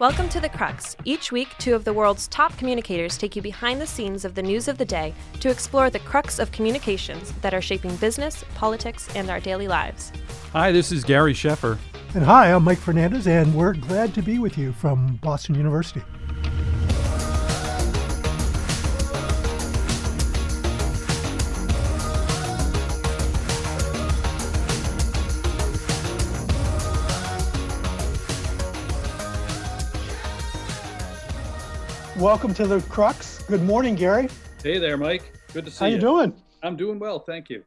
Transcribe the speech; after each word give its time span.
Welcome 0.00 0.30
to 0.30 0.40
The 0.40 0.48
Crux. 0.48 0.96
Each 1.04 1.30
week, 1.30 1.50
two 1.58 1.74
of 1.74 1.84
the 1.84 1.92
world's 1.92 2.26
top 2.28 2.56
communicators 2.56 3.18
take 3.18 3.36
you 3.36 3.42
behind 3.42 3.78
the 3.82 3.86
scenes 3.86 4.24
of 4.24 4.34
the 4.34 4.42
news 4.42 4.66
of 4.66 4.78
the 4.78 4.84
day 4.86 5.12
to 5.40 5.50
explore 5.50 5.90
the 5.90 5.98
crux 5.98 6.38
of 6.38 6.50
communications 6.52 7.32
that 7.42 7.52
are 7.52 7.60
shaping 7.60 7.94
business, 7.96 8.42
politics, 8.54 9.14
and 9.14 9.28
our 9.28 9.40
daily 9.40 9.68
lives. 9.68 10.10
Hi, 10.54 10.72
this 10.72 10.90
is 10.90 11.04
Gary 11.04 11.34
Sheffer. 11.34 11.76
And 12.14 12.24
hi, 12.24 12.50
I'm 12.50 12.64
Mike 12.64 12.78
Fernandez, 12.78 13.26
and 13.26 13.54
we're 13.54 13.74
glad 13.74 14.14
to 14.14 14.22
be 14.22 14.38
with 14.38 14.56
you 14.56 14.72
from 14.72 15.16
Boston 15.16 15.54
University. 15.54 16.00
Welcome 32.20 32.52
to 32.52 32.66
the 32.66 32.82
Crux. 32.82 33.42
Good 33.44 33.62
morning, 33.62 33.94
Gary. 33.94 34.28
Hey 34.62 34.76
there, 34.76 34.98
Mike. 34.98 35.32
Good 35.54 35.64
to 35.64 35.70
see 35.70 35.76
you. 35.76 35.86
How 35.86 35.86
you. 35.86 35.94
you 35.94 36.00
doing? 36.02 36.34
I'm 36.62 36.76
doing 36.76 36.98
well, 36.98 37.18
thank 37.18 37.48
you. 37.48 37.64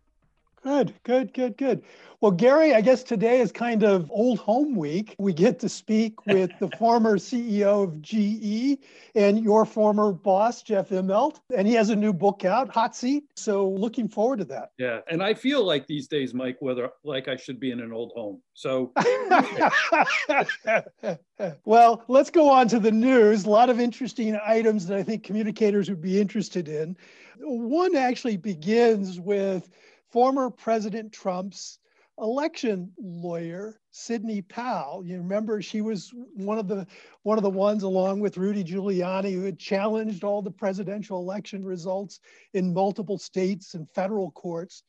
Good, 0.62 0.93
good, 1.02 1.34
good, 1.34 1.57
good. 1.57 1.81
Well, 2.23 2.32
Gary, 2.32 2.73
I 2.73 2.80
guess 2.80 3.04
today 3.04 3.41
is 3.41 3.52
kind 3.52 3.84
of 3.84 4.09
old 4.09 4.40
home 4.40 4.76
week. 4.76 5.13
We 5.20 5.34
get 5.34 5.59
to 5.59 5.68
speak 5.68 6.22
with 6.26 6.52
the 6.62 6.70
former 6.80 7.18
CEO 7.18 7.84
of 7.84 8.02
GE 8.02 8.80
and 9.13 9.44
your 9.44 9.66
former 9.66 10.13
boss, 10.13 10.63
Jeff 10.63 10.91
Immelt. 10.91 11.41
And 11.54 11.68
he 11.68 11.73
has 11.73 11.90
a 11.90 11.96
new 11.98 12.13
book 12.13 12.46
out, 12.46 12.70
Hot 12.70 12.96
Seat. 12.96 13.26
So 13.36 13.68
looking 13.68 14.08
forward 14.08 14.40
to 14.40 14.46
that. 14.46 14.72
Yeah, 14.77 15.02
and 15.09 15.22
I 15.22 15.34
feel 15.34 15.66
like 15.66 15.86
these 15.86 16.08
days, 16.08 16.34
Mike, 16.34 16.55
whether 16.62 16.91
like 17.04 17.27
I 17.27 17.36
should 17.36 17.59
be 17.59 17.72
in 17.72 17.82
an 17.82 17.91
old 17.91 18.13
home. 18.16 18.41
So 18.54 18.94
well, 21.65 22.05
let's 22.08 22.30
go 22.30 22.49
on 22.49 22.70
to 22.70 22.80
the 22.80 22.91
news. 22.91 23.43
A 23.43 23.49
lot 23.49 23.70
of 23.70 23.82
interesting 23.82 24.40
items 24.46 24.87
that 24.87 24.98
I 24.98 25.04
think 25.04 25.24
communicators 25.24 25.90
would 25.90 26.02
be 26.02 26.21
interested 26.21 26.70
in. 26.70 26.96
One 27.41 27.98
actually 27.98 28.37
begins 28.37 29.20
with 29.20 29.68
former 30.10 30.49
President 30.49 31.12
Trump's 31.12 31.80
election 32.19 32.91
lawyer 32.97 33.79
Sidney 33.91 34.41
Powell. 34.41 35.03
You 35.05 35.17
remember 35.17 35.61
she 35.61 35.81
was 35.81 36.11
one 36.35 36.57
of 36.57 36.67
the 36.67 36.85
one 37.23 37.37
of 37.37 37.43
the 37.43 37.49
ones 37.49 37.83
along 37.83 38.19
with 38.19 38.37
Rudy 38.37 38.63
Giuliani 38.63 39.33
who 39.33 39.43
had 39.43 39.59
challenged 39.59 40.23
all 40.23 40.41
the 40.41 40.51
presidential 40.51 41.19
election 41.19 41.63
results 41.65 42.19
in 42.53 42.73
multiple 42.73 43.17
states 43.17 43.73
and 43.73 43.89
federal 43.89 44.31
courts. 44.31 44.84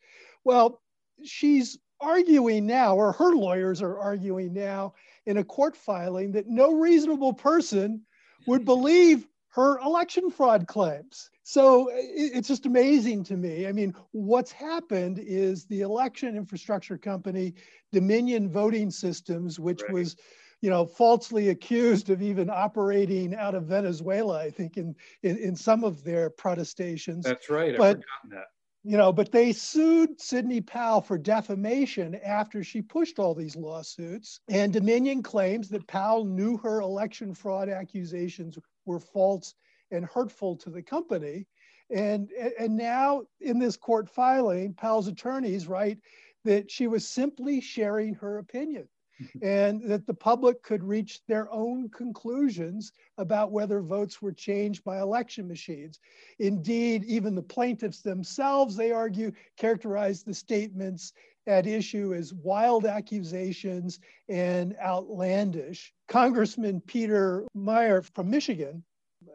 Well, 0.44 0.82
she's 1.24 1.78
arguing 2.00 2.66
now 2.66 2.96
or 2.96 3.12
her 3.12 3.34
lawyers 3.34 3.80
are 3.80 3.98
arguing 3.98 4.52
now 4.52 4.94
in 5.26 5.38
a 5.38 5.44
court 5.44 5.76
filing 5.76 6.32
that 6.32 6.48
no 6.48 6.74
reasonable 6.74 7.32
person 7.32 8.02
would 8.46 8.62
hmm. 8.62 8.66
believe 8.66 9.26
her 9.48 9.78
election 9.78 10.30
fraud 10.30 10.66
claims. 10.66 11.30
So 11.46 11.90
it's 11.92 12.48
just 12.48 12.64
amazing 12.64 13.22
to 13.24 13.36
me. 13.36 13.66
I 13.66 13.72
mean, 13.72 13.94
what's 14.12 14.50
happened 14.50 15.18
is 15.18 15.66
the 15.66 15.82
election 15.82 16.36
infrastructure 16.36 16.96
company, 16.96 17.54
Dominion 17.92 18.50
Voting 18.50 18.90
Systems, 18.90 19.60
which 19.60 19.82
right. 19.82 19.92
was 19.92 20.16
you 20.64 20.70
know, 20.70 20.86
falsely 20.86 21.50
accused 21.50 22.08
of 22.08 22.22
even 22.22 22.48
operating 22.48 23.34
out 23.34 23.54
of 23.54 23.64
Venezuela, 23.64 24.40
I 24.40 24.50
think, 24.50 24.78
in, 24.78 24.96
in, 25.22 25.36
in 25.36 25.54
some 25.54 25.84
of 25.84 26.02
their 26.02 26.30
protestations. 26.30 27.26
That's 27.26 27.50
right. 27.50 27.76
But, 27.76 27.98
I've 27.98 28.02
forgotten 28.02 28.30
that. 28.30 28.46
You 28.82 28.96
know, 28.96 29.12
but 29.12 29.30
they 29.30 29.52
sued 29.52 30.18
Sidney 30.18 30.62
Powell 30.62 31.02
for 31.02 31.18
defamation 31.18 32.14
after 32.16 32.64
she 32.64 32.80
pushed 32.80 33.18
all 33.18 33.34
these 33.34 33.56
lawsuits. 33.56 34.40
And 34.48 34.72
Dominion 34.72 35.22
claims 35.22 35.68
that 35.68 35.86
Powell 35.86 36.24
knew 36.24 36.56
her 36.58 36.80
election 36.80 37.34
fraud 37.34 37.68
accusations 37.68 38.58
were 38.86 39.00
false 39.00 39.54
and 39.94 40.04
hurtful 40.04 40.56
to 40.56 40.70
the 40.70 40.82
company. 40.82 41.46
And, 41.90 42.30
and 42.58 42.76
now 42.76 43.22
in 43.40 43.58
this 43.58 43.76
court 43.76 44.08
filing, 44.08 44.74
Powell's 44.74 45.08
attorneys 45.08 45.66
write 45.66 45.98
that 46.44 46.70
she 46.70 46.86
was 46.86 47.08
simply 47.08 47.60
sharing 47.60 48.14
her 48.14 48.38
opinion 48.38 48.88
mm-hmm. 49.20 49.44
and 49.44 49.82
that 49.90 50.06
the 50.06 50.14
public 50.14 50.62
could 50.62 50.82
reach 50.82 51.20
their 51.26 51.50
own 51.52 51.88
conclusions 51.90 52.92
about 53.18 53.52
whether 53.52 53.80
votes 53.80 54.20
were 54.20 54.32
changed 54.32 54.84
by 54.84 55.00
election 55.00 55.48
machines. 55.48 56.00
Indeed, 56.38 57.04
even 57.04 57.34
the 57.34 57.42
plaintiffs 57.42 58.00
themselves, 58.00 58.76
they 58.76 58.92
argue, 58.92 59.32
characterized 59.56 60.26
the 60.26 60.34
statements 60.34 61.12
at 61.46 61.66
issue 61.66 62.14
as 62.14 62.32
wild 62.32 62.86
accusations 62.86 64.00
and 64.28 64.74
outlandish. 64.82 65.92
Congressman 66.08 66.80
Peter 66.80 67.46
Meijer 67.56 68.04
from 68.14 68.30
Michigan 68.30 68.82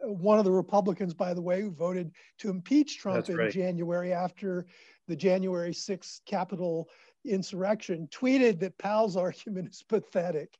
one 0.02 0.38
of 0.38 0.44
the 0.44 0.52
Republicans, 0.52 1.14
by 1.14 1.34
the 1.34 1.42
way, 1.42 1.60
who 1.60 1.70
voted 1.70 2.12
to 2.38 2.50
impeach 2.50 2.98
Trump 2.98 3.18
That's 3.18 3.30
in 3.30 3.36
right. 3.36 3.52
January 3.52 4.12
after 4.12 4.66
the 5.08 5.16
January 5.16 5.72
6th 5.72 6.20
Capitol 6.26 6.88
insurrection, 7.24 8.08
tweeted 8.10 8.60
that 8.60 8.78
Powell's 8.78 9.16
argument 9.16 9.70
is 9.70 9.82
pathetic. 9.82 10.56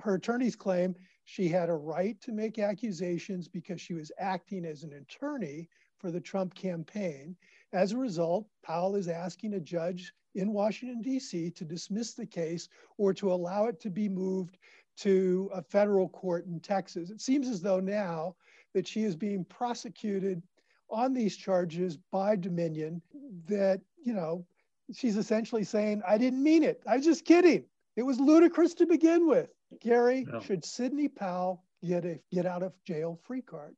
Her 0.00 0.14
attorneys 0.14 0.56
claim 0.56 0.94
she 1.24 1.48
had 1.48 1.68
a 1.68 1.74
right 1.74 2.20
to 2.22 2.32
make 2.32 2.58
accusations 2.58 3.46
because 3.46 3.80
she 3.80 3.94
was 3.94 4.10
acting 4.18 4.64
as 4.64 4.82
an 4.82 4.94
attorney 4.94 5.68
for 5.98 6.10
the 6.10 6.20
Trump 6.20 6.54
campaign. 6.54 7.36
As 7.72 7.92
a 7.92 7.98
result, 7.98 8.48
Powell 8.62 8.96
is 8.96 9.06
asking 9.06 9.54
a 9.54 9.60
judge 9.60 10.12
in 10.34 10.52
Washington, 10.52 11.02
D.C. 11.02 11.50
to 11.50 11.64
dismiss 11.64 12.14
the 12.14 12.26
case 12.26 12.68
or 12.98 13.12
to 13.14 13.32
allow 13.32 13.66
it 13.66 13.80
to 13.80 13.90
be 13.90 14.08
moved 14.08 14.58
to 14.98 15.50
a 15.52 15.62
federal 15.62 16.08
court 16.08 16.46
in 16.46 16.60
Texas. 16.60 17.10
It 17.10 17.20
seems 17.20 17.48
as 17.48 17.60
though 17.60 17.80
now 17.80 18.34
that 18.74 18.86
she 18.86 19.02
is 19.02 19.16
being 19.16 19.44
prosecuted 19.44 20.42
on 20.90 21.14
these 21.14 21.36
charges 21.36 21.96
by 22.10 22.36
Dominion 22.36 23.00
that, 23.46 23.80
you 24.04 24.12
know, 24.12 24.44
she's 24.92 25.16
essentially 25.16 25.64
saying, 25.64 26.02
I 26.06 26.18
didn't 26.18 26.42
mean 26.42 26.62
it. 26.62 26.82
I 26.86 26.96
was 26.96 27.04
just 27.04 27.24
kidding. 27.24 27.64
It 27.96 28.02
was 28.02 28.18
ludicrous 28.18 28.74
to 28.74 28.86
begin 28.86 29.28
with. 29.28 29.50
Gary, 29.80 30.26
no. 30.30 30.40
should 30.40 30.64
Sidney 30.64 31.08
Powell 31.08 31.64
get 31.84 32.04
a 32.04 32.18
get 32.32 32.46
out 32.46 32.62
of 32.62 32.72
jail 32.84 33.20
free 33.22 33.42
card? 33.42 33.76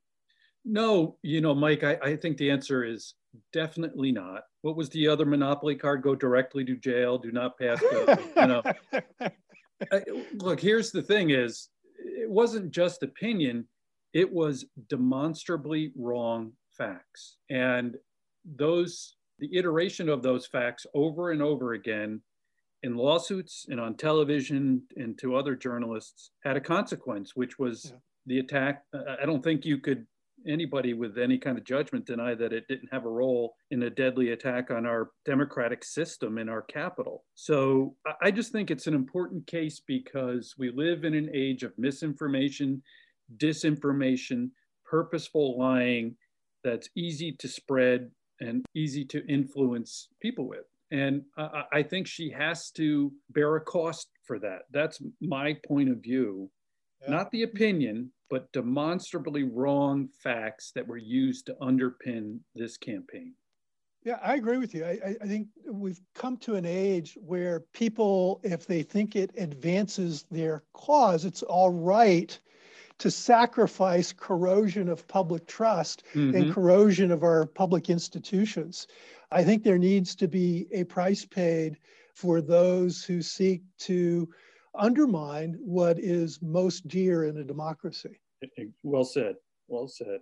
No, 0.65 1.19
you 1.23 1.41
know, 1.41 1.55
Mike, 1.55 1.83
I, 1.83 1.99
I 2.03 2.17
think 2.17 2.37
the 2.37 2.51
answer 2.51 2.85
is 2.85 3.15
definitely 3.53 4.13
not. 4.13 4.45
What 4.63 4.77
was 4.77 4.89
the 4.91 5.09
other 5.09 5.27
monopoly 5.27 5.75
card? 5.75 6.03
Go 6.03 6.15
directly 6.15 6.65
to 6.65 6.77
jail. 6.77 7.19
Do 7.19 7.33
not 7.33 7.59
pass. 7.59 7.81
The, 7.81 8.23
you 8.37 8.47
know, 8.47 9.31
I, 9.93 10.03
look. 10.35 10.61
Here's 10.61 10.93
the 10.93 11.03
thing: 11.03 11.31
is 11.31 11.69
it 11.99 12.31
wasn't 12.31 12.71
just 12.71 13.03
opinion 13.03 13.67
it 14.13 14.33
was 14.33 14.67
demonstrably 14.89 15.93
wrong 15.97 16.53
facts. 16.71 17.37
And 17.51 17.97
those, 18.45 19.17
the 19.39 19.57
iteration 19.57 20.09
of 20.09 20.23
those 20.23 20.47
facts 20.47 20.87
over 20.95 21.31
and 21.31 21.43
over 21.43 21.75
again 21.75 22.21
in 22.83 22.97
lawsuits 22.97 23.67
and 23.69 23.81
on 23.81 23.97
television 23.97 24.83
and 24.97 25.19
to 25.19 25.37
other 25.37 25.55
journalists 25.55 26.31
had 26.43 26.57
a 26.57 26.61
consequence, 26.61 27.37
which 27.37 27.59
was 27.59 27.93
yeah. 27.93 27.99
the 28.27 28.39
attack. 28.41 28.83
I 29.21 29.25
don't 29.25 29.43
think 29.43 29.65
you 29.65 29.79
could, 29.79 30.07
anybody 30.49 30.93
with 30.93 31.17
any 31.19 31.39
kind 31.39 31.57
of 31.57 31.63
judgment, 31.65 32.05
deny 32.05 32.35
that 32.35 32.53
it 32.53 32.67
didn't 32.67 32.89
have 32.91 33.05
a 33.05 33.11
role 33.11 33.55
in 33.71 33.85
a 33.85 33.91
deadly 33.91 34.31
attack 34.31 34.73
on 34.73 34.85
our 34.85 35.11
democratic 35.25 35.85
system 35.85 36.39
in 36.39 36.49
our 36.49 36.63
capital. 36.63 37.23
So 37.37 37.95
I 38.21 38.33
just 38.33 38.51
think 38.51 38.73
it's 38.73 38.89
an 38.89 38.95
important 38.95 39.47
case 39.47 39.81
because 39.87 40.57
we 40.59 40.73
live 40.73 41.05
in 41.05 41.15
an 41.15 41.31
age 41.33 41.63
of 41.63 41.79
misinformation 41.79 42.83
disinformation, 43.39 44.51
purposeful 44.85 45.59
lying 45.59 46.17
that's 46.65 46.89
easy 46.95 47.33
to 47.33 47.49
spread 47.49 48.11
and 48.41 48.65
easy 48.75 49.05
to 49.07 49.25
influence 49.27 50.09
people 50.21 50.49
with. 50.49 50.65
And 50.91 51.23
I, 51.37 51.65
I 51.73 51.83
think 51.83 52.07
she 52.07 52.31
has 52.31 52.71
to 52.73 53.13
bear 53.31 53.57
a 53.57 53.61
cost 53.61 54.09
for 54.25 54.39
that. 54.41 54.63
That's 54.71 55.01
my 55.21 55.57
point 55.67 55.91
of 55.91 56.03
view. 56.03 56.51
Yeah. 57.03 57.11
Not 57.11 57.31
the 57.31 57.43
opinion, 57.43 58.13
but 58.29 58.53
demonstrably 58.53 59.43
wrong 59.43 60.09
facts 60.23 60.73
that 60.75 60.87
were 60.87 60.99
used 60.99 61.47
to 61.47 61.55
underpin 61.61 62.39
this 62.55 62.77
campaign. 62.77 63.35
Yeah, 64.05 64.19
I 64.23 64.35
agree 64.35 64.59
with 64.59 64.75
you. 64.75 64.85
I, 64.85 65.15
I, 65.21 65.27
think 65.27 65.47
we've 65.71 66.01
come 66.15 66.37
to 66.39 66.57
an 66.57 66.67
age 66.67 67.17
where 67.25 67.61
people, 67.73 68.41
if 68.43 68.67
they 68.67 68.83
think 68.83 69.15
it 69.15 69.31
advances 69.39 70.25
their 70.29 70.65
cause, 70.73 71.25
it's 71.25 71.45
all 71.45 71.71
right 71.71 72.37
to 73.03 73.11
sacrifice 73.11 74.13
corrosion 74.13 74.89
of 74.89 75.09
public 75.09 75.45
trust 75.49 76.05
mm-hmm. 76.15 76.37
and 76.37 76.55
corrosion 76.55 77.11
of 77.11 77.25
our 77.25 77.47
public 77.47 77.91
institutions. 77.91 78.87
I 79.33 79.43
think 79.43 79.65
there 79.65 79.77
needs 79.77 80.15
to 80.15 80.29
be 80.29 80.69
a 80.71 80.85
price 80.85 81.25
paid 81.25 81.79
for 82.15 82.41
those 82.41 83.03
who 83.03 83.21
seek 83.21 83.63
to 83.81 84.29
undermine 84.79 85.59
what 85.59 85.99
is 85.99 86.39
most 86.43 86.87
dear 86.87 87.25
in 87.25 87.39
a 87.39 87.43
democracy. 87.43 88.21
Well 88.85 89.05
said. 89.05 89.35
Well 89.67 89.89
said. 89.89 90.21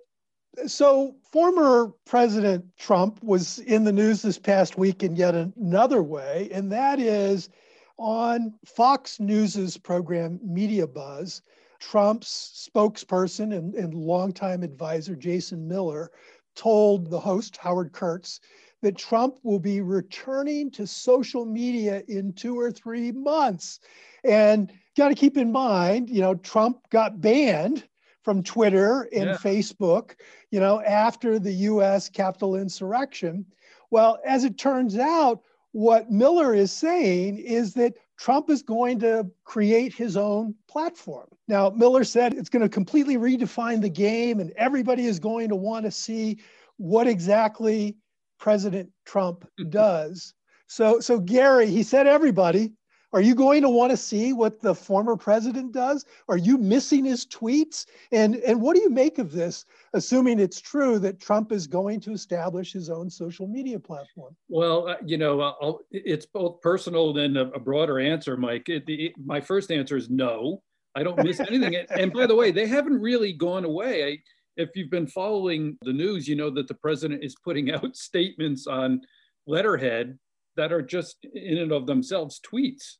So, 0.66 1.16
former 1.30 1.92
President 2.06 2.64
Trump 2.78 3.22
was 3.22 3.58
in 3.58 3.84
the 3.84 3.92
news 3.92 4.22
this 4.22 4.38
past 4.38 4.78
week 4.78 5.02
in 5.02 5.16
yet 5.16 5.34
another 5.34 6.02
way, 6.02 6.48
and 6.50 6.72
that 6.72 6.98
is 6.98 7.50
on 7.98 8.54
Fox 8.64 9.20
News's 9.20 9.76
program 9.76 10.40
Media 10.42 10.86
Buzz 10.86 11.42
Trump's 11.80 12.68
spokesperson 12.74 13.56
and, 13.56 13.74
and 13.74 13.94
longtime 13.94 14.62
advisor, 14.62 15.16
Jason 15.16 15.66
Miller, 15.66 16.10
told 16.54 17.10
the 17.10 17.20
host, 17.20 17.56
Howard 17.56 17.92
Kurtz, 17.92 18.40
that 18.82 18.96
Trump 18.96 19.36
will 19.42 19.58
be 19.58 19.80
returning 19.80 20.70
to 20.70 20.86
social 20.86 21.44
media 21.44 22.02
in 22.08 22.32
two 22.32 22.58
or 22.58 22.70
three 22.70 23.12
months. 23.12 23.80
And 24.24 24.72
got 24.96 25.08
to 25.08 25.14
keep 25.14 25.36
in 25.36 25.52
mind, 25.52 26.10
you 26.10 26.20
know, 26.20 26.34
Trump 26.34 26.78
got 26.90 27.20
banned 27.20 27.86
from 28.22 28.42
Twitter 28.42 29.08
and 29.12 29.30
yeah. 29.30 29.36
Facebook, 29.36 30.14
you 30.50 30.60
know, 30.60 30.80
after 30.82 31.38
the 31.38 31.52
US 31.52 32.08
Capitol 32.08 32.56
insurrection. 32.56 33.46
Well, 33.90 34.18
as 34.24 34.44
it 34.44 34.58
turns 34.58 34.96
out, 34.96 35.42
what 35.72 36.10
Miller 36.10 36.54
is 36.54 36.72
saying 36.72 37.38
is 37.38 37.74
that 37.74 37.94
Trump 38.20 38.50
is 38.50 38.62
going 38.62 38.98
to 38.98 39.26
create 39.44 39.94
his 39.94 40.14
own 40.14 40.54
platform. 40.68 41.26
Now, 41.48 41.70
Miller 41.70 42.04
said 42.04 42.34
it's 42.34 42.50
going 42.50 42.62
to 42.62 42.68
completely 42.68 43.16
redefine 43.16 43.80
the 43.80 43.88
game, 43.88 44.40
and 44.40 44.52
everybody 44.56 45.06
is 45.06 45.18
going 45.18 45.48
to 45.48 45.56
want 45.56 45.86
to 45.86 45.90
see 45.90 46.38
what 46.76 47.06
exactly 47.06 47.96
President 48.38 48.90
Trump 49.06 49.48
does. 49.70 50.34
So, 50.66 51.00
so 51.00 51.18
Gary, 51.18 51.70
he 51.70 51.82
said 51.82 52.06
everybody. 52.06 52.72
Are 53.12 53.20
you 53.20 53.34
going 53.34 53.62
to 53.62 53.68
want 53.68 53.90
to 53.90 53.96
see 53.96 54.32
what 54.32 54.60
the 54.60 54.74
former 54.74 55.16
president 55.16 55.72
does? 55.72 56.04
Are 56.28 56.36
you 56.36 56.56
missing 56.56 57.04
his 57.04 57.26
tweets? 57.26 57.86
And, 58.12 58.36
and 58.36 58.60
what 58.60 58.76
do 58.76 58.82
you 58.82 58.90
make 58.90 59.18
of 59.18 59.32
this, 59.32 59.64
assuming 59.94 60.38
it's 60.38 60.60
true 60.60 60.98
that 61.00 61.18
Trump 61.18 61.50
is 61.50 61.66
going 61.66 62.00
to 62.00 62.12
establish 62.12 62.72
his 62.72 62.88
own 62.88 63.10
social 63.10 63.48
media 63.48 63.80
platform? 63.80 64.36
Well, 64.48 64.88
uh, 64.88 64.96
you 65.04 65.18
know, 65.18 65.40
I'll, 65.40 65.80
it's 65.90 66.26
both 66.26 66.60
personal 66.60 67.18
and 67.18 67.36
a, 67.36 67.50
a 67.52 67.58
broader 67.58 67.98
answer, 67.98 68.36
Mike. 68.36 68.68
It, 68.68 68.86
the, 68.86 69.12
my 69.24 69.40
first 69.40 69.72
answer 69.72 69.96
is 69.96 70.08
no. 70.08 70.62
I 70.94 71.02
don't 71.02 71.22
miss 71.22 71.40
anything. 71.40 71.76
and 71.90 72.12
by 72.12 72.26
the 72.26 72.34
way, 72.34 72.52
they 72.52 72.66
haven't 72.66 73.00
really 73.00 73.32
gone 73.32 73.64
away. 73.64 74.04
I, 74.04 74.18
if 74.56 74.70
you've 74.76 74.90
been 74.90 75.06
following 75.06 75.78
the 75.82 75.92
news, 75.92 76.28
you 76.28 76.36
know 76.36 76.50
that 76.50 76.68
the 76.68 76.74
president 76.74 77.24
is 77.24 77.34
putting 77.42 77.70
out 77.74 77.96
statements 77.96 78.68
on 78.68 79.00
letterhead 79.46 80.18
that 80.56 80.72
are 80.72 80.82
just 80.82 81.16
in 81.34 81.58
and 81.58 81.72
of 81.72 81.86
themselves 81.86 82.40
tweets, 82.40 82.96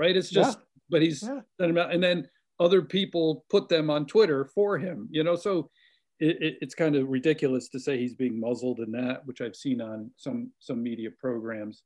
right? 0.00 0.16
It's 0.16 0.30
just, 0.30 0.58
yeah. 0.58 0.64
but 0.88 1.02
he's 1.02 1.22
yeah. 1.22 1.40
and 1.58 2.02
then 2.02 2.26
other 2.58 2.80
people 2.80 3.44
put 3.50 3.68
them 3.68 3.90
on 3.90 4.06
Twitter 4.06 4.46
for 4.46 4.78
him, 4.78 5.08
you 5.10 5.22
know. 5.22 5.36
So 5.36 5.70
it, 6.18 6.36
it, 6.40 6.58
it's 6.62 6.74
kind 6.74 6.96
of 6.96 7.08
ridiculous 7.08 7.68
to 7.68 7.78
say 7.78 7.98
he's 7.98 8.14
being 8.14 8.40
muzzled 8.40 8.80
in 8.80 8.90
that, 8.92 9.26
which 9.26 9.42
I've 9.42 9.56
seen 9.56 9.80
on 9.82 10.10
some 10.16 10.50
some 10.58 10.82
media 10.82 11.10
programs. 11.20 11.82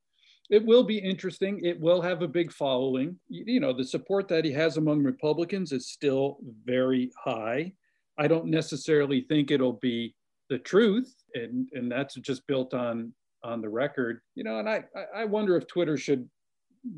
It 0.48 0.64
will 0.64 0.84
be 0.84 0.98
interesting. 0.98 1.60
It 1.64 1.80
will 1.80 2.02
have 2.02 2.22
a 2.22 2.28
big 2.28 2.52
following. 2.52 3.18
You, 3.28 3.44
you 3.54 3.60
know, 3.60 3.72
the 3.72 3.84
support 3.84 4.28
that 4.28 4.44
he 4.44 4.52
has 4.52 4.76
among 4.76 5.02
Republicans 5.02 5.72
is 5.72 5.90
still 5.90 6.38
very 6.64 7.10
high. 7.18 7.72
I 8.16 8.28
don't 8.28 8.46
necessarily 8.46 9.22
think 9.22 9.50
it'll 9.50 9.80
be 9.80 10.14
the 10.50 10.58
truth, 10.58 11.12
and 11.34 11.68
and 11.72 11.90
that's 11.90 12.14
just 12.14 12.46
built 12.46 12.74
on 12.74 13.12
on 13.42 13.60
the 13.60 13.68
record, 13.68 14.20
you 14.36 14.44
know. 14.44 14.60
And 14.60 14.68
I 14.68 14.84
I 15.14 15.24
wonder 15.24 15.56
if 15.56 15.66
Twitter 15.66 15.96
should 15.96 16.28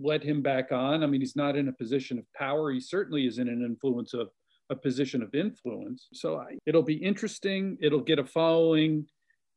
let 0.00 0.22
him 0.22 0.42
back 0.42 0.72
on. 0.72 1.02
I 1.02 1.06
mean, 1.06 1.20
he's 1.20 1.36
not 1.36 1.56
in 1.56 1.68
a 1.68 1.72
position 1.72 2.18
of 2.18 2.24
power. 2.34 2.70
He 2.70 2.80
certainly 2.80 3.26
is 3.26 3.38
in 3.38 3.48
an 3.48 3.64
influence 3.64 4.14
of 4.14 4.30
a 4.70 4.76
position 4.76 5.22
of 5.22 5.34
influence. 5.34 6.08
So 6.12 6.38
I, 6.38 6.58
it'll 6.66 6.82
be 6.82 6.96
interesting. 6.96 7.78
It'll 7.80 8.00
get 8.00 8.18
a 8.18 8.24
following. 8.24 9.06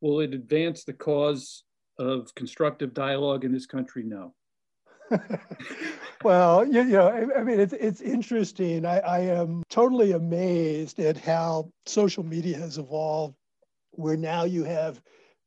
Will 0.02 0.20
it 0.20 0.34
advance 0.34 0.84
the 0.84 0.94
cause 0.94 1.64
of 1.98 2.34
constructive 2.36 2.94
dialogue 2.94 3.44
in 3.44 3.52
this 3.52 3.66
country? 3.66 4.04
No. 4.04 4.34
well, 6.24 6.66
you, 6.66 6.81
you, 6.81 6.92
know, 6.92 7.08
I, 7.08 7.40
I, 7.40 7.44
mean, 7.44 7.60
it's, 7.60 7.74
it's 7.74 8.02
interesting. 8.02 8.86
I, 8.86 9.00
I 9.00 9.20
am 9.22 9.64
totally 9.70 10.12
amazed 10.12 11.00
at 11.00 11.18
how 11.18 11.72
social 11.86 12.24
media 12.24 12.58
has 12.58 12.78
evolved, 12.78 13.36
where 13.92 14.16
now 14.16 14.44
you 14.44 14.64
have 14.64 15.02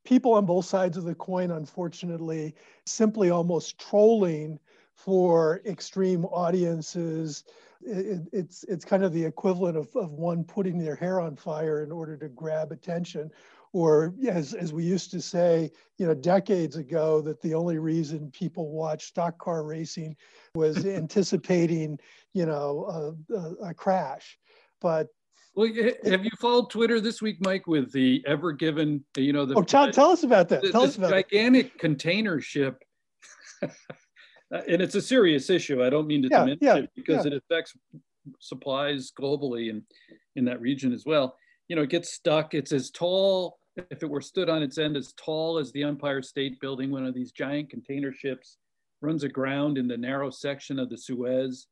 people 0.04 0.34
on 0.34 0.46
both 0.46 0.64
sides 0.64 0.96
of 0.96 1.04
the 1.04 1.14
coin, 1.14 1.52
unfortunately, 1.52 2.54
simply 2.86 3.30
almost 3.30 3.78
trolling 3.78 4.58
for 4.94 5.60
extreme 5.66 6.24
audiences. 6.26 7.44
It, 7.80 8.28
it's 8.32 8.64
it's 8.64 8.84
kind 8.84 9.04
of 9.04 9.12
the 9.12 9.24
equivalent 9.24 9.76
of, 9.76 9.88
of 9.96 10.12
one 10.12 10.44
putting 10.44 10.78
their 10.78 10.94
hair 10.94 11.20
on 11.20 11.36
fire 11.36 11.82
in 11.82 11.90
order 11.90 12.16
to 12.16 12.28
grab 12.28 12.70
attention 12.70 13.30
or 13.72 14.14
as, 14.28 14.52
as 14.52 14.72
we 14.72 14.84
used 14.84 15.10
to 15.10 15.20
say, 15.20 15.70
you 15.96 16.06
know, 16.06 16.14
decades 16.14 16.76
ago, 16.76 17.20
that 17.22 17.40
the 17.40 17.54
only 17.54 17.78
reason 17.78 18.30
people 18.30 18.70
watch 18.70 19.06
stock 19.06 19.38
car 19.38 19.64
racing 19.64 20.14
was 20.54 20.84
anticipating, 20.86 21.98
you 22.34 22.44
know, 22.44 23.16
a, 23.30 23.34
a, 23.34 23.70
a 23.70 23.74
crash. 23.74 24.38
But 24.80 25.08
well, 25.54 25.70
have 26.04 26.24
you 26.24 26.30
followed 26.40 26.70
Twitter 26.70 27.00
this 27.00 27.20
week, 27.20 27.36
Mike, 27.40 27.66
with 27.66 27.92
the 27.92 28.22
Ever 28.26 28.52
Given, 28.52 29.04
you 29.16 29.32
know, 29.32 29.44
the 29.44 29.54
oh, 29.54 29.62
tell, 29.62 29.90
tell 29.90 30.10
us 30.10 30.22
about 30.22 30.48
that. 30.48 30.62
Tell 30.70 30.82
us 30.82 30.96
about 30.96 31.10
gigantic 31.10 31.78
container 31.78 32.40
ship. 32.40 32.82
and 34.52 34.82
it's 34.82 34.94
a 34.94 35.02
serious 35.02 35.50
issue. 35.50 35.82
I 35.82 35.90
don't 35.90 36.06
mean 36.06 36.22
to 36.22 36.28
yeah, 36.30 36.38
diminish 36.40 36.58
yeah, 36.60 36.76
it 36.76 36.90
because 36.94 37.24
yeah. 37.24 37.32
it 37.32 37.42
affects 37.42 37.74
supplies 38.38 39.10
globally 39.18 39.70
and 39.70 39.82
in 40.36 40.44
that 40.44 40.60
region 40.60 40.92
as 40.92 41.04
well. 41.04 41.36
You 41.68 41.76
know, 41.76 41.82
it 41.82 41.90
gets 41.90 42.12
stuck. 42.12 42.54
It's 42.54 42.72
as 42.72 42.90
tall 42.90 43.58
if 43.90 44.02
it 44.02 44.10
were 44.10 44.20
stood 44.20 44.48
on 44.48 44.62
its 44.62 44.78
end 44.78 44.96
as 44.96 45.14
tall 45.14 45.58
as 45.58 45.72
the 45.72 45.82
Empire 45.82 46.22
State 46.22 46.60
Building, 46.60 46.90
one 46.90 47.06
of 47.06 47.14
these 47.14 47.32
giant 47.32 47.70
container 47.70 48.12
ships 48.12 48.58
runs 49.00 49.24
aground 49.24 49.78
in 49.78 49.88
the 49.88 49.96
narrow 49.96 50.30
section 50.30 50.78
of 50.78 50.90
the 50.90 50.98
Suez. 50.98 51.66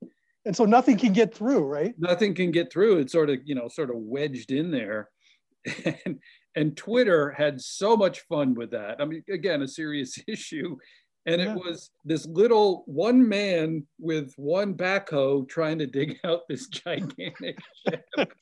And 0.46 0.56
so 0.56 0.64
nothing 0.64 0.96
can 0.96 1.12
get 1.12 1.34
through, 1.34 1.64
right? 1.64 1.94
Nothing 1.98 2.34
can 2.34 2.50
get 2.50 2.72
through. 2.72 2.98
It's 2.98 3.12
sort 3.12 3.30
of, 3.30 3.38
you 3.44 3.54
know, 3.54 3.68
sort 3.68 3.90
of 3.90 3.96
wedged 3.96 4.52
in 4.52 4.70
there. 4.70 5.10
And, 6.06 6.18
and 6.56 6.76
Twitter 6.76 7.30
had 7.30 7.60
so 7.60 7.96
much 7.96 8.20
fun 8.22 8.54
with 8.54 8.72
that. 8.72 9.00
I 9.00 9.04
mean, 9.04 9.22
again, 9.30 9.62
a 9.62 9.68
serious 9.68 10.18
issue. 10.26 10.76
And 11.26 11.40
yeah. 11.40 11.52
it 11.52 11.56
was 11.56 11.90
this 12.04 12.26
little 12.26 12.82
one 12.86 13.28
man 13.28 13.86
with 13.98 14.32
one 14.36 14.74
backhoe 14.74 15.48
trying 15.48 15.78
to 15.78 15.86
dig 15.86 16.18
out 16.24 16.42
this 16.48 16.68
gigantic 16.68 17.58
ship. 17.86 18.32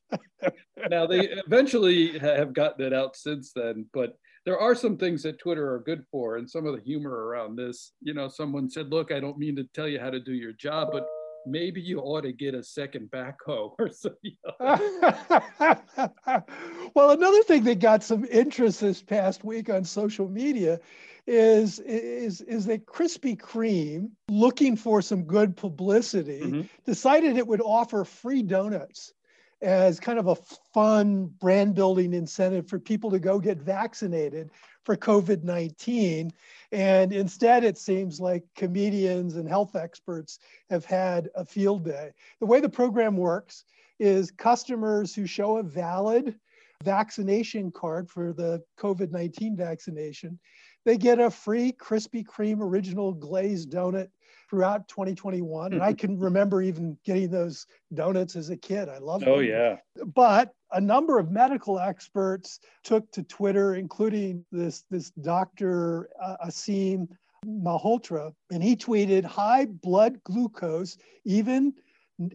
now 0.89 1.07
they 1.07 1.29
eventually 1.29 2.19
have 2.19 2.53
gotten 2.53 2.87
it 2.87 2.93
out 2.93 3.17
since 3.17 3.53
then, 3.53 3.87
but 3.93 4.17
there 4.49 4.59
are 4.59 4.75
some 4.75 4.97
things 4.97 5.23
that 5.25 5.39
Twitter 5.39 5.75
are 5.75 5.81
good 5.81 6.07
for, 6.11 6.39
and 6.39 6.49
some 6.49 6.67
of 6.67 6.75
the 6.75 6.81
humor 6.81 7.27
around 7.27 7.57
this. 7.57 7.93
You 8.01 8.15
know, 8.15 8.29
someone 8.29 8.71
said, 8.71 8.91
"Look, 8.91 9.13
I 9.13 9.21
don't 9.21 9.37
mean 9.37 9.55
to 9.57 9.65
tell 9.75 9.87
you 9.87 10.01
how 10.01 10.09
to 10.09 10.21
do 10.21 10.33
your 10.33 10.55
job, 10.55 10.89
but 10.91 11.07
maybe 11.45 11.83
you 11.83 12.01
ought 12.01 12.23
to 12.23 12.33
get 12.33 12.55
a 12.55 12.63
second 12.63 13.11
backhoe 13.11 13.75
or 13.79 13.91
something." 13.91 14.39
well, 16.95 17.11
another 17.11 17.43
thing 17.43 17.63
that 17.65 17.81
got 17.81 18.03
some 18.03 18.25
interest 18.31 18.81
this 18.81 19.03
past 19.03 19.45
week 19.45 19.69
on 19.69 19.85
social 19.85 20.31
media 20.31 20.81
is 21.29 21.79
is 21.81 22.41
is 22.41 22.65
that 22.67 22.87
Krispy 22.87 23.39
Kreme, 23.39 24.11
looking 24.31 24.77
for 24.77 25.03
some 25.03 25.25
good 25.25 25.57
publicity, 25.57 26.41
mm-hmm. 26.41 26.63
decided 26.87 27.37
it 27.37 27.47
would 27.47 27.61
offer 27.61 28.05
free 28.05 28.43
donuts 28.43 29.13
as 29.61 30.01
kind 30.01 30.19
of 30.19 30.29
a 30.29 30.37
fun 30.73 31.27
brand 31.39 31.75
building 31.75 32.15
incentive 32.15 32.67
for 32.67 32.79
people 32.79 33.11
to 33.11 33.19
go 33.19 33.39
get 33.39 33.59
vaccinated 33.59 34.51
for 34.85 34.97
COVID 34.97 35.45
19. 35.45 36.33
And 36.73 37.13
instead, 37.13 37.63
it 37.63 37.77
seems 37.77 38.21
like 38.21 38.45
comedians 38.57 39.37
and 39.37 39.47
health 39.47 39.77
experts 39.77 40.39
have 40.71 40.87
had 40.87 41.29
a 41.35 41.45
field 41.45 41.85
day. 41.85 42.13
The 42.41 42.47
way 42.47 42.61
the 42.61 42.71
program 42.71 43.19
works 43.19 43.65
is 43.99 44.31
customers 44.31 45.15
who 45.15 45.27
show 45.27 45.59
a 45.59 45.63
valid 45.63 46.37
vaccination 46.85 47.71
card 47.71 48.09
for 48.09 48.33
the 48.33 48.63
COVID 48.79 49.11
19 49.11 49.57
vaccination, 49.57 50.39
they 50.85 50.97
get 50.97 51.19
a 51.19 51.31
free 51.31 51.73
Krispy 51.73 52.25
Kreme 52.25 52.61
original 52.61 53.13
glazed 53.13 53.71
donut 53.71 54.09
throughout 54.49 54.89
2021. 54.89 55.73
And 55.73 55.83
I 55.83 55.93
can 55.93 56.19
remember 56.21 56.63
even 56.63 56.97
getting 57.05 57.31
those 57.31 57.67
donuts 57.95 58.37
as 58.37 58.51
a 58.51 58.57
kid. 58.57 58.89
I 58.89 58.99
love 58.99 59.21
them. 59.21 59.31
Oh, 59.31 59.41
yeah. 59.41 59.77
But 60.15 60.55
a 60.73 60.81
number 60.81 61.19
of 61.19 61.31
medical 61.31 61.79
experts 61.79 62.61
took 62.83 63.11
to 63.13 63.23
Twitter, 63.23 63.75
including 63.75 64.45
this, 64.53 64.85
this 64.91 65.11
Dr. 65.11 66.09
Uh, 66.23 66.37
Aseem 66.47 67.09
Malhotra, 67.47 68.33
and 68.51 68.63
he 68.63 68.77
tweeted 68.77 69.25
high 69.25 69.67
blood 69.67 70.23
glucose, 70.25 70.97
even 71.25 71.73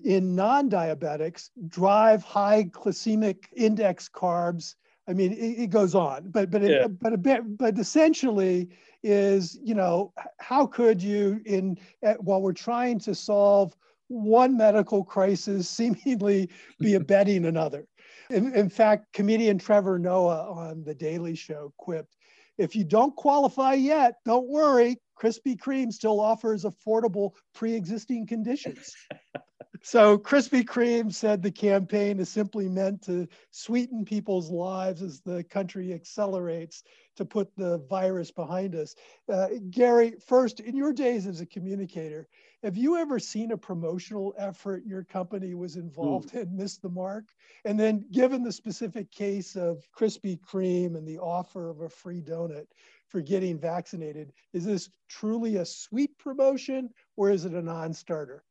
in 0.03 0.35
non 0.35 0.69
diabetics, 0.69 1.49
drive 1.67 2.23
high 2.23 2.63
glycemic 2.63 3.45
index 3.55 4.07
carbs. 4.07 4.75
I 5.07 5.13
mean, 5.13 5.33
it, 5.33 5.63
it 5.63 5.69
goes 5.69 5.95
on, 5.95 6.29
but 6.29 6.49
but 6.49 6.61
yeah. 6.61 6.87
but 6.87 7.13
a 7.13 7.17
bit, 7.17 7.57
but 7.57 7.77
essentially, 7.77 8.69
is, 9.03 9.59
you 9.61 9.75
know, 9.75 10.13
how 10.39 10.65
could 10.65 11.01
you, 11.01 11.41
in 11.45 11.77
eh, 12.03 12.15
while 12.19 12.41
we're 12.41 12.53
trying 12.53 12.99
to 12.99 13.13
solve 13.13 13.75
one 14.07 14.55
medical 14.55 15.03
crisis, 15.03 15.69
seemingly 15.77 16.49
be 16.79 16.93
abetting 16.95 17.45
another? 17.45 17.85
In, 18.29 18.53
in 18.55 18.69
fact, 18.69 19.11
comedian 19.13 19.57
Trevor 19.57 19.99
Noah 19.99 20.49
on 20.49 20.83
The 20.83 20.95
Daily 20.95 21.35
Show 21.35 21.73
quipped, 21.77 22.15
if 22.57 22.75
you 22.75 22.83
don't 22.83 23.15
qualify 23.15 23.73
yet, 23.73 24.15
don't 24.25 24.47
worry. 24.47 24.97
Krispy 25.19 25.57
Kreme 25.57 25.91
still 25.91 26.19
offers 26.19 26.63
affordable 26.63 27.31
pre 27.53 27.73
existing 27.73 28.27
conditions. 28.27 28.93
so 29.85 30.17
Krispy 30.17 30.63
Kreme 30.63 31.13
said 31.13 31.41
the 31.41 31.51
campaign 31.51 32.19
is 32.19 32.29
simply 32.29 32.69
meant 32.69 33.01
to 33.03 33.27
sweeten 33.51 34.05
people's 34.05 34.49
lives 34.49 35.01
as 35.01 35.19
the 35.19 35.43
country 35.43 35.93
accelerates 35.93 36.83
to 37.17 37.25
put 37.25 37.53
the 37.57 37.79
virus 37.89 38.31
behind 38.31 38.75
us. 38.75 38.95
Uh, 39.27 39.47
Gary, 39.69 40.13
first, 40.25 40.61
in 40.61 40.75
your 40.77 40.93
days 40.93 41.27
as 41.27 41.41
a 41.41 41.45
communicator, 41.45 42.29
have 42.63 42.77
you 42.77 42.95
ever 42.95 43.19
seen 43.19 43.51
a 43.51 43.57
promotional 43.57 44.33
effort 44.37 44.85
your 44.85 45.03
company 45.03 45.53
was 45.53 45.75
involved 45.75 46.31
mm. 46.31 46.43
in 46.43 46.55
miss 46.55 46.77
the 46.77 46.87
mark? 46.87 47.25
And 47.65 47.77
then, 47.77 48.05
given 48.09 48.41
the 48.41 48.53
specific 48.53 49.11
case 49.11 49.57
of 49.57 49.85
Krispy 49.91 50.39
Kreme 50.39 50.95
and 50.95 51.05
the 51.05 51.19
offer 51.19 51.69
of 51.69 51.81
a 51.81 51.89
free 51.89 52.21
donut 52.21 52.67
for 53.09 53.19
getting 53.19 53.59
vaccinated, 53.59 54.31
is 54.53 54.63
this 54.63 54.89
truly 55.09 55.57
a 55.57 55.65
sweet 55.65 56.17
promotion 56.17 56.89
or 57.17 57.31
is 57.31 57.43
it 57.43 57.51
a 57.51 57.61
non 57.61 57.93
starter? 57.93 58.45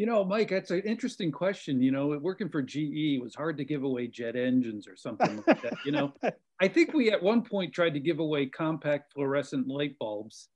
You 0.00 0.06
know, 0.06 0.24
Mike, 0.24 0.48
that's 0.48 0.70
an 0.70 0.80
interesting 0.86 1.30
question. 1.30 1.82
You 1.82 1.90
know, 1.90 2.18
working 2.22 2.48
for 2.48 2.62
GE 2.62 3.16
it 3.16 3.22
was 3.22 3.34
hard 3.34 3.58
to 3.58 3.66
give 3.66 3.82
away 3.82 4.06
jet 4.06 4.34
engines 4.34 4.88
or 4.88 4.96
something 4.96 5.44
like 5.46 5.60
that. 5.60 5.74
You 5.84 5.92
know, 5.92 6.14
I 6.58 6.68
think 6.68 6.94
we 6.94 7.10
at 7.10 7.22
one 7.22 7.42
point 7.42 7.74
tried 7.74 7.92
to 7.92 8.00
give 8.00 8.18
away 8.18 8.46
compact 8.46 9.12
fluorescent 9.12 9.68
light 9.68 9.98
bulbs 9.98 10.48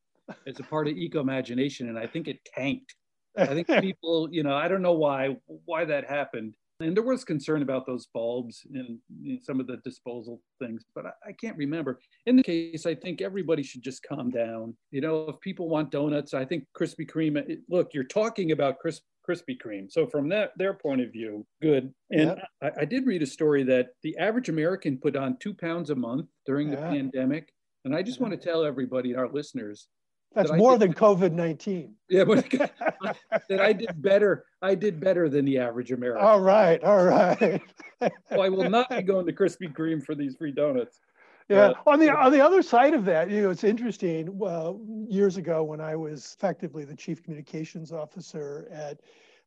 as 0.46 0.60
a 0.60 0.62
part 0.62 0.88
of 0.88 0.94
Ecomagination, 0.94 1.90
and 1.90 1.98
I 1.98 2.06
think 2.06 2.26
it 2.26 2.42
tanked. 2.46 2.94
I 3.36 3.44
think 3.48 3.68
people, 3.82 4.30
you 4.32 4.42
know, 4.42 4.56
I 4.56 4.66
don't 4.66 4.80
know 4.80 4.94
why 4.94 5.36
why 5.66 5.84
that 5.84 6.08
happened. 6.08 6.54
And 6.80 6.96
there 6.96 7.04
was 7.04 7.22
concern 7.22 7.60
about 7.60 7.86
those 7.86 8.06
bulbs 8.14 8.66
and 8.72 8.98
you 9.20 9.34
know, 9.34 9.38
some 9.42 9.60
of 9.60 9.66
the 9.66 9.76
disposal 9.84 10.40
things, 10.58 10.84
but 10.94 11.04
I, 11.06 11.10
I, 11.28 11.32
can't 11.32 11.56
remember. 11.56 12.00
In 12.26 12.34
the 12.34 12.42
case, 12.42 12.84
I 12.84 12.96
think 12.96 13.20
everybody 13.20 13.62
should 13.62 13.82
just 13.82 14.02
calm 14.02 14.30
down. 14.30 14.74
You 14.90 15.00
know, 15.00 15.28
if 15.28 15.38
people 15.40 15.68
want 15.68 15.92
donuts, 15.92 16.34
I 16.34 16.44
think 16.44 16.64
Krispy 16.76 17.08
Kreme. 17.08 17.58
Look, 17.68 17.94
you're 17.94 18.04
talking 18.04 18.50
about 18.50 18.78
Krispy 18.84 19.02
Krispy 19.28 19.56
Kreme. 19.60 19.90
So 19.90 20.06
from 20.06 20.28
that 20.30 20.52
their 20.56 20.74
point 20.74 21.00
of 21.00 21.12
view, 21.12 21.46
good. 21.62 21.92
And 22.10 22.40
I, 22.62 22.70
I, 22.80 22.84
did 22.84 23.06
read 23.06 23.22
a 23.22 23.26
story 23.26 23.62
that 23.64 23.88
the 24.02 24.16
average 24.18 24.48
American 24.48 24.98
put 24.98 25.16
on 25.16 25.36
two 25.38 25.54
pounds 25.54 25.90
a 25.90 25.94
month 25.94 26.26
during 26.46 26.70
the 26.70 26.76
pandemic. 26.76 27.52
And 27.84 27.94
I 27.94 28.02
just 28.02 28.20
want 28.20 28.32
to 28.32 28.38
tell 28.38 28.64
everybody, 28.64 29.14
our 29.14 29.28
listeners, 29.28 29.88
that's 30.34 30.50
that 30.50 30.56
more 30.56 30.72
did, 30.72 30.80
than 30.80 30.94
COVID 30.94 31.32
nineteen. 31.32 31.94
Yeah, 32.08 32.24
but 32.24 32.48
that 33.48 33.60
I 33.60 33.72
did 33.72 34.02
better. 34.02 34.46
I 34.62 34.74
did 34.74 35.00
better 35.00 35.28
than 35.28 35.44
the 35.44 35.58
average 35.58 35.92
American. 35.92 36.26
All 36.26 36.40
right, 36.40 36.82
all 36.82 37.04
right. 37.04 37.62
so 38.00 38.40
I 38.40 38.48
will 38.48 38.68
not 38.68 38.90
be 38.90 39.02
going 39.02 39.26
to 39.26 39.32
Krispy 39.32 39.72
Kreme 39.72 40.04
for 40.04 40.14
these 40.14 40.36
free 40.36 40.52
donuts. 40.52 41.00
Yeah. 41.48 41.72
On 41.86 41.98
the 41.98 42.10
on 42.10 42.32
the 42.32 42.40
other 42.40 42.62
side 42.62 42.94
of 42.94 43.04
that, 43.04 43.30
you 43.30 43.42
know, 43.42 43.50
it's 43.50 43.64
interesting. 43.64 44.36
Well, 44.36 44.80
years 45.08 45.36
ago, 45.36 45.62
when 45.62 45.80
I 45.80 45.94
was 45.94 46.34
effectively 46.38 46.84
the 46.84 46.96
chief 46.96 47.22
communications 47.22 47.92
officer 47.92 48.66
at 48.72 49.00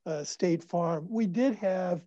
uh, 0.05 0.23
State 0.23 0.63
Farm, 0.63 1.07
we 1.09 1.25
did 1.25 1.55
have 1.55 2.01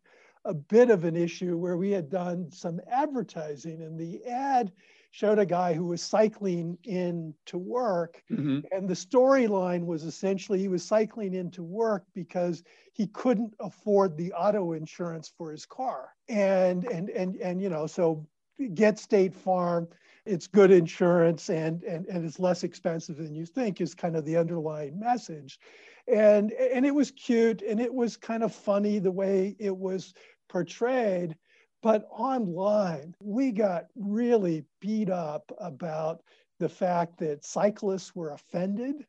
a 0.45 0.55
bit 0.55 0.91
of 0.91 1.05
an 1.05 1.17
issue 1.17 1.57
where 1.57 1.77
we 1.77 1.91
had 1.91 2.09
done 2.09 2.51
some 2.53 2.81
advertising, 2.91 3.83
and 3.83 3.99
the 3.99 4.25
ad 4.25 4.73
showed 5.11 5.41
a 5.41 5.45
guy 5.45 5.75
who 5.75 5.87
was 5.87 6.01
cycling 6.01 6.79
in 6.85 7.35
to 7.47 7.59
work, 7.59 8.23
mm-hmm. 8.31 8.61
and 8.71 8.89
the 8.89 8.95
storyline 8.95 9.85
was 9.85 10.05
essentially 10.05 10.61
he 10.61 10.69
was 10.69 10.85
cycling 10.85 11.35
in 11.35 11.51
to 11.51 11.65
work 11.65 12.05
because 12.15 12.63
he 12.93 13.09
couldn't 13.09 13.53
afford 13.59 14.17
the 14.17 14.33
auto 14.33 14.73
insurance 14.73 15.33
for 15.37 15.51
his 15.51 15.67
car, 15.67 16.11
and 16.29 16.85
and 16.85 17.11
and 17.11 17.35
and 17.37 17.61
you 17.61 17.69
know, 17.69 17.89
so 17.89 18.25
get 18.69 18.99
State 18.99 19.35
Farm. 19.35 19.89
It's 20.27 20.47
good 20.47 20.71
insurance 20.71 21.49
and, 21.49 21.83
and, 21.83 22.07
and 22.07 22.25
it's 22.25 22.39
less 22.39 22.63
expensive 22.63 23.17
than 23.17 23.35
you 23.35 23.47
think 23.47 23.81
is 23.81 23.95
kind 23.95 24.17
of 24.17 24.25
the 24.25 24.37
underlying 24.37 24.99
message. 25.01 25.59
And, 26.07 26.53
and 26.53 26.85
it 26.85 26.95
was 26.95 27.11
cute 27.11 27.63
and 27.63 27.81
it 27.81 27.93
was 27.93 28.17
kind 28.17 28.43
of 28.43 28.55
funny 28.55 28.99
the 28.99 29.11
way 29.11 29.57
it 29.59 29.77
was 29.77 30.13
portrayed. 30.49 31.37
But 31.83 32.07
online, 32.11 33.15
we 33.23 33.51
got 33.51 33.87
really 33.97 34.65
beat 34.81 35.09
up 35.09 35.51
about 35.59 36.23
the 36.59 36.69
fact 36.69 37.19
that 37.19 37.45
cyclists 37.45 38.15
were 38.15 38.33
offended. 38.33 39.07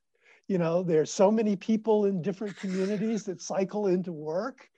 You 0.48 0.58
know, 0.58 0.82
there's 0.82 1.12
so 1.12 1.30
many 1.30 1.58
people 1.58 2.06
in 2.06 2.22
different 2.22 2.56
communities 2.56 3.24
that 3.26 3.42
cycle 3.42 3.88
into 3.88 4.14
work 4.14 4.70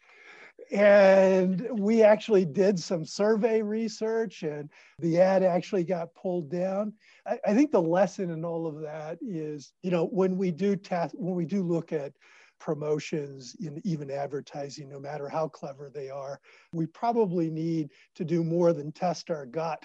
and 0.72 1.68
we 1.80 2.04
actually 2.04 2.46
did 2.46 2.80
some 2.80 3.06
survey 3.06 3.62
research 3.62 4.44
and 4.44 4.70
the 5.00 5.20
ad 5.20 5.44
actually 5.44 5.84
got 5.84 6.14
pulled 6.16 6.50
down. 6.50 6.94
I, 7.28 7.40
I, 7.48 7.54
think 7.54 7.72
the 7.72 7.82
lesson 7.82 8.30
in 8.30 8.46
all 8.46 8.68
of 8.68 8.82
that 8.82 9.18
is 9.22 9.74
you 9.82 9.92
know 9.92 10.06
when 10.06 10.38
we 10.38 10.52
do 10.52 10.76
test 10.76 11.16
when 11.18 11.36
we 11.36 11.46
do 11.46 11.64
look 11.64 11.92
at 11.92 12.14
promotions 12.60 13.56
in 13.60 13.82
even 13.84 14.10
advertising 14.10 14.90
no 14.90 15.00
matter 15.00 15.28
how 15.28 15.50
clever 15.50 15.92
they 15.94 16.10
are 16.10 16.40
we 16.72 16.86
probably 16.86 17.50
need 17.50 17.90
to 18.16 18.24
do 18.24 18.42
more 18.42 18.72
than 18.72 18.90
test 18.90 19.30
our 19.30 19.46
gut 19.46 19.84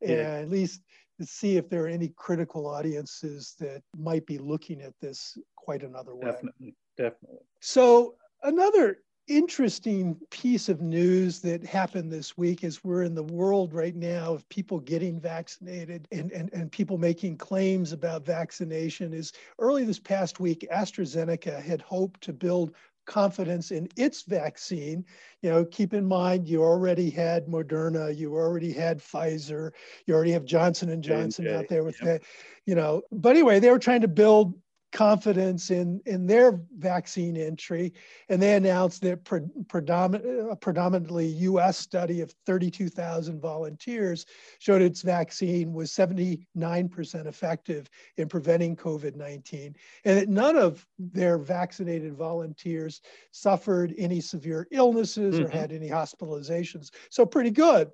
and 0.00 0.10
yeah. 0.10 0.40
at 0.40 0.50
least 0.50 0.80
see 1.22 1.56
if 1.56 1.68
there 1.68 1.84
are 1.84 1.88
any 1.88 2.12
critical 2.16 2.66
audiences 2.66 3.54
that 3.60 3.80
might 3.96 4.26
be 4.26 4.38
looking 4.38 4.82
at 4.82 4.92
this 5.00 5.38
quite 5.54 5.82
another 5.82 6.16
way. 6.16 6.32
Definitely 6.32 6.74
definitely. 6.96 7.38
So 7.60 8.14
another 8.42 8.98
interesting 9.28 10.16
piece 10.30 10.68
of 10.68 10.80
news 10.80 11.40
that 11.40 11.64
happened 11.64 12.12
this 12.12 12.36
week 12.36 12.62
is 12.62 12.84
we're 12.84 13.02
in 13.02 13.14
the 13.14 13.22
world 13.22 13.74
right 13.74 13.96
now 13.96 14.34
of 14.34 14.48
people 14.48 14.78
getting 14.78 15.20
vaccinated 15.20 16.06
and, 16.12 16.30
and, 16.32 16.52
and 16.52 16.70
people 16.70 16.96
making 16.96 17.36
claims 17.36 17.92
about 17.92 18.24
vaccination 18.24 19.12
is 19.12 19.32
early 19.58 19.84
this 19.84 19.98
past 19.98 20.38
week 20.38 20.66
astrazeneca 20.72 21.60
had 21.60 21.82
hoped 21.82 22.20
to 22.20 22.32
build 22.32 22.72
confidence 23.06 23.70
in 23.70 23.88
its 23.96 24.22
vaccine. 24.22 25.04
You 25.40 25.50
know, 25.50 25.64
keep 25.64 25.94
in 25.94 26.06
mind 26.06 26.46
you 26.48 26.62
already 26.62 27.08
had 27.08 27.46
Moderna, 27.46 28.16
you 28.16 28.34
already 28.34 28.72
had 28.72 28.98
Pfizer, 28.98 29.70
you 30.06 30.14
already 30.14 30.32
have 30.32 30.44
Johnson 30.44 30.90
and 30.90 31.02
Johnson 31.02 31.48
out 31.48 31.68
there 31.68 31.84
with 31.84 31.96
yep. 32.02 32.20
that. 32.20 32.28
You 32.66 32.74
know, 32.74 33.02
but 33.12 33.30
anyway, 33.30 33.60
they 33.60 33.70
were 33.70 33.78
trying 33.78 34.00
to 34.02 34.08
build 34.08 34.54
confidence 34.96 35.70
in, 35.70 36.00
in 36.06 36.26
their 36.26 36.58
vaccine 36.78 37.36
entry. 37.36 37.92
And 38.30 38.40
they 38.40 38.54
announced 38.54 39.02
that 39.02 39.24
pre- 39.24 39.42
predominant, 39.68 40.50
a 40.50 40.56
predominantly 40.56 41.26
US 41.26 41.76
study 41.76 42.22
of 42.22 42.34
32,000 42.46 43.38
volunteers 43.38 44.24
showed 44.58 44.80
its 44.80 45.02
vaccine 45.02 45.74
was 45.74 45.90
79% 45.90 47.26
effective 47.26 47.90
in 48.16 48.26
preventing 48.26 48.74
COVID 48.74 49.16
19, 49.16 49.76
and 50.06 50.18
that 50.18 50.30
none 50.30 50.56
of 50.56 50.86
their 50.98 51.36
vaccinated 51.36 52.14
volunteers 52.14 53.02
suffered 53.32 53.94
any 53.98 54.22
severe 54.22 54.66
illnesses 54.70 55.34
mm-hmm. 55.34 55.44
or 55.44 55.48
had 55.50 55.72
any 55.72 55.90
hospitalizations. 55.90 56.90
So, 57.10 57.26
pretty 57.26 57.50
good. 57.50 57.90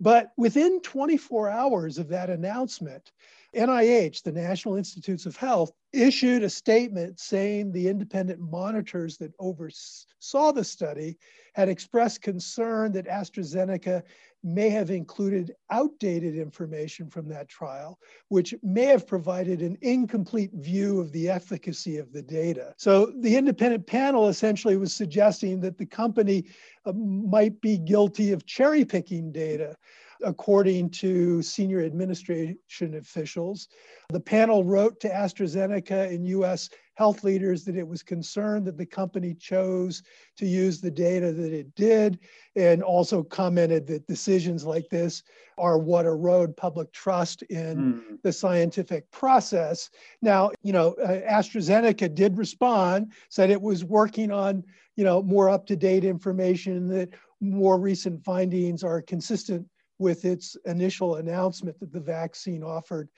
But 0.00 0.32
within 0.36 0.80
24 0.80 1.48
hours 1.50 1.98
of 1.98 2.08
that 2.08 2.30
announcement, 2.30 3.12
NIH, 3.54 4.22
the 4.22 4.32
National 4.32 4.76
Institutes 4.76 5.26
of 5.26 5.36
Health, 5.36 5.72
issued 5.92 6.44
a 6.44 6.50
statement 6.50 7.18
saying 7.18 7.72
the 7.72 7.88
independent 7.88 8.40
monitors 8.40 9.16
that 9.18 9.32
oversaw 9.40 10.52
the 10.52 10.62
study 10.62 11.18
had 11.54 11.68
expressed 11.68 12.22
concern 12.22 12.92
that 12.92 13.08
AstraZeneca 13.08 14.02
may 14.42 14.70
have 14.70 14.90
included 14.90 15.52
outdated 15.70 16.36
information 16.36 17.10
from 17.10 17.28
that 17.28 17.48
trial, 17.48 17.98
which 18.28 18.54
may 18.62 18.84
have 18.84 19.06
provided 19.06 19.60
an 19.60 19.76
incomplete 19.82 20.52
view 20.54 21.00
of 21.00 21.12
the 21.12 21.28
efficacy 21.28 21.98
of 21.98 22.12
the 22.12 22.22
data. 22.22 22.72
So 22.78 23.12
the 23.18 23.36
independent 23.36 23.86
panel 23.86 24.28
essentially 24.28 24.76
was 24.76 24.94
suggesting 24.94 25.60
that 25.60 25.76
the 25.76 25.86
company 25.86 26.46
uh, 26.86 26.92
might 26.92 27.60
be 27.60 27.78
guilty 27.78 28.32
of 28.32 28.46
cherry 28.46 28.84
picking 28.84 29.32
data 29.32 29.76
according 30.24 30.90
to 30.90 31.42
senior 31.42 31.82
administration 31.82 32.94
officials. 32.96 33.68
The 34.10 34.20
panel 34.20 34.64
wrote 34.64 35.00
to 35.00 35.08
AstraZeneca 35.08 36.12
and 36.12 36.26
US 36.26 36.68
health 36.94 37.24
leaders 37.24 37.64
that 37.64 37.76
it 37.76 37.86
was 37.86 38.02
concerned 38.02 38.66
that 38.66 38.76
the 38.76 38.84
company 38.84 39.32
chose 39.32 40.02
to 40.36 40.46
use 40.46 40.80
the 40.80 40.90
data 40.90 41.32
that 41.32 41.52
it 41.52 41.74
did, 41.74 42.18
and 42.56 42.82
also 42.82 43.22
commented 43.22 43.86
that 43.86 44.06
decisions 44.06 44.66
like 44.66 44.88
this 44.90 45.22
are 45.56 45.78
what 45.78 46.04
erode 46.04 46.54
public 46.56 46.92
trust 46.92 47.42
in 47.44 47.76
mm. 47.76 48.22
the 48.22 48.32
scientific 48.32 49.10
process. 49.10 49.88
Now, 50.20 50.50
you 50.62 50.72
know, 50.72 50.92
uh, 51.02 51.20
AstraZeneca 51.30 52.14
did 52.14 52.36
respond, 52.36 53.12
said 53.30 53.50
it 53.50 53.62
was 53.62 53.84
working 53.84 54.30
on, 54.30 54.62
you 54.96 55.04
know, 55.04 55.22
more 55.22 55.48
up 55.48 55.66
to 55.68 55.76
date 55.76 56.04
information 56.04 56.86
that 56.88 57.14
more 57.40 57.78
recent 57.78 58.22
findings 58.22 58.84
are 58.84 59.00
consistent 59.00 59.66
with 60.00 60.24
its 60.24 60.56
initial 60.64 61.16
announcement 61.16 61.78
that 61.78 61.92
the 61.92 62.00
vaccine 62.00 62.64
offered 62.64 63.08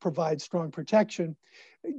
provides 0.00 0.42
strong 0.42 0.70
protection. 0.70 1.36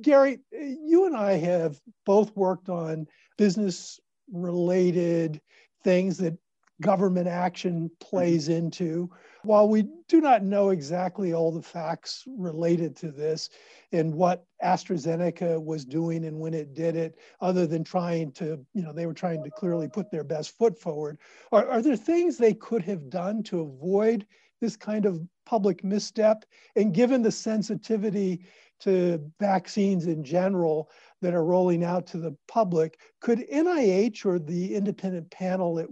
Gary, 0.02 0.40
you 0.52 1.06
and 1.06 1.16
I 1.16 1.34
have 1.34 1.80
both 2.06 2.36
worked 2.36 2.68
on 2.68 3.08
business 3.38 4.00
related 4.32 5.40
things 5.84 6.18
that 6.18 6.38
government 6.82 7.28
action 7.28 7.90
plays 8.00 8.50
into. 8.50 9.10
While 9.44 9.70
we 9.70 9.88
do 10.08 10.22
not 10.22 10.44
know 10.44 10.70
exactly 10.70 11.34
all 11.34 11.52
the 11.52 11.62
facts 11.62 12.24
related 12.38 12.96
to 12.98 13.12
this 13.12 13.50
and 13.92 14.14
what 14.14 14.46
AstraZeneca 14.64 15.64
was 15.64 15.86
doing 15.86 16.26
and 16.26 16.40
when 16.40 16.54
it 16.54 16.74
did 16.74 16.96
it, 16.96 17.18
other 17.42 17.68
than 17.68 17.84
trying 17.84 18.32
to, 18.34 18.60
you 18.74 18.82
know, 18.82 18.92
they 18.92 19.06
were 19.06 19.14
trying 19.14 19.44
to 19.44 19.52
clearly 19.52 19.88
put 19.88 20.12
their 20.12 20.24
best 20.24 20.58
foot 20.58 20.78
forward, 20.78 21.18
are, 21.52 21.68
are 21.68 21.82
there 21.82 21.96
things 21.96 22.38
they 22.38 22.54
could 22.54 22.82
have 22.84 23.10
done 23.10 23.44
to 23.44 23.62
avoid 23.62 24.26
this 24.60 24.76
kind 24.76 25.06
of 25.06 25.22
public 25.46 25.84
misstep? 25.84 26.44
And 26.76 26.94
given 26.94 27.22
the 27.22 27.32
sensitivity 27.32 28.42
to 28.80 29.32
vaccines 29.40 30.08
in 30.08 30.24
general, 30.24 30.90
that 31.22 31.34
are 31.34 31.44
rolling 31.44 31.84
out 31.84 32.06
to 32.08 32.18
the 32.18 32.36
public. 32.48 33.00
Could 33.22 33.40
NIH 33.52 34.26
or 34.26 34.40
the 34.40 34.76
independent 34.76 35.30
panel 35.32 35.80
it 35.80 35.88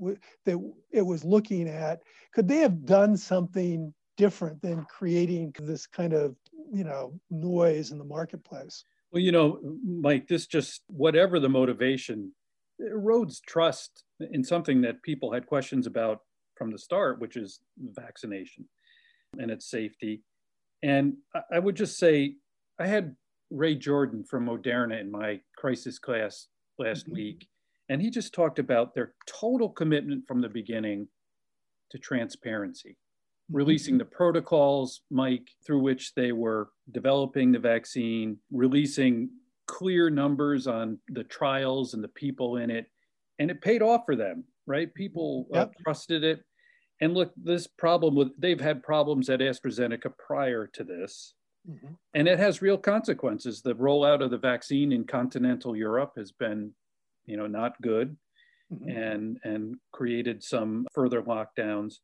that 0.46 0.74
it 0.92 1.02
was 1.02 1.24
looking 1.24 1.68
at, 1.68 2.00
could 2.34 2.48
they 2.48 2.60
have 2.60 2.86
done 2.86 3.18
something 3.18 3.94
different 4.18 4.62
than 4.62 4.86
creating 4.86 5.54
this 5.60 5.86
kind 5.86 6.14
of 6.14 6.36
you 6.72 6.84
know 6.84 7.20
noise 7.30 7.92
in 7.92 7.98
the 7.98 8.06
marketplace? 8.06 8.84
Well, 9.12 9.22
you 9.22 9.32
know, 9.32 9.60
Mike, 9.84 10.28
this 10.28 10.46
just 10.46 10.82
whatever 10.88 11.40
the 11.40 11.50
motivation 11.50 12.32
erodes 12.82 13.42
trust 13.42 14.04
in 14.20 14.44
something 14.44 14.82
that 14.82 15.02
people 15.04 15.32
had 15.32 15.46
questions 15.46 15.88
about 15.88 16.22
from 16.56 16.72
the 16.72 16.78
start, 16.78 17.20
which 17.20 17.38
is 17.38 17.60
vaccination 17.78 18.66
and 19.38 19.52
its 19.52 19.70
safety. 19.70 20.22
And 20.84 21.16
I 21.52 21.60
would 21.60 21.76
just 21.76 21.98
say, 21.98 22.36
I 22.80 22.88
had 22.88 23.16
Ray 23.52 23.76
Jordan 23.76 24.24
from 24.24 24.48
Moderna 24.48 25.00
in 25.00 25.12
my 25.12 25.40
crisis 25.58 26.00
class 26.00 26.48
last 26.80 27.06
mm-hmm. 27.06 27.16
week, 27.16 27.48
and 27.90 28.02
he 28.02 28.10
just 28.10 28.34
talked 28.34 28.60
about 28.60 28.94
their 28.94 29.14
total 29.28 29.70
commitment 29.70 30.26
from 30.28 30.42
the 30.42 30.50
beginning 30.50 31.08
to 31.92 32.00
transparency, 32.00 32.92
mm-hmm. 32.92 33.58
releasing 33.58 33.98
the 33.98 34.06
protocols, 34.06 35.02
Mike, 35.12 35.48
through 35.66 35.80
which 35.80 36.14
they 36.16 36.32
were 36.32 36.70
developing 36.92 37.52
the 37.52 37.60
vaccine, 37.60 38.38
releasing 38.52 39.30
clear 39.68 40.10
numbers 40.10 40.68
on 40.68 41.00
the 41.10 41.24
trials 41.24 41.94
and 41.94 42.04
the 42.04 42.10
people 42.10 42.58
in 42.58 42.70
it. 42.70 42.88
And 43.40 43.52
it 43.52 43.62
paid 43.62 43.82
off 43.82 44.02
for 44.06 44.16
them, 44.16 44.46
right? 44.66 44.94
People 44.94 45.48
uh, 45.54 45.60
yep. 45.60 45.68
uh, 45.70 45.84
trusted 45.84 46.24
it. 46.24 46.42
And 47.02 47.14
look, 47.14 47.34
this 47.36 47.68
problem 47.68 48.16
with, 48.16 48.30
they've 48.40 48.62
had 48.62 48.82
problems 48.82 49.30
at 49.30 49.42
AstraZeneca 49.42 50.14
prior 50.18 50.68
to 50.68 50.84
this. 50.84 51.34
Mm-hmm. 51.70 51.94
And 52.14 52.28
it 52.28 52.40
has 52.40 52.62
real 52.62 52.78
consequences. 52.78 53.62
The 53.62 53.76
rollout 53.76 54.24
of 54.24 54.32
the 54.32 54.38
vaccine 54.38 54.92
in 54.92 55.06
continental 55.06 55.76
Europe 55.76 56.14
has 56.18 56.32
been, 56.32 56.72
you 57.26 57.38
know, 57.38 57.48
not 57.48 57.82
good 57.82 58.16
mm-hmm. 58.72 58.90
and 58.90 59.38
and 59.44 59.76
created 59.92 60.44
some 60.44 60.86
further 60.94 61.22
lockdowns. 61.22 61.96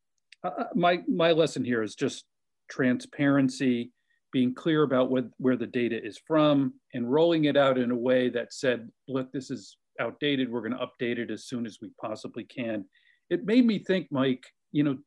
Uh, 0.44 0.52
uh, 0.60 0.64
my 0.76 1.02
my 1.08 1.32
lesson 1.32 1.64
here 1.64 1.84
is 1.84 1.96
just 1.96 2.26
transparency, 2.70 3.92
being 4.32 4.54
clear 4.56 4.84
about 4.84 5.12
what, 5.12 5.26
where 5.38 5.58
the 5.58 5.68
data 5.68 6.00
is 6.04 6.20
from, 6.26 6.74
and 6.94 7.12
rolling 7.12 7.46
it 7.46 7.58
out 7.58 7.78
in 7.78 7.92
a 7.92 7.96
way 7.96 8.30
that 8.30 8.54
said, 8.54 8.90
look, 9.08 9.32
this 9.32 9.52
is 9.52 9.78
outdated. 10.00 10.50
We're 10.50 10.62
going 10.62 10.78
to 10.78 10.88
update 10.88 11.18
it 11.18 11.30
as 11.30 11.46
soon 11.46 11.66
as 11.66 11.80
we 11.82 11.92
possibly 12.00 12.46
can. 12.46 12.86
It 13.30 13.46
made 13.46 13.66
me 13.66 13.80
think, 13.80 14.08
Mike, 14.10 14.44
you 14.72 14.84
know, 14.84 14.98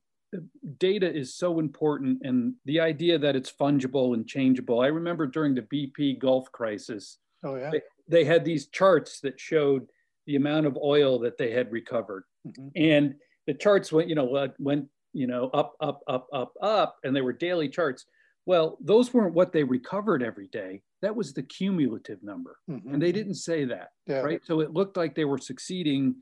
data 0.78 1.12
is 1.12 1.34
so 1.34 1.58
important 1.58 2.18
and 2.22 2.54
the 2.64 2.80
idea 2.80 3.18
that 3.18 3.36
it's 3.36 3.52
fungible 3.52 4.14
and 4.14 4.26
changeable. 4.26 4.80
I 4.80 4.86
remember 4.86 5.26
during 5.26 5.54
the 5.54 5.62
BP 5.62 6.18
Gulf 6.18 6.50
crisis, 6.52 7.18
oh, 7.44 7.56
yeah. 7.56 7.70
they, 7.70 7.80
they 8.08 8.24
had 8.24 8.44
these 8.44 8.66
charts 8.68 9.20
that 9.20 9.38
showed 9.38 9.86
the 10.26 10.36
amount 10.36 10.66
of 10.66 10.78
oil 10.82 11.18
that 11.20 11.38
they 11.38 11.50
had 11.50 11.70
recovered. 11.70 12.24
Mm-hmm. 12.46 12.68
And 12.76 13.14
the 13.46 13.54
charts 13.54 13.92
went, 13.92 14.08
you 14.08 14.14
know, 14.14 14.48
went, 14.58 14.86
you 15.12 15.26
know, 15.26 15.50
up, 15.54 15.74
up, 15.80 16.00
up, 16.08 16.26
up, 16.32 16.52
up, 16.60 16.96
and 17.04 17.14
they 17.14 17.20
were 17.20 17.32
daily 17.32 17.68
charts. 17.68 18.06
Well, 18.46 18.76
those 18.80 19.14
weren't 19.14 19.34
what 19.34 19.52
they 19.52 19.64
recovered 19.64 20.22
every 20.22 20.48
day. 20.48 20.82
That 21.02 21.16
was 21.16 21.32
the 21.32 21.42
cumulative 21.42 22.22
number. 22.22 22.58
Mm-hmm. 22.70 22.94
And 22.94 23.02
they 23.02 23.12
didn't 23.12 23.34
say 23.34 23.64
that, 23.66 23.90
yeah. 24.06 24.20
right? 24.20 24.40
So 24.44 24.60
it 24.60 24.72
looked 24.72 24.96
like 24.96 25.14
they 25.14 25.24
were 25.24 25.38
succeeding, 25.38 26.16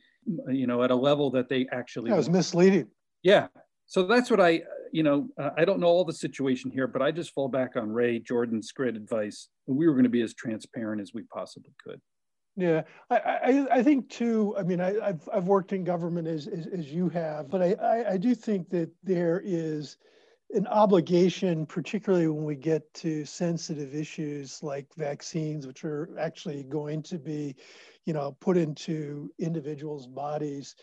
you 0.49 0.67
know, 0.67 0.83
at 0.83 0.91
a 0.91 0.97
level 0.97 1.31
that 1.31 1.49
they 1.49 1.67
actually. 1.73 2.11
That 2.11 2.17
was 2.17 2.31
misleading. 2.31 2.89
Yeah 3.23 3.49
so 3.93 4.05
that's 4.05 4.31
what 4.31 4.41
I, 4.41 4.63
you 4.91 5.03
know, 5.03 5.29
uh, 5.39 5.51
I 5.55 5.67
don't 5.67 5.79
know 5.79 5.87
all 5.87 6.07
the 6.07 6.15
situation 6.15 6.71
here, 6.71 6.87
but 6.87 7.03
I 7.03 7.11
just 7.11 7.35
fall 7.35 7.47
back 7.47 7.77
on 7.77 7.91
Ray 7.91 8.21
Jordan's 8.21 8.73
great 8.73 8.97
advice. 8.97 9.49
And 9.69 9.77
We 9.77 9.87
were 9.87 9.93
going 9.93 10.05
to 10.05 10.09
be 10.09 10.23
as 10.23 10.33
transparent 10.33 11.03
as 11.03 11.13
we 11.13 11.25
possibly 11.25 11.75
could. 11.85 12.01
Yeah, 12.57 12.85
I, 13.11 13.17
I, 13.19 13.67
I 13.71 13.83
think 13.83 14.09
too. 14.09 14.57
I 14.59 14.63
mean, 14.63 14.81
I, 14.81 14.95
have 15.05 15.29
I've 15.31 15.45
worked 15.45 15.75
in 15.75 15.85
government 15.85 16.27
as, 16.27 16.47
as, 16.47 16.69
as 16.69 16.91
you 16.91 17.11
have, 17.11 17.51
but 17.51 17.61
I, 17.61 17.73
I, 17.83 18.13
I 18.13 18.17
do 18.17 18.35
think 18.35 18.71
that 18.71 18.91
there 19.03 19.43
is 19.45 19.99
an 20.55 20.67
obligation, 20.67 21.67
particularly 21.67 22.29
when 22.29 22.45
we 22.45 22.57
get 22.57 22.93
to 22.95 23.25
sensitive 23.25 23.95
issues 23.95 24.63
like 24.63 24.87
vaccines, 24.97 25.67
which 25.67 25.85
are 25.85 26.09
actually 26.19 26.63
going 26.65 27.03
to 27.05 27.19
be, 27.19 27.55
you 28.05 28.13
know, 28.13 28.37
put 28.41 28.57
into 28.57 29.31
individuals' 29.39 30.07
bodies 30.07 30.77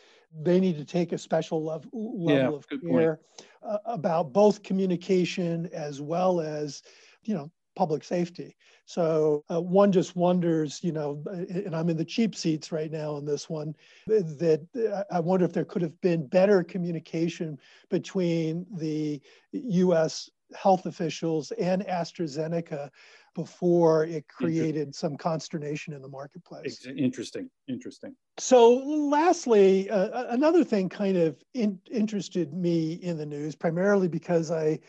they 0.44 0.60
need 0.60 0.78
to 0.78 0.86
take 0.86 1.12
a 1.12 1.18
special 1.18 1.64
level, 1.64 1.90
level 1.94 2.36
yeah, 2.36 2.50
of 2.50 2.68
care 2.82 3.20
uh, 3.64 3.78
about 3.86 4.32
both 4.34 4.64
communication 4.64 5.70
as 5.74 6.02
well 6.02 6.40
as, 6.40 6.84
you 7.24 7.34
know, 7.34 7.50
public 7.76 8.04
safety. 8.04 8.56
So 8.90 9.44
uh, 9.52 9.62
one 9.62 9.92
just 9.92 10.16
wonders, 10.16 10.84
you 10.84 10.92
know, 10.92 11.22
and 11.28 11.76
I'm 11.76 11.90
in 11.90 11.98
the 11.98 12.04
cheap 12.04 12.34
seats 12.34 12.72
right 12.72 12.92
now 12.92 13.14
on 13.14 13.24
this 13.24 13.48
one, 13.48 13.76
that 14.08 14.66
uh, 14.76 15.04
I 15.14 15.20
wonder 15.20 15.46
if 15.46 15.54
there 15.54 15.64
could 15.64 15.84
have 15.84 16.02
been 16.02 16.26
better 16.26 16.64
communication 16.64 17.60
between 17.92 18.66
the 18.78 19.22
U.S. 19.52 20.32
health 20.56 20.88
officials 20.88 21.52
and 21.52 21.86
AstraZeneca 21.86 22.90
before 23.36 24.06
it 24.06 24.28
created 24.28 24.96
some 24.96 25.16
consternation 25.18 25.94
in 25.94 26.02
the 26.02 26.10
marketplace. 26.10 26.88
Interesting, 26.88 27.48
interesting. 27.68 28.16
So, 28.40 28.74
lastly, 28.74 29.88
uh, 29.92 30.34
another 30.34 30.64
thing 30.64 30.90
kind 30.90 31.16
of 31.16 31.38
in, 31.54 31.78
interested 31.92 32.56
me 32.56 32.94
in 32.94 33.20
the 33.20 33.26
news, 33.28 33.56
primarily 33.56 34.08
because 34.08 34.50
I 34.50 34.80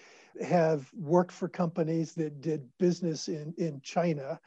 have 0.45 0.91
worked 0.95 1.33
for 1.33 1.49
companies 1.49 2.15
that 2.15 2.41
did 2.41 2.67
business 2.79 3.29
in, 3.29 3.55
in 3.59 3.81
China. 3.83 4.41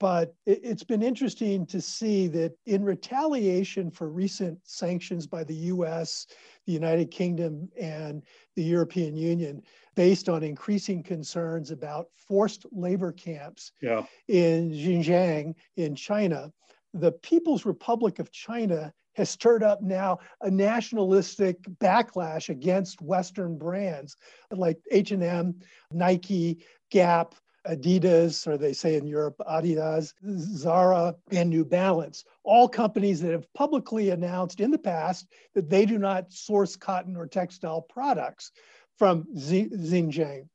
But 0.00 0.34
it, 0.46 0.60
it's 0.62 0.84
been 0.84 1.02
interesting 1.02 1.66
to 1.66 1.80
see 1.80 2.28
that 2.28 2.52
in 2.66 2.84
retaliation 2.84 3.90
for 3.90 4.08
recent 4.08 4.58
sanctions 4.62 5.26
by 5.26 5.44
the 5.44 5.54
US, 5.54 6.26
the 6.66 6.72
United 6.72 7.10
Kingdom, 7.10 7.68
and 7.80 8.22
the 8.54 8.62
European 8.62 9.16
Union, 9.16 9.62
based 9.96 10.28
on 10.28 10.42
increasing 10.42 11.02
concerns 11.02 11.70
about 11.70 12.08
forced 12.16 12.64
labor 12.70 13.12
camps 13.12 13.72
yeah. 13.80 14.04
in 14.28 14.70
Xinjiang 14.70 15.54
in 15.76 15.94
China, 15.94 16.52
the 16.94 17.12
People's 17.12 17.66
Republic 17.66 18.18
of 18.18 18.30
China 18.30 18.92
has 19.18 19.28
stirred 19.28 19.62
up 19.62 19.82
now 19.82 20.18
a 20.42 20.50
nationalistic 20.50 21.60
backlash 21.80 22.48
against 22.48 23.02
Western 23.02 23.58
brands 23.58 24.16
like 24.52 24.78
H&M, 24.90 25.54
Nike, 25.90 26.64
Gap, 26.90 27.34
Adidas, 27.66 28.46
or 28.46 28.56
they 28.56 28.72
say 28.72 28.96
in 28.96 29.06
Europe, 29.06 29.34
Adidas, 29.40 30.14
Zara, 30.24 31.14
and 31.32 31.50
New 31.50 31.64
Balance, 31.64 32.24
all 32.44 32.68
companies 32.68 33.20
that 33.20 33.32
have 33.32 33.52
publicly 33.52 34.10
announced 34.10 34.60
in 34.60 34.70
the 34.70 34.78
past 34.78 35.26
that 35.54 35.68
they 35.68 35.84
do 35.84 35.98
not 35.98 36.32
source 36.32 36.76
cotton 36.76 37.16
or 37.16 37.26
textile 37.26 37.82
products 37.82 38.52
from 38.96 39.24
Xinjiang. 39.34 40.48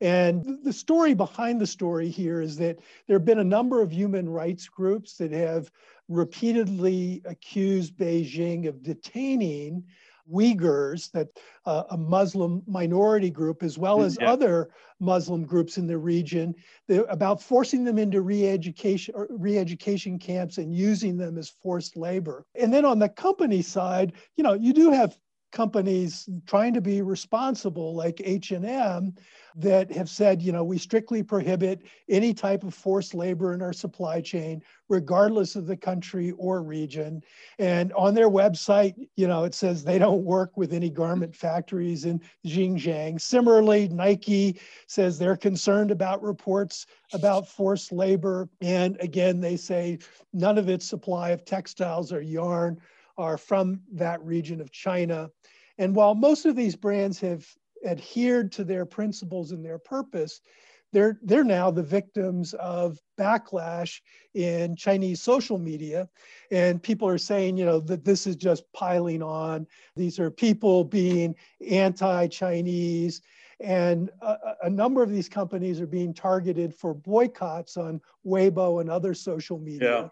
And 0.00 0.58
the 0.62 0.72
story 0.72 1.14
behind 1.14 1.60
the 1.60 1.66
story 1.66 2.08
here 2.08 2.40
is 2.40 2.56
that 2.58 2.78
there 3.06 3.18
have 3.18 3.24
been 3.24 3.40
a 3.40 3.44
number 3.44 3.80
of 3.80 3.92
human 3.92 4.28
rights 4.28 4.68
groups 4.68 5.16
that 5.16 5.32
have 5.32 5.70
repeatedly 6.08 7.22
accused 7.24 7.96
Beijing 7.96 8.66
of 8.66 8.82
detaining 8.82 9.84
Uyghurs, 10.30 11.10
that 11.12 11.28
uh, 11.64 11.84
a 11.90 11.96
Muslim 11.96 12.62
minority 12.66 13.30
group, 13.30 13.62
as 13.62 13.78
well 13.78 14.02
as 14.02 14.18
yeah. 14.20 14.30
other 14.30 14.70
Muslim 15.00 15.44
groups 15.44 15.78
in 15.78 15.86
the 15.86 15.96
region, 15.96 16.54
about 17.08 17.42
forcing 17.42 17.84
them 17.84 17.98
into 17.98 18.20
re-education 18.20 19.14
re-education 19.30 20.18
camps 20.18 20.58
and 20.58 20.74
using 20.74 21.16
them 21.16 21.38
as 21.38 21.48
forced 21.48 21.96
labor. 21.96 22.44
And 22.54 22.72
then 22.72 22.84
on 22.84 22.98
the 22.98 23.08
company 23.08 23.62
side, 23.62 24.12
you 24.36 24.44
know, 24.44 24.52
you 24.52 24.72
do 24.72 24.90
have 24.90 25.16
companies 25.50 26.28
trying 26.46 26.74
to 26.74 26.80
be 26.80 27.00
responsible 27.00 27.94
like 27.94 28.20
h&m 28.24 29.14
that 29.56 29.90
have 29.90 30.08
said 30.08 30.42
you 30.42 30.52
know 30.52 30.62
we 30.62 30.76
strictly 30.78 31.22
prohibit 31.22 31.82
any 32.08 32.34
type 32.34 32.62
of 32.62 32.74
forced 32.74 33.14
labor 33.14 33.54
in 33.54 33.62
our 33.62 33.72
supply 33.72 34.20
chain 34.20 34.62
regardless 34.88 35.56
of 35.56 35.66
the 35.66 35.76
country 35.76 36.30
or 36.32 36.62
region. 36.62 37.22
And 37.58 37.92
on 37.94 38.14
their 38.14 38.30
website 38.30 38.94
you 39.16 39.26
know 39.26 39.44
it 39.44 39.54
says 39.54 39.82
they 39.82 39.98
don't 39.98 40.22
work 40.22 40.56
with 40.56 40.72
any 40.72 40.90
garment 40.90 41.34
factories 41.34 42.04
in 42.04 42.20
xinjiang. 42.46 43.20
Similarly 43.20 43.88
nike 43.88 44.60
says 44.86 45.18
they're 45.18 45.36
concerned 45.36 45.90
about 45.90 46.22
reports 46.22 46.86
about 47.14 47.48
forced 47.48 47.90
labor. 47.90 48.48
And 48.60 48.96
again 49.00 49.40
they 49.40 49.56
say 49.56 49.98
none 50.32 50.58
of 50.58 50.68
its 50.68 50.86
supply 50.86 51.30
of 51.30 51.44
textiles 51.44 52.12
or 52.12 52.20
yarn 52.20 52.80
are 53.18 53.36
from 53.36 53.82
that 53.92 54.22
region 54.24 54.60
of 54.60 54.70
China. 54.70 55.28
And 55.76 55.94
while 55.94 56.14
most 56.14 56.46
of 56.46 56.56
these 56.56 56.76
brands 56.76 57.20
have 57.20 57.46
adhered 57.84 58.50
to 58.52 58.64
their 58.64 58.86
principles 58.86 59.52
and 59.52 59.64
their 59.64 59.78
purpose, 59.78 60.40
they're 60.92 61.18
they're 61.22 61.44
now 61.44 61.70
the 61.70 61.82
victims 61.82 62.54
of 62.54 62.98
backlash 63.18 64.00
in 64.34 64.74
Chinese 64.74 65.20
social 65.20 65.58
media, 65.58 66.08
and 66.50 66.82
people 66.82 67.06
are 67.06 67.18
saying, 67.18 67.58
you 67.58 67.66
know, 67.66 67.78
that 67.80 68.04
this 68.04 68.26
is 68.26 68.36
just 68.36 68.64
piling 68.72 69.22
on. 69.22 69.66
These 69.96 70.18
are 70.18 70.30
people 70.30 70.84
being 70.84 71.34
anti-Chinese, 71.68 73.20
and 73.60 74.10
a, 74.22 74.36
a 74.62 74.70
number 74.70 75.02
of 75.02 75.10
these 75.10 75.28
companies 75.28 75.78
are 75.80 75.86
being 75.86 76.14
targeted 76.14 76.74
for 76.74 76.94
boycotts 76.94 77.76
on 77.76 78.00
Weibo 78.24 78.80
and 78.80 78.88
other 78.88 79.12
social 79.12 79.58
media. 79.58 80.02
Yeah. 80.02 80.08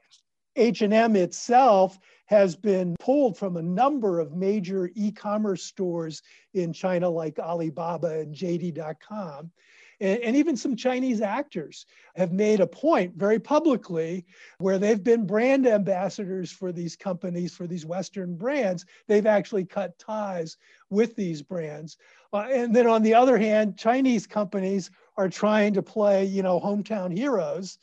H&M 0.58 1.16
itself 1.16 1.98
has 2.26 2.56
been 2.56 2.96
pulled 2.98 3.36
from 3.36 3.56
a 3.56 3.62
number 3.62 4.20
of 4.20 4.36
major 4.36 4.90
e-commerce 4.94 5.62
stores 5.62 6.22
in 6.54 6.72
China 6.72 7.08
like 7.08 7.38
Alibaba 7.38 8.20
and 8.20 8.34
JD.com. 8.34 9.50
And, 9.98 10.20
and, 10.20 10.36
even 10.36 10.58
some 10.58 10.76
Chinese 10.76 11.22
actors 11.22 11.86
have 12.16 12.30
made 12.30 12.60
a 12.60 12.66
point 12.66 13.14
very 13.16 13.38
publicly 13.38 14.26
where 14.58 14.78
they've 14.78 15.02
been 15.02 15.26
brand 15.26 15.66
ambassadors 15.66 16.52
for 16.52 16.70
these 16.70 16.96
companies, 16.96 17.54
for 17.54 17.66
these 17.66 17.86
Western 17.86 18.36
brands. 18.36 18.84
They've 19.06 19.24
actually 19.24 19.64
cut 19.64 19.98
ties 19.98 20.58
with 20.90 21.16
these 21.16 21.40
brands. 21.40 21.96
Uh, 22.30 22.46
and 22.52 22.76
then 22.76 22.86
on 22.86 23.02
the 23.02 23.14
other 23.14 23.38
hand, 23.38 23.78
Chinese 23.78 24.26
companies 24.26 24.90
are 25.16 25.30
trying 25.30 25.72
to 25.72 25.82
play, 25.82 26.26
you 26.26 26.42
know, 26.42 26.60
hometown 26.60 27.16
heroes 27.16 27.78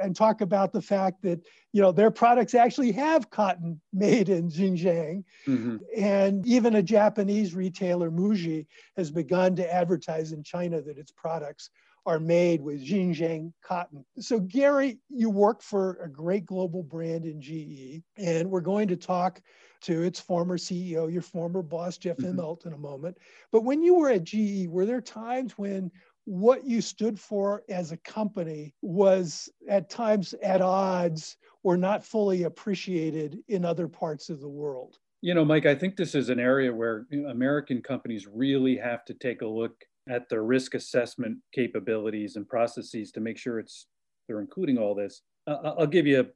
and 0.00 0.14
talk 0.14 0.40
about 0.40 0.72
the 0.72 0.82
fact 0.82 1.22
that 1.22 1.40
you 1.72 1.82
know 1.82 1.92
their 1.92 2.10
products 2.10 2.54
actually 2.54 2.92
have 2.92 3.30
cotton 3.30 3.80
made 3.92 4.28
in 4.28 4.48
Xinjiang, 4.48 5.24
mm-hmm. 5.46 5.76
and 5.96 6.46
even 6.46 6.76
a 6.76 6.82
Japanese 6.82 7.54
retailer 7.54 8.10
Muji 8.10 8.66
has 8.96 9.10
begun 9.10 9.56
to 9.56 9.74
advertise 9.74 10.32
in 10.32 10.42
China 10.42 10.80
that 10.82 10.98
its 10.98 11.12
products 11.12 11.70
are 12.06 12.20
made 12.20 12.60
with 12.60 12.86
Xinjiang 12.86 13.52
cotton. 13.62 14.04
So 14.18 14.38
Gary, 14.38 14.98
you 15.08 15.30
work 15.30 15.62
for 15.62 15.98
a 16.02 16.08
great 16.08 16.44
global 16.44 16.82
brand 16.82 17.24
in 17.24 17.40
GE, 17.40 18.02
and 18.18 18.50
we're 18.50 18.60
going 18.60 18.88
to 18.88 18.96
talk 18.96 19.40
to 19.82 20.02
its 20.02 20.18
former 20.18 20.56
CEO, 20.56 21.12
your 21.12 21.22
former 21.22 21.62
boss 21.62 21.98
Jeff 21.98 22.16
mm-hmm. 22.16 22.38
Immelt, 22.38 22.66
in 22.66 22.72
a 22.72 22.78
moment. 22.78 23.18
But 23.52 23.64
when 23.64 23.82
you 23.82 23.94
were 23.94 24.10
at 24.10 24.24
GE, 24.24 24.66
were 24.68 24.86
there 24.86 25.00
times 25.00 25.58
when 25.58 25.90
what 26.24 26.64
you 26.64 26.80
stood 26.80 27.18
for 27.18 27.62
as 27.68 27.92
a 27.92 27.96
company 27.98 28.74
was 28.82 29.48
at 29.68 29.90
times 29.90 30.34
at 30.42 30.60
odds 30.60 31.36
or 31.62 31.76
not 31.76 32.04
fully 32.04 32.44
appreciated 32.44 33.38
in 33.48 33.64
other 33.64 33.88
parts 33.88 34.30
of 34.30 34.40
the 34.40 34.48
world. 34.48 34.98
You 35.20 35.34
know, 35.34 35.44
Mike, 35.44 35.66
I 35.66 35.74
think 35.74 35.96
this 35.96 36.14
is 36.14 36.28
an 36.28 36.38
area 36.38 36.72
where 36.72 37.06
American 37.28 37.82
companies 37.82 38.26
really 38.26 38.76
have 38.76 39.04
to 39.06 39.14
take 39.14 39.42
a 39.42 39.46
look 39.46 39.74
at 40.08 40.28
their 40.28 40.44
risk 40.44 40.74
assessment 40.74 41.38
capabilities 41.54 42.36
and 42.36 42.46
processes 42.46 43.10
to 43.12 43.20
make 43.20 43.38
sure 43.38 43.58
it's 43.58 43.86
they're 44.26 44.40
including 44.40 44.78
all 44.78 44.94
this. 44.94 45.22
Uh, 45.46 45.72
I'll 45.78 45.86
give 45.86 46.06
you 46.06 46.26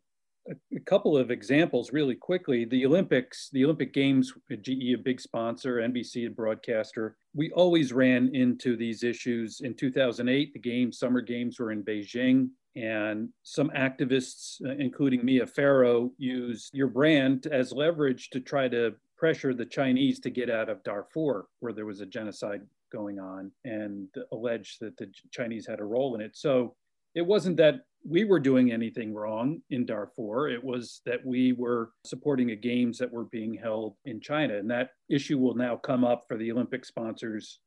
a 0.75 0.81
couple 0.81 1.17
of 1.17 1.31
examples 1.31 1.93
really 1.93 2.15
quickly. 2.15 2.65
The 2.65 2.87
Olympics, 2.87 3.49
the 3.53 3.65
Olympic 3.65 3.93
Games, 3.93 4.33
GE, 4.51 4.95
a 4.95 4.97
big 4.97 5.21
sponsor, 5.21 5.77
NBC, 5.77 6.27
a 6.27 6.31
broadcaster. 6.31 7.17
We 7.35 7.51
always 7.53 7.93
ran 7.93 8.35
into 8.35 8.77
these 8.77 9.03
issues. 9.03 9.61
In 9.61 9.75
2008, 9.75 10.53
the 10.53 10.59
games, 10.59 10.99
summer 10.99 11.21
games 11.21 11.59
were 11.59 11.73
in 11.73 11.85
Beijing. 11.85 12.49
And 12.77 13.31
some 13.43 13.71
activists, 13.71 14.65
uh, 14.65 14.75
including 14.79 15.25
Mia 15.25 15.47
Farrow, 15.47 16.13
used 16.17 16.73
your 16.73 16.87
brand 16.87 17.47
as 17.47 17.73
leverage 17.73 18.31
to 18.31 18.41
try 18.41 18.69
to 18.69 18.95
pressure 19.17 19.53
the 19.53 19.67
Chinese 19.67 20.21
to 20.21 20.31
get 20.31 20.49
out 20.49 20.69
of 20.69 20.85
Darfur, 20.85 21.47
where 21.59 21.73
there 21.73 21.87
was 21.87 22.01
a 22.01 22.07
genocide 22.07 22.63
going 22.93 23.19
on, 23.19 23.51
and 23.65 24.09
alleged 24.33 24.81
that 24.81 24.97
the 24.97 25.11
Chinese 25.33 25.67
had 25.67 25.81
a 25.81 25.85
role 25.85 26.15
in 26.15 26.21
it. 26.21 26.37
So 26.37 26.77
it 27.15 27.23
wasn't 27.27 27.57
that 27.57 27.81
we 28.05 28.25
were 28.25 28.41
doing 28.41 28.73
anything 28.73 29.13
wrong 29.13 29.61
in 29.71 29.85
Darfur. 29.85 30.49
It 30.49 30.63
was 30.63 31.01
that 31.05 31.25
we 31.25 31.53
were 31.53 31.91
supporting 32.05 32.51
a 32.51 32.57
games 32.57 32.99
that 32.99 33.11
were 33.11 33.25
being 33.25 33.55
held 33.55 33.97
in 34.05 34.21
China. 34.21 34.57
And 34.57 34.71
that 34.71 34.91
issue 35.11 35.39
will 35.39 35.55
now 35.55 35.77
come 35.77 36.05
up 36.05 36.25
for 36.29 36.37
the 36.37 36.51
Olympic 36.53 36.85
sponsors 36.85 37.61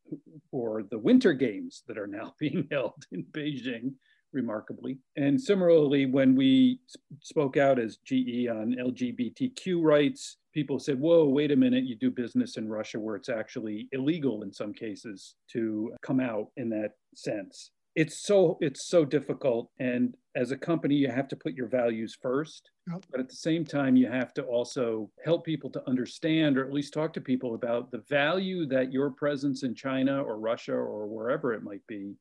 for 0.49 0.83
the 0.89 0.97
winter 0.97 1.33
games 1.33 1.83
that 1.87 1.97
are 1.97 2.07
now 2.07 2.33
being 2.39 2.67
held 2.71 3.05
in 3.11 3.23
Beijing, 3.31 3.93
remarkably. 4.33 4.97
And 5.17 5.39
similarly, 5.39 6.05
when 6.05 6.35
we 6.35 6.79
spoke 7.21 7.57
out 7.57 7.79
as 7.79 7.97
GE 7.97 8.47
on 8.49 8.75
LGBTQ 8.79 9.81
rights, 9.81 10.37
people 10.53 10.79
said, 10.79 10.99
whoa, 10.99 11.25
wait 11.25 11.51
a 11.51 11.55
minute, 11.55 11.83
you 11.83 11.95
do 11.95 12.09
business 12.09 12.57
in 12.57 12.67
Russia 12.67 12.99
where 12.99 13.15
it's 13.15 13.29
actually 13.29 13.89
illegal 13.91 14.43
in 14.43 14.53
some 14.53 14.73
cases 14.73 15.35
to 15.51 15.93
come 16.01 16.19
out 16.19 16.47
in 16.57 16.69
that 16.69 16.91
sense 17.15 17.71
it's 17.95 18.25
so 18.25 18.57
it's 18.61 18.87
so 18.87 19.03
difficult 19.03 19.69
and 19.79 20.15
as 20.35 20.51
a 20.51 20.57
company 20.57 20.95
you 20.95 21.09
have 21.09 21.27
to 21.27 21.35
put 21.35 21.53
your 21.53 21.67
values 21.67 22.17
first 22.21 22.69
yep. 22.89 23.03
but 23.11 23.19
at 23.19 23.27
the 23.27 23.35
same 23.35 23.65
time 23.65 23.97
you 23.97 24.07
have 24.07 24.33
to 24.33 24.43
also 24.43 25.09
help 25.25 25.43
people 25.43 25.69
to 25.69 25.87
understand 25.89 26.57
or 26.57 26.65
at 26.65 26.71
least 26.71 26.93
talk 26.93 27.11
to 27.11 27.19
people 27.19 27.53
about 27.53 27.91
the 27.91 28.03
value 28.09 28.65
that 28.65 28.93
your 28.93 29.09
presence 29.09 29.63
in 29.63 29.75
china 29.75 30.23
or 30.23 30.39
russia 30.39 30.73
or 30.73 31.05
wherever 31.05 31.53
it 31.53 31.63
might 31.63 31.85
be 31.87 32.13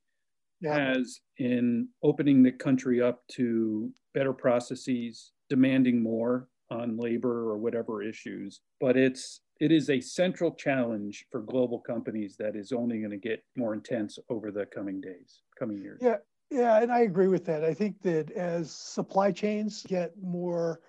yep. 0.60 0.76
has 0.76 1.20
in 1.38 1.88
opening 2.02 2.42
the 2.42 2.52
country 2.52 3.00
up 3.00 3.22
to 3.28 3.92
better 4.12 4.32
processes 4.32 5.32
demanding 5.48 6.02
more 6.02 6.48
on 6.70 6.96
labor 6.96 7.48
or 7.48 7.58
whatever 7.58 8.02
issues 8.02 8.60
but 8.80 8.96
it's 8.96 9.40
it 9.60 9.70
is 9.70 9.90
a 9.90 10.00
central 10.00 10.52
challenge 10.54 11.26
for 11.30 11.40
global 11.40 11.78
companies 11.78 12.34
that 12.38 12.56
is 12.56 12.72
only 12.72 12.98
going 12.98 13.10
to 13.10 13.18
get 13.18 13.44
more 13.56 13.74
intense 13.74 14.18
over 14.30 14.50
the 14.50 14.64
coming 14.66 15.00
days, 15.00 15.42
coming 15.58 15.78
years. 15.78 16.00
Yeah, 16.02 16.16
yeah, 16.50 16.82
and 16.82 16.90
I 16.90 17.00
agree 17.00 17.28
with 17.28 17.44
that. 17.44 17.62
I 17.62 17.74
think 17.74 18.00
that 18.02 18.30
as 18.32 18.72
supply 18.72 19.30
chains 19.30 19.84
get 19.86 20.12
more 20.20 20.80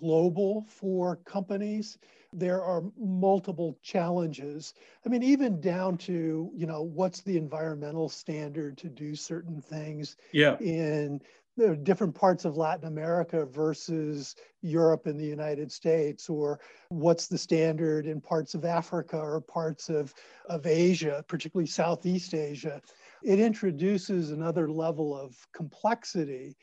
global 0.00 0.64
for 0.68 1.16
companies, 1.16 1.98
there 2.32 2.62
are 2.62 2.84
multiple 2.96 3.76
challenges. 3.82 4.74
I 5.04 5.08
mean, 5.08 5.24
even 5.24 5.60
down 5.60 5.98
to, 5.98 6.50
you 6.54 6.66
know, 6.66 6.82
what's 6.82 7.22
the 7.22 7.36
environmental 7.36 8.08
standard 8.08 8.78
to 8.78 8.88
do 8.88 9.16
certain 9.16 9.60
things 9.60 10.16
yeah. 10.32 10.56
in 10.58 11.20
the 11.60 11.76
different 11.76 12.14
parts 12.14 12.46
of 12.46 12.56
Latin 12.56 12.86
America 12.86 13.44
versus 13.44 14.34
Europe 14.62 15.06
and 15.06 15.20
the 15.20 15.26
United 15.26 15.70
States, 15.70 16.30
or 16.30 16.58
what's 16.88 17.26
the 17.26 17.36
standard 17.36 18.06
in 18.06 18.18
parts 18.18 18.54
of 18.54 18.64
Africa 18.64 19.18
or 19.18 19.42
parts 19.42 19.90
of, 19.90 20.14
of 20.48 20.66
Asia, 20.66 21.22
particularly 21.28 21.66
Southeast 21.66 22.32
Asia. 22.32 22.80
It 23.22 23.38
introduces 23.38 24.30
another 24.30 24.70
level 24.70 25.14
of 25.14 25.36
complexity. 25.52 26.56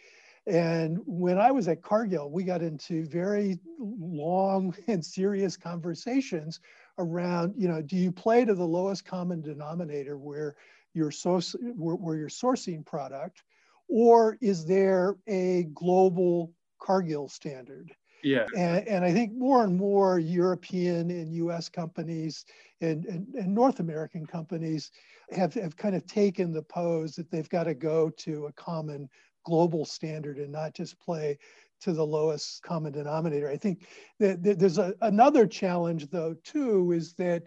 And 0.47 0.97
when 1.05 1.37
I 1.37 1.51
was 1.51 1.67
at 1.67 1.83
Cargill, 1.83 2.31
we 2.31 2.43
got 2.43 2.63
into 2.63 3.05
very 3.05 3.59
long 3.79 4.75
and 4.87 5.05
serious 5.05 5.55
conversations 5.55 6.59
around, 6.97 7.53
you 7.55 7.67
know, 7.67 7.83
do 7.83 7.97
you 7.97 8.11
play 8.11 8.45
to 8.45 8.55
the 8.55 8.65
lowest 8.65 9.05
common 9.05 9.41
denominator 9.41 10.17
where 10.17 10.55
you're, 10.95 11.11
source, 11.11 11.55
where, 11.75 11.95
where 11.95 12.15
you're 12.15 12.29
sourcing 12.29 12.83
product? 12.83 13.43
Or 13.87 14.37
is 14.41 14.65
there 14.65 15.15
a 15.27 15.63
global 15.73 16.53
Cargill 16.79 17.29
standard? 17.29 17.95
Yeah. 18.23 18.45
And, 18.55 18.87
and 18.87 19.05
I 19.05 19.13
think 19.13 19.33
more 19.33 19.63
and 19.63 19.77
more 19.77 20.19
European 20.19 21.11
and 21.11 21.33
US 21.33 21.69
companies 21.69 22.45
and, 22.81 23.05
and, 23.05 23.27
and 23.35 23.53
North 23.53 23.79
American 23.79 24.25
companies 24.25 24.91
have, 25.31 25.53
have 25.53 25.77
kind 25.77 25.95
of 25.95 26.05
taken 26.07 26.51
the 26.51 26.63
pose 26.63 27.15
that 27.15 27.29
they've 27.29 27.49
got 27.49 27.65
to 27.65 27.73
go 27.73 28.09
to 28.09 28.47
a 28.47 28.53
common 28.53 29.09
global 29.45 29.85
standard 29.85 30.39
and 30.39 30.51
not 30.51 30.73
just 30.73 30.99
play 30.99 31.37
to 31.79 31.93
the 31.93 32.05
lowest 32.05 32.61
common 32.63 32.91
denominator. 32.91 33.49
I 33.49 33.57
think 33.57 33.87
that, 34.19 34.43
that 34.43 34.59
there's 34.59 34.77
a, 34.77 34.93
another 35.01 35.45
challenge 35.45 36.09
though 36.09 36.35
too 36.43 36.91
is 36.91 37.13
that 37.13 37.43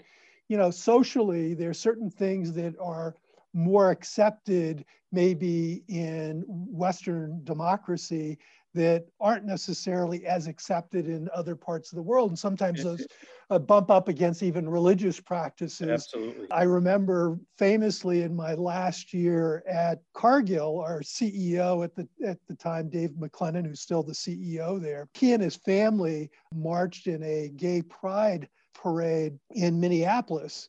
you 0.48 0.56
know 0.56 0.70
socially 0.70 1.54
there 1.54 1.70
are 1.70 1.74
certain 1.74 2.10
things 2.10 2.52
that 2.54 2.74
are 2.80 3.16
more 3.52 3.90
accepted 3.90 4.84
maybe 5.12 5.82
in 5.88 6.44
Western 6.46 7.40
democracy 7.44 8.38
that 8.74 9.06
aren't 9.20 9.44
necessarily 9.44 10.24
as 10.26 10.46
accepted 10.46 11.08
in 11.08 11.28
other 11.34 11.56
parts 11.56 11.90
of 11.90 11.96
the 11.96 12.02
world. 12.02 12.30
And 12.30 12.38
sometimes 12.38 12.84
those 12.84 13.04
uh, 13.50 13.58
bump 13.58 13.90
up 13.90 14.06
against 14.06 14.44
even 14.44 14.68
religious 14.68 15.18
practices. 15.18 15.88
Absolutely. 15.88 16.50
I 16.52 16.62
remember 16.62 17.38
famously 17.58 18.22
in 18.22 18.34
my 18.34 18.54
last 18.54 19.12
year 19.12 19.64
at 19.68 19.98
Cargill, 20.14 20.80
our 20.80 21.00
CEO 21.00 21.82
at 21.82 21.96
the, 21.96 22.08
at 22.24 22.38
the 22.46 22.54
time, 22.54 22.88
Dave 22.88 23.10
MacLennan, 23.10 23.66
who's 23.66 23.80
still 23.80 24.04
the 24.04 24.12
CEO 24.12 24.80
there, 24.80 25.08
he 25.14 25.32
and 25.32 25.42
his 25.42 25.56
family 25.56 26.30
marched 26.54 27.08
in 27.08 27.22
a 27.24 27.50
gay 27.56 27.82
pride 27.82 28.48
parade 28.72 29.36
in 29.50 29.80
Minneapolis 29.80 30.68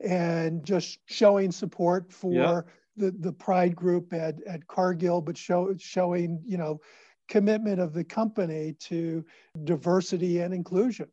and 0.00 0.64
just 0.64 0.98
showing 1.06 1.52
support 1.52 2.10
for 2.10 2.32
yeah. 2.32 2.60
The, 2.96 3.10
the 3.10 3.32
pride 3.32 3.74
group 3.74 4.12
at, 4.12 4.42
at 4.46 4.66
Cargill, 4.66 5.20
but 5.20 5.36
show, 5.36 5.74
showing, 5.78 6.40
you 6.44 6.56
know, 6.56 6.80
commitment 7.28 7.80
of 7.80 7.92
the 7.92 8.04
company 8.04 8.74
to 8.80 9.24
diversity 9.64 10.40
and 10.40 10.52
inclusion. 10.52 11.08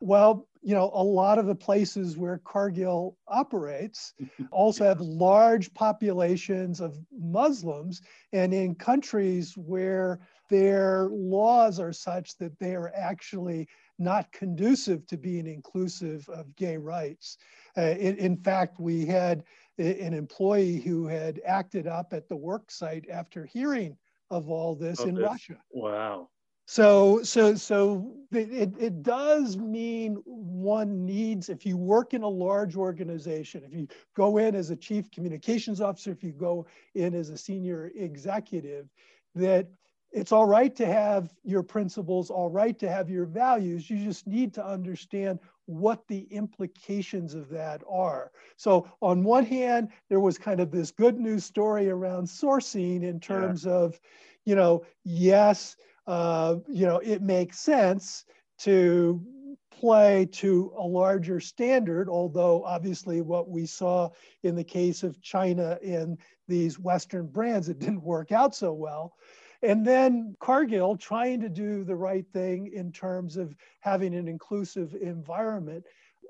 Well, 0.00 0.46
you 0.62 0.74
know, 0.74 0.90
a 0.94 1.02
lot 1.02 1.38
of 1.38 1.46
the 1.46 1.54
places 1.54 2.16
where 2.16 2.38
Cargill 2.44 3.16
operates 3.26 4.14
also 4.52 4.84
have 4.84 5.00
large 5.00 5.72
populations 5.74 6.80
of 6.80 6.98
Muslims, 7.12 8.02
and 8.32 8.54
in 8.54 8.74
countries 8.74 9.54
where 9.56 10.20
their 10.48 11.08
laws 11.10 11.78
are 11.78 11.92
such 11.92 12.36
that 12.38 12.58
they 12.58 12.74
are 12.74 12.92
actually 12.94 13.68
not 13.98 14.30
conducive 14.32 15.06
to 15.06 15.16
being 15.16 15.46
inclusive 15.46 16.28
of 16.28 16.54
gay 16.56 16.76
rights. 16.76 17.36
Uh, 17.76 17.82
in, 17.82 18.16
in, 18.16 18.36
fact, 18.36 18.80
we 18.80 19.04
had 19.04 19.44
an 19.78 20.12
employee 20.14 20.78
who 20.78 21.06
had 21.06 21.40
acted 21.46 21.86
up 21.86 22.12
at 22.12 22.28
the 22.28 22.36
work 22.36 22.70
site 22.70 23.08
after 23.08 23.44
hearing 23.46 23.96
of 24.30 24.50
all 24.50 24.74
this 24.74 25.00
in 25.00 25.14
this. 25.14 25.24
Russia. 25.24 25.56
Wow. 25.70 26.28
So, 26.66 27.22
so, 27.22 27.54
so 27.54 28.14
it, 28.30 28.74
it 28.78 29.02
does 29.02 29.56
mean 29.56 30.16
one 30.26 31.06
needs, 31.06 31.48
if 31.48 31.64
you 31.64 31.78
work 31.78 32.12
in 32.12 32.22
a 32.22 32.28
large 32.28 32.76
organization, 32.76 33.64
if 33.64 33.72
you 33.72 33.88
go 34.14 34.36
in 34.36 34.54
as 34.54 34.68
a 34.68 34.76
chief 34.76 35.10
communications 35.10 35.80
officer, 35.80 36.10
if 36.10 36.22
you 36.22 36.32
go 36.32 36.66
in 36.94 37.14
as 37.14 37.30
a 37.30 37.38
senior 37.38 37.90
executive, 37.96 38.86
that 39.34 39.66
it's 40.12 40.30
all 40.30 40.44
right 40.44 40.76
to 40.76 40.84
have 40.84 41.32
your 41.42 41.62
principles, 41.62 42.28
all 42.28 42.50
right 42.50 42.78
to 42.78 42.90
have 42.90 43.08
your 43.08 43.24
values. 43.24 43.88
You 43.88 44.04
just 44.04 44.26
need 44.26 44.52
to 44.54 44.66
understand 44.66 45.38
what 45.68 46.06
the 46.08 46.26
implications 46.30 47.34
of 47.34 47.50
that 47.50 47.82
are. 47.88 48.32
So, 48.56 48.90
on 49.02 49.22
one 49.22 49.44
hand, 49.44 49.88
there 50.08 50.20
was 50.20 50.38
kind 50.38 50.60
of 50.60 50.70
this 50.70 50.90
good 50.90 51.20
news 51.20 51.44
story 51.44 51.90
around 51.90 52.26
sourcing 52.26 53.02
in 53.02 53.20
terms 53.20 53.64
yeah. 53.64 53.72
of, 53.72 54.00
you 54.46 54.54
know, 54.54 54.84
yes, 55.04 55.76
uh, 56.06 56.56
you 56.68 56.86
know, 56.86 56.98
it 56.98 57.20
makes 57.20 57.60
sense 57.60 58.24
to 58.60 59.22
play 59.70 60.26
to 60.32 60.72
a 60.76 60.82
larger 60.82 61.38
standard, 61.38 62.08
although 62.08 62.64
obviously 62.64 63.20
what 63.20 63.48
we 63.48 63.66
saw 63.66 64.08
in 64.42 64.56
the 64.56 64.64
case 64.64 65.02
of 65.02 65.20
China 65.20 65.78
in 65.82 66.16
these 66.48 66.78
Western 66.78 67.26
brands, 67.26 67.68
it 67.68 67.78
didn't 67.78 68.02
work 68.02 68.32
out 68.32 68.54
so 68.54 68.72
well. 68.72 69.14
And 69.62 69.84
then 69.84 70.36
Cargill 70.40 70.96
trying 70.96 71.40
to 71.40 71.48
do 71.48 71.84
the 71.84 71.96
right 71.96 72.24
thing 72.32 72.70
in 72.72 72.92
terms 72.92 73.36
of 73.36 73.56
having 73.80 74.14
an 74.14 74.28
inclusive 74.28 74.94
environment 74.94 75.84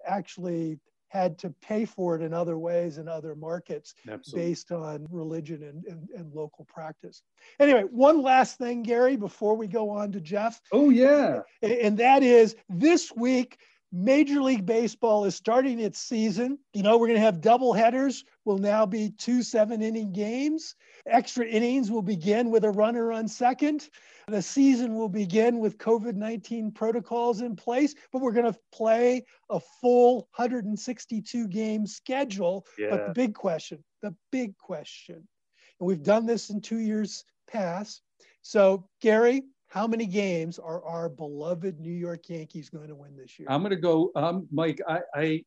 actually 0.06 0.78
had 1.08 1.38
to 1.38 1.50
pay 1.62 1.84
for 1.84 2.14
it 2.14 2.22
in 2.22 2.34
other 2.34 2.58
ways 2.58 2.98
in 2.98 3.08
other 3.08 3.34
markets 3.34 3.94
Absolutely. 4.08 4.50
based 4.50 4.72
on 4.72 5.06
religion 5.10 5.62
and, 5.62 5.84
and, 5.86 6.08
and, 6.10 6.34
local 6.34 6.66
practice. 6.66 7.22
Anyway, 7.58 7.82
one 7.90 8.20
last 8.22 8.58
thing, 8.58 8.82
Gary, 8.82 9.16
before 9.16 9.56
we 9.56 9.66
go 9.66 9.88
on 9.88 10.12
to 10.12 10.20
Jeff. 10.20 10.60
Oh, 10.70 10.90
yeah. 10.90 11.40
And 11.62 11.96
that 11.98 12.22
is 12.22 12.56
this 12.68 13.10
week, 13.16 13.58
Major 13.90 14.42
League 14.42 14.66
Baseball 14.66 15.24
is 15.24 15.34
starting 15.34 15.80
its 15.80 15.98
season. 15.98 16.58
You 16.74 16.82
know, 16.82 16.98
we're 16.98 17.06
going 17.06 17.18
to 17.18 17.24
have 17.24 17.40
double 17.40 17.72
headers, 17.72 18.24
will 18.44 18.58
now 18.58 18.84
be 18.84 19.10
two 19.10 19.42
seven 19.42 19.80
inning 19.80 20.12
games. 20.12 20.74
Extra 21.06 21.46
innings 21.46 21.90
will 21.90 22.02
begin 22.02 22.50
with 22.50 22.64
a 22.64 22.70
runner 22.70 23.12
on 23.12 23.28
second. 23.28 23.88
The 24.26 24.42
season 24.42 24.94
will 24.94 25.08
begin 25.08 25.58
with 25.58 25.78
COVID 25.78 26.16
19 26.16 26.72
protocols 26.72 27.40
in 27.40 27.56
place, 27.56 27.94
but 28.12 28.20
we're 28.20 28.32
going 28.32 28.52
to 28.52 28.58
play 28.72 29.24
a 29.48 29.58
full 29.80 30.28
162 30.36 31.48
game 31.48 31.86
schedule. 31.86 32.66
Yeah. 32.78 32.90
But 32.90 33.06
the 33.06 33.12
big 33.14 33.34
question, 33.34 33.82
the 34.02 34.14
big 34.30 34.56
question, 34.58 35.16
and 35.16 35.86
we've 35.86 36.02
done 36.02 36.26
this 36.26 36.50
in 36.50 36.60
two 36.60 36.78
years 36.78 37.24
past. 37.50 38.02
So, 38.42 38.86
Gary, 39.00 39.44
how 39.68 39.86
many 39.86 40.06
games 40.06 40.58
are 40.58 40.82
our 40.84 41.08
beloved 41.08 41.78
New 41.78 41.92
York 41.92 42.28
Yankees 42.28 42.68
going 42.70 42.88
to 42.88 42.94
win 42.94 43.16
this 43.16 43.38
year? 43.38 43.48
I'm 43.50 43.60
going 43.60 43.70
to 43.70 43.76
go, 43.76 44.10
um, 44.16 44.46
Mike. 44.50 44.80
I, 44.88 45.00
I 45.14 45.42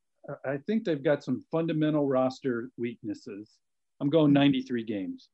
I 0.46 0.58
think 0.68 0.84
they've 0.84 1.04
got 1.04 1.24
some 1.24 1.44
fundamental 1.52 2.08
roster 2.08 2.70
weaknesses. 2.78 3.58
I'm 4.00 4.10
going 4.10 4.34
93 4.34 4.84
games. 4.84 5.30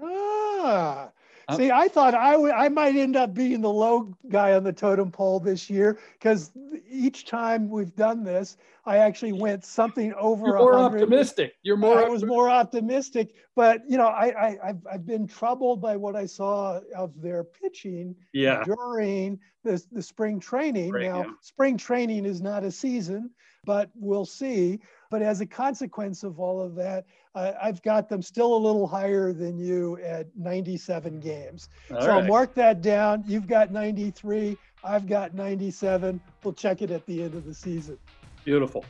Ah, 0.00 1.10
Uh, 1.48 1.56
see, 1.56 1.70
I 1.70 1.88
thought 1.88 2.14
I 2.14 2.36
would, 2.36 2.52
I 2.52 2.68
might 2.68 2.96
end 2.96 3.16
up 3.16 3.34
being 3.34 3.60
the 3.60 3.70
low 3.70 4.16
guy 4.28 4.52
on 4.52 4.64
the 4.64 4.72
totem 4.72 5.10
pole 5.10 5.40
this 5.40 5.68
year 5.68 5.98
because 6.14 6.52
each 6.88 7.26
time 7.26 7.68
we've 7.68 7.94
done 7.94 8.24
this, 8.24 8.56
I 8.84 8.98
actually 8.98 9.32
went 9.32 9.64
something 9.64 10.12
over. 10.14 10.46
You're 10.46 10.58
more 10.58 10.72
100. 10.72 11.02
optimistic. 11.02 11.54
You're 11.62 11.76
more. 11.76 12.04
I 12.04 12.08
was 12.08 12.24
more 12.24 12.50
optimistic, 12.50 13.34
but 13.54 13.82
you 13.88 13.96
know, 13.96 14.08
I, 14.08 14.48
I 14.48 14.66
have 14.66 14.86
I've 14.90 15.06
been 15.06 15.26
troubled 15.26 15.80
by 15.80 15.96
what 15.96 16.16
I 16.16 16.26
saw 16.26 16.80
of 16.96 17.12
their 17.20 17.44
pitching. 17.44 18.16
Yeah. 18.32 18.64
During 18.64 19.38
the 19.62 19.82
the 19.92 20.02
spring 20.02 20.40
training. 20.40 20.90
Right, 20.90 21.04
now, 21.04 21.22
yeah. 21.22 21.30
spring 21.40 21.76
training 21.76 22.24
is 22.24 22.40
not 22.40 22.64
a 22.64 22.72
season, 22.72 23.30
but 23.64 23.90
we'll 23.94 24.26
see. 24.26 24.80
But 25.10 25.22
as 25.22 25.40
a 25.40 25.46
consequence 25.46 26.24
of 26.24 26.40
all 26.40 26.60
of 26.60 26.74
that, 26.76 27.04
uh, 27.34 27.52
I've 27.62 27.82
got 27.82 28.08
them 28.08 28.22
still 28.22 28.54
a 28.54 28.58
little 28.58 28.86
higher 28.86 29.32
than 29.32 29.58
you 29.58 29.98
at 29.98 30.26
97 30.36 31.20
games. 31.20 31.68
All 31.90 32.02
so 32.02 32.08
right. 32.08 32.26
mark 32.26 32.54
that 32.54 32.82
down. 32.82 33.24
You've 33.26 33.46
got 33.46 33.70
93. 33.70 34.56
I've 34.84 35.06
got 35.06 35.34
97. 35.34 36.20
We'll 36.42 36.52
check 36.52 36.82
it 36.82 36.90
at 36.90 37.06
the 37.06 37.22
end 37.22 37.34
of 37.34 37.46
the 37.46 37.54
season. 37.54 37.98
Beautiful. 38.44 38.84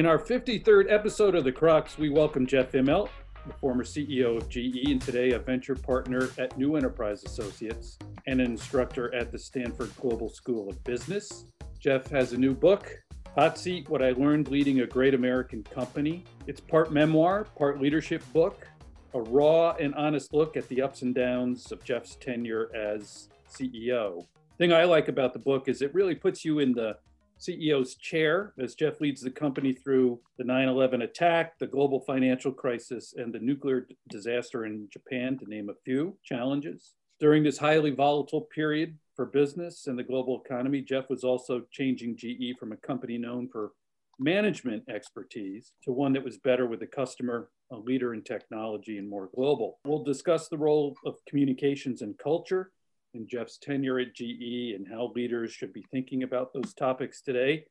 In 0.00 0.06
our 0.06 0.18
53rd 0.18 0.90
episode 0.90 1.34
of 1.34 1.44
The 1.44 1.52
Crux, 1.52 1.98
we 1.98 2.08
welcome 2.08 2.46
Jeff 2.46 2.72
Immelt, 2.72 3.10
the 3.46 3.52
former 3.52 3.84
CEO 3.84 4.34
of 4.34 4.48
GE 4.48 4.88
and 4.88 4.98
today 4.98 5.32
a 5.32 5.38
venture 5.38 5.74
partner 5.74 6.30
at 6.38 6.56
New 6.56 6.76
Enterprise 6.76 7.22
Associates 7.24 7.98
and 8.26 8.40
an 8.40 8.46
instructor 8.46 9.14
at 9.14 9.30
the 9.30 9.38
Stanford 9.38 9.94
Global 9.96 10.30
School 10.30 10.70
of 10.70 10.82
Business. 10.84 11.44
Jeff 11.78 12.08
has 12.08 12.32
a 12.32 12.38
new 12.38 12.54
book, 12.54 12.90
Hot 13.34 13.58
Seat 13.58 13.90
What 13.90 14.02
I 14.02 14.12
Learned 14.12 14.48
Leading 14.48 14.80
a 14.80 14.86
Great 14.86 15.12
American 15.12 15.62
Company. 15.64 16.24
It's 16.46 16.62
part 16.62 16.90
memoir, 16.90 17.44
part 17.58 17.78
leadership 17.78 18.22
book, 18.32 18.66
a 19.12 19.20
raw 19.20 19.72
and 19.72 19.94
honest 19.96 20.32
look 20.32 20.56
at 20.56 20.66
the 20.68 20.80
ups 20.80 21.02
and 21.02 21.14
downs 21.14 21.72
of 21.72 21.84
Jeff's 21.84 22.16
tenure 22.16 22.74
as 22.74 23.28
CEO. 23.52 24.24
Thing 24.56 24.72
I 24.72 24.84
like 24.84 25.08
about 25.08 25.34
the 25.34 25.38
book 25.38 25.68
is 25.68 25.82
it 25.82 25.92
really 25.92 26.14
puts 26.14 26.42
you 26.42 26.60
in 26.60 26.72
the 26.72 26.96
CEO's 27.40 27.94
chair 27.94 28.52
as 28.58 28.74
Jeff 28.74 29.00
leads 29.00 29.22
the 29.22 29.30
company 29.30 29.72
through 29.72 30.20
the 30.36 30.44
9 30.44 30.68
11 30.68 31.02
attack, 31.02 31.58
the 31.58 31.66
global 31.66 32.00
financial 32.00 32.52
crisis, 32.52 33.14
and 33.16 33.32
the 33.32 33.38
nuclear 33.38 33.86
disaster 34.08 34.66
in 34.66 34.88
Japan, 34.92 35.38
to 35.38 35.48
name 35.48 35.70
a 35.70 35.80
few 35.84 36.16
challenges. 36.22 36.94
During 37.18 37.42
this 37.42 37.58
highly 37.58 37.90
volatile 37.90 38.42
period 38.54 38.98
for 39.14 39.26
business 39.26 39.86
and 39.86 39.98
the 39.98 40.02
global 40.02 40.42
economy, 40.44 40.82
Jeff 40.82 41.08
was 41.08 41.24
also 41.24 41.62
changing 41.70 42.16
GE 42.16 42.58
from 42.58 42.72
a 42.72 42.76
company 42.76 43.18
known 43.18 43.48
for 43.48 43.72
management 44.18 44.82
expertise 44.88 45.72
to 45.82 45.92
one 45.92 46.12
that 46.12 46.24
was 46.24 46.36
better 46.36 46.66
with 46.66 46.80
the 46.80 46.86
customer, 46.86 47.48
a 47.72 47.76
leader 47.76 48.12
in 48.12 48.22
technology, 48.22 48.98
and 48.98 49.08
more 49.08 49.30
global. 49.34 49.78
We'll 49.84 50.04
discuss 50.04 50.48
the 50.48 50.58
role 50.58 50.94
of 51.06 51.16
communications 51.26 52.02
and 52.02 52.18
culture 52.18 52.72
in 53.14 53.26
Jeff's 53.26 53.58
tenure 53.58 53.98
at 53.98 54.14
GE 54.14 54.74
and 54.74 54.86
how 54.90 55.12
leaders 55.14 55.52
should 55.52 55.72
be 55.72 55.84
thinking 55.90 56.22
about 56.22 56.52
those 56.52 56.74
topics 56.74 57.22
today. 57.22 57.64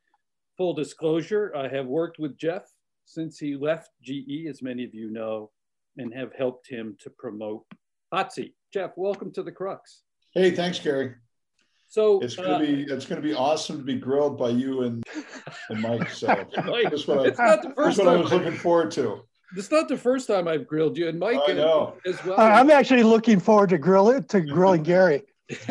Full 0.58 0.74
disclosure, 0.74 1.54
I 1.56 1.68
have 1.70 1.86
worked 1.86 2.20
with 2.20 2.38
Jeff 2.38 2.64
since 3.06 3.40
he 3.40 3.56
left 3.56 3.90
GE, 4.04 4.48
as 4.50 4.62
many 4.62 4.84
of 4.84 4.94
you 4.94 5.10
know, 5.10 5.52
and 5.98 6.14
have 6.14 6.34
helped 6.34 6.70
him 6.70 6.96
to 7.02 7.10
promote 7.10 7.64
Hot 8.12 8.34
Seat. 8.34 8.54
Jeff, 8.74 8.92
welcome 8.98 9.32
to 9.34 9.44
the 9.44 9.52
Crux. 9.52 10.02
Hey, 10.34 10.52
thanks, 10.52 10.80
Gary. 10.80 11.16
So 11.88 12.20
it's 12.20 12.36
gonna 12.36 12.54
uh, 12.54 12.60
be 12.60 12.84
it's 12.84 13.08
gonna 13.08 13.22
be 13.22 13.34
awesome 13.34 13.80
to 13.80 13.84
be 13.84 13.96
grilled 13.96 14.38
by 14.38 14.50
you 14.50 14.84
and, 14.84 15.04
and 15.70 15.82
Mike. 15.82 16.08
So 16.12 16.28
that's 16.56 17.08
what, 17.08 17.40
I, 17.40 17.48
not 17.48 17.64
the 17.64 17.74
first 17.76 17.98
what 17.98 18.08
I 18.08 18.16
was 18.16 18.32
looking 18.32 18.54
forward 18.54 18.92
to. 18.92 19.24
It's 19.56 19.72
not 19.72 19.88
the 19.88 19.98
first 19.98 20.28
time 20.28 20.48
I've 20.48 20.68
grilled 20.68 20.98
you, 20.98 21.08
and 21.08 21.20
Mike 21.20 21.40
I 21.48 21.54
know. 21.54 21.96
as 22.06 22.24
well. 22.24 22.40
I'm 22.40 22.70
actually 22.70 23.04
looking 23.04 23.40
forward 23.40 23.70
to 23.70 23.78
grill 23.78 24.22
to 24.22 24.42
grilling 24.42 24.84
Gary. 24.84 25.24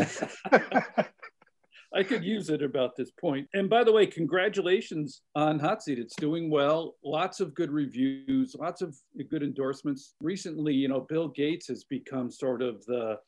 I, 1.95 2.03
could 2.03 2.25
use 2.25 2.51
it 2.51 2.63
about 2.63 2.97
this 2.97 3.11
point. 3.13 3.49
And 3.55 3.71
by 3.71 3.85
the 3.85 3.93
way, 3.93 4.07
congratulations 4.07 5.23
on 5.35 5.59
Hot 5.61 5.83
Seat. 5.83 5.99
It's 5.99 6.17
doing 6.17 6.51
well. 6.51 6.97
Lots 7.05 7.41
of 7.41 7.55
good 7.55 7.71
reviews, 7.71 8.57
lots 8.59 8.83
of 8.83 8.97
good 9.31 9.43
endorsements. 9.43 10.15
Recently, 10.21 10.75
you 10.75 10.89
know, 10.89 11.07
Bill 11.09 11.29
Gates 11.29 11.69
has 11.69 11.85
become 11.85 12.31
sort 12.31 12.63
of 12.63 12.85
the 12.87 13.19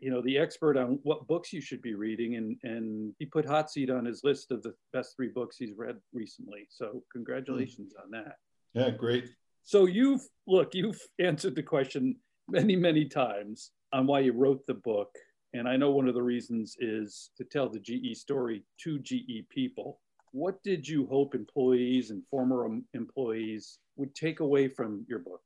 you 0.00 0.10
know 0.10 0.20
the 0.22 0.36
expert 0.36 0.76
on 0.76 0.98
what 1.02 1.26
books 1.26 1.52
you 1.52 1.60
should 1.60 1.80
be 1.82 1.94
reading 1.94 2.36
and 2.36 2.56
and 2.62 3.14
he 3.18 3.26
put 3.26 3.46
hot 3.46 3.70
seat 3.70 3.90
on 3.90 4.04
his 4.04 4.22
list 4.24 4.50
of 4.50 4.62
the 4.62 4.74
best 4.92 5.16
three 5.16 5.28
books 5.28 5.56
he's 5.56 5.72
read 5.76 5.96
recently 6.12 6.66
so 6.68 7.02
congratulations 7.12 7.92
mm. 7.98 8.04
on 8.04 8.10
that 8.10 8.36
yeah 8.74 8.90
great 8.90 9.30
so 9.68 9.84
you've 9.84 10.26
look 10.46 10.74
you've 10.74 11.00
answered 11.18 11.54
the 11.54 11.62
question 11.62 12.16
many 12.48 12.74
many 12.74 13.04
times 13.04 13.72
on 13.92 14.06
why 14.06 14.20
you 14.20 14.32
wrote 14.32 14.66
the 14.66 14.72
book 14.72 15.10
and 15.52 15.68
i 15.68 15.76
know 15.76 15.90
one 15.90 16.08
of 16.08 16.14
the 16.14 16.22
reasons 16.22 16.74
is 16.80 17.30
to 17.36 17.44
tell 17.44 17.68
the 17.68 17.78
ge 17.78 18.16
story 18.16 18.64
to 18.82 18.98
ge 19.00 19.44
people 19.50 20.00
what 20.32 20.62
did 20.62 20.88
you 20.88 21.06
hope 21.06 21.34
employees 21.34 22.10
and 22.10 22.22
former 22.30 22.66
employees 22.94 23.78
would 23.96 24.14
take 24.14 24.40
away 24.40 24.68
from 24.68 25.04
your 25.06 25.18
book 25.18 25.42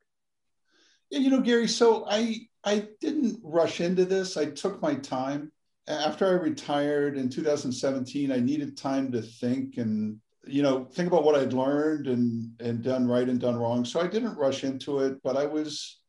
yeah, 1.09 1.19
you 1.19 1.29
know, 1.29 1.41
Gary, 1.41 1.67
so 1.67 2.07
I 2.09 2.47
I 2.63 2.87
didn't 2.99 3.39
rush 3.43 3.81
into 3.81 4.03
this. 4.03 4.35
I 4.35 4.45
took 4.45 4.81
my 4.81 4.95
time. 4.95 5.51
After 5.87 6.25
I 6.25 6.41
retired 6.41 7.19
in 7.19 7.29
2017, 7.29 8.31
I 8.31 8.39
needed 8.39 8.75
time 8.75 9.11
to 9.11 9.21
think 9.21 9.77
and 9.77 10.19
you 10.45 10.61
know 10.61 10.85
think 10.85 11.07
about 11.07 11.23
what 11.23 11.35
I'd 11.35 11.53
learned 11.53 12.07
and 12.07 12.51
and 12.59 12.83
done 12.83 13.07
right 13.07 13.27
and 13.27 13.39
done 13.39 13.57
wrong. 13.57 13.85
So 13.85 13.99
I 13.99 14.07
didn't 14.07 14.37
rush 14.37 14.63
into 14.63 14.99
it, 14.99 15.21
but 15.23 15.37
I 15.37 15.45
was 15.45 15.99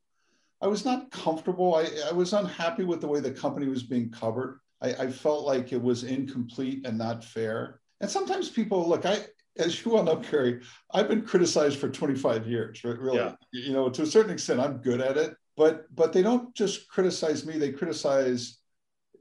I 0.60 0.66
was 0.66 0.84
not 0.84 1.10
comfortable. 1.10 1.74
I, 1.74 1.88
I 2.08 2.12
was 2.12 2.32
unhappy 2.32 2.84
with 2.84 3.00
the 3.00 3.08
way 3.08 3.20
the 3.20 3.30
company 3.30 3.68
was 3.68 3.82
being 3.82 4.10
covered. 4.10 4.60
I, 4.80 4.94
I 4.94 5.10
felt 5.10 5.46
like 5.46 5.72
it 5.72 5.82
was 5.82 6.04
incomplete 6.04 6.86
and 6.86 6.96
not 6.96 7.22
fair. 7.22 7.80
And 8.00 8.10
sometimes 8.10 8.48
people 8.48 8.88
look, 8.88 9.06
I 9.06 9.26
as 9.56 9.84
you 9.84 9.92
well 9.92 10.02
know, 10.02 10.16
Gary, 10.16 10.60
I've 10.92 11.08
been 11.08 11.22
criticized 11.22 11.78
for 11.78 11.88
25 11.88 12.46
years, 12.46 12.82
right? 12.82 12.98
Really, 12.98 13.18
yeah. 13.18 13.34
you 13.52 13.72
know, 13.72 13.88
to 13.88 14.02
a 14.02 14.06
certain 14.06 14.32
extent, 14.32 14.60
I'm 14.60 14.78
good 14.78 15.00
at 15.00 15.16
it. 15.16 15.36
But 15.56 15.94
but 15.94 16.12
they 16.12 16.22
don't 16.22 16.54
just 16.54 16.88
criticize 16.88 17.46
me; 17.46 17.58
they 17.58 17.70
criticize. 17.70 18.58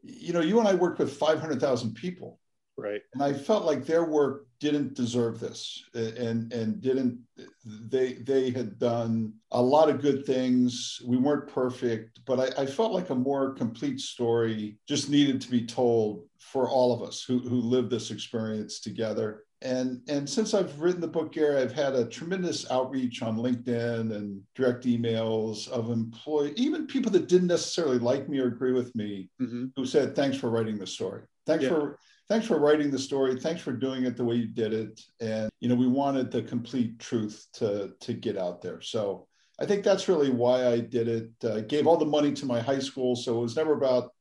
You 0.01 0.33
know, 0.33 0.41
you 0.41 0.59
and 0.59 0.67
I 0.67 0.73
worked 0.73 0.99
with 0.99 1.13
500,000 1.13 1.93
people, 1.93 2.37
right? 2.77 3.01
And 3.13 3.23
I 3.23 3.33
felt 3.33 3.65
like 3.65 3.85
their 3.85 4.05
work 4.05 4.47
didn't 4.59 4.93
deserve 4.93 5.39
this, 5.39 5.83
and 5.93 6.51
and 6.53 6.81
didn't. 6.81 7.19
They 7.65 8.13
they 8.13 8.49
had 8.51 8.79
done 8.79 9.33
a 9.51 9.61
lot 9.61 9.89
of 9.89 10.01
good 10.01 10.25
things. 10.25 11.01
We 11.05 11.17
weren't 11.17 11.47
perfect, 11.47 12.21
but 12.25 12.39
I, 12.39 12.63
I 12.63 12.65
felt 12.65 12.93
like 12.93 13.09
a 13.09 13.15
more 13.15 13.53
complete 13.53 13.99
story 13.99 14.77
just 14.87 15.09
needed 15.09 15.41
to 15.41 15.51
be 15.51 15.65
told 15.65 16.23
for 16.39 16.69
all 16.69 16.93
of 16.93 17.07
us 17.07 17.23
who 17.23 17.39
who 17.39 17.61
lived 17.61 17.89
this 17.89 18.11
experience 18.11 18.79
together 18.79 19.43
and 19.63 20.01
and 20.09 20.29
since 20.29 20.53
I've 20.53 20.79
written 20.79 20.99
the 20.99 21.07
book, 21.07 21.31
Gary, 21.31 21.61
I've 21.61 21.71
had 21.71 21.95
a 21.95 22.05
tremendous 22.05 22.69
outreach 22.69 23.21
on 23.21 23.37
LinkedIn 23.37 24.13
and 24.13 24.41
direct 24.55 24.85
emails 24.85 25.69
of 25.69 25.89
employee, 25.89 26.53
even 26.57 26.85
people 26.85 27.11
that 27.13 27.29
didn't 27.29 27.47
necessarily 27.47 27.97
like 27.97 28.27
me 28.27 28.39
or 28.39 28.47
agree 28.47 28.73
with 28.73 28.93
me, 28.93 29.29
mm-hmm. 29.41 29.67
who 29.75 29.85
said, 29.85 30.15
"Thanks 30.15 30.37
for 30.37 30.49
writing 30.49 30.77
the 30.77 30.85
story. 30.85 31.21
Thanks 31.45 31.63
yeah. 31.63 31.69
for 31.69 31.99
thanks 32.33 32.47
for 32.47 32.57
writing 32.57 32.89
the 32.89 32.97
story. 32.97 33.39
Thanks 33.39 33.61
for 33.61 33.73
doing 33.73 34.05
it 34.05 34.17
the 34.17 34.25
way 34.25 34.35
you 34.35 34.47
did 34.47 34.73
it." 34.73 34.99
And 35.21 35.51
you 35.59 35.69
know, 35.69 35.75
we 35.75 35.87
wanted 35.87 36.31
the 36.31 36.41
complete 36.41 36.97
truth 36.97 37.45
to 37.53 37.93
to 37.99 38.13
get 38.13 38.37
out 38.37 38.61
there. 38.61 38.81
So 38.81 39.27
I 39.59 39.65
think 39.67 39.83
that's 39.83 40.07
really 40.07 40.31
why 40.31 40.67
I 40.67 40.79
did 40.79 41.07
it. 41.07 41.29
Uh, 41.43 41.61
gave 41.61 41.85
all 41.85 41.97
the 41.97 42.05
money 42.05 42.33
to 42.33 42.47
my 42.47 42.59
high 42.59 42.79
school, 42.79 43.15
so 43.15 43.37
it 43.37 43.41
was 43.41 43.55
never 43.55 43.73
about 43.73 44.11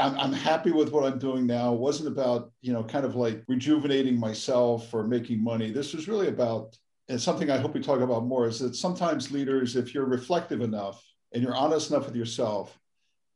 I'm, 0.00 0.18
I'm 0.18 0.32
happy 0.32 0.70
with 0.70 0.92
what 0.92 1.04
I'm 1.04 1.18
doing 1.18 1.46
now. 1.46 1.74
It 1.74 1.80
wasn't 1.80 2.08
about, 2.08 2.52
you 2.62 2.72
know, 2.72 2.82
kind 2.82 3.04
of 3.04 3.16
like 3.16 3.44
rejuvenating 3.48 4.18
myself 4.18 4.94
or 4.94 5.06
making 5.06 5.44
money. 5.44 5.70
This 5.70 5.92
was 5.92 6.08
really 6.08 6.28
about, 6.28 6.74
and 7.10 7.20
something 7.20 7.50
I 7.50 7.58
hope 7.58 7.74
we 7.74 7.82
talk 7.82 8.00
about 8.00 8.24
more 8.24 8.48
is 8.48 8.58
that 8.60 8.76
sometimes 8.76 9.30
leaders, 9.30 9.76
if 9.76 9.92
you're 9.92 10.06
reflective 10.06 10.62
enough 10.62 11.04
and 11.34 11.42
you're 11.42 11.54
honest 11.54 11.90
enough 11.90 12.06
with 12.06 12.16
yourself, 12.16 12.78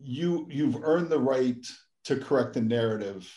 you 0.00 0.46
you've 0.50 0.82
earned 0.82 1.10
the 1.10 1.20
right 1.20 1.64
to 2.04 2.16
correct 2.16 2.54
the 2.54 2.62
narrative. 2.62 3.30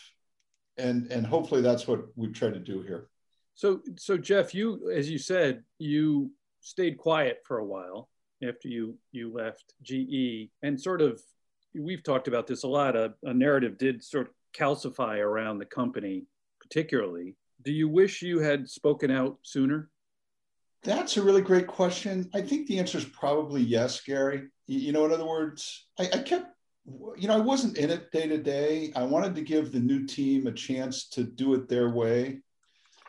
And 0.78 1.10
and 1.10 1.26
hopefully 1.26 1.62
that's 1.62 1.86
what 1.86 2.06
we've 2.16 2.32
tried 2.32 2.54
to 2.54 2.60
do 2.60 2.82
here. 2.82 3.08
So 3.54 3.80
so 3.96 4.16
Jeff, 4.18 4.54
you 4.54 4.90
as 4.90 5.10
you 5.10 5.18
said, 5.18 5.64
you 5.78 6.30
stayed 6.60 6.98
quiet 6.98 7.42
for 7.46 7.58
a 7.58 7.64
while 7.64 8.08
after 8.46 8.68
you 8.68 8.98
you 9.12 9.32
left 9.32 9.74
GE 9.82 10.50
and 10.62 10.80
sort 10.80 11.00
of 11.00 11.20
we've 11.74 12.02
talked 12.02 12.28
about 12.28 12.46
this 12.46 12.64
a 12.64 12.68
lot. 12.68 12.96
A, 12.96 13.14
a 13.22 13.34
narrative 13.34 13.78
did 13.78 14.02
sort 14.02 14.28
of 14.28 14.32
calcify 14.56 15.18
around 15.18 15.58
the 15.58 15.66
company, 15.66 16.24
particularly. 16.60 17.36
Do 17.62 17.72
you 17.72 17.88
wish 17.88 18.22
you 18.22 18.40
had 18.40 18.68
spoken 18.68 19.10
out 19.10 19.38
sooner? 19.42 19.90
That's 20.82 21.16
a 21.16 21.22
really 21.22 21.42
great 21.42 21.66
question. 21.66 22.30
I 22.32 22.40
think 22.40 22.66
the 22.66 22.78
answer 22.78 22.98
is 22.98 23.04
probably 23.04 23.62
yes, 23.62 24.00
Gary. 24.00 24.48
You 24.66 24.92
know, 24.92 25.04
in 25.04 25.12
other 25.12 25.26
words, 25.26 25.86
I, 25.98 26.08
I 26.12 26.18
kept, 26.18 26.46
you 27.16 27.28
know, 27.28 27.34
I 27.34 27.40
wasn't 27.40 27.78
in 27.78 27.90
it 27.90 28.12
day 28.12 28.28
to 28.28 28.38
day. 28.38 28.92
I 28.94 29.02
wanted 29.02 29.34
to 29.34 29.42
give 29.42 29.72
the 29.72 29.80
new 29.80 30.06
team 30.06 30.46
a 30.46 30.52
chance 30.52 31.08
to 31.10 31.24
do 31.24 31.54
it 31.54 31.68
their 31.68 31.90
way. 31.90 32.40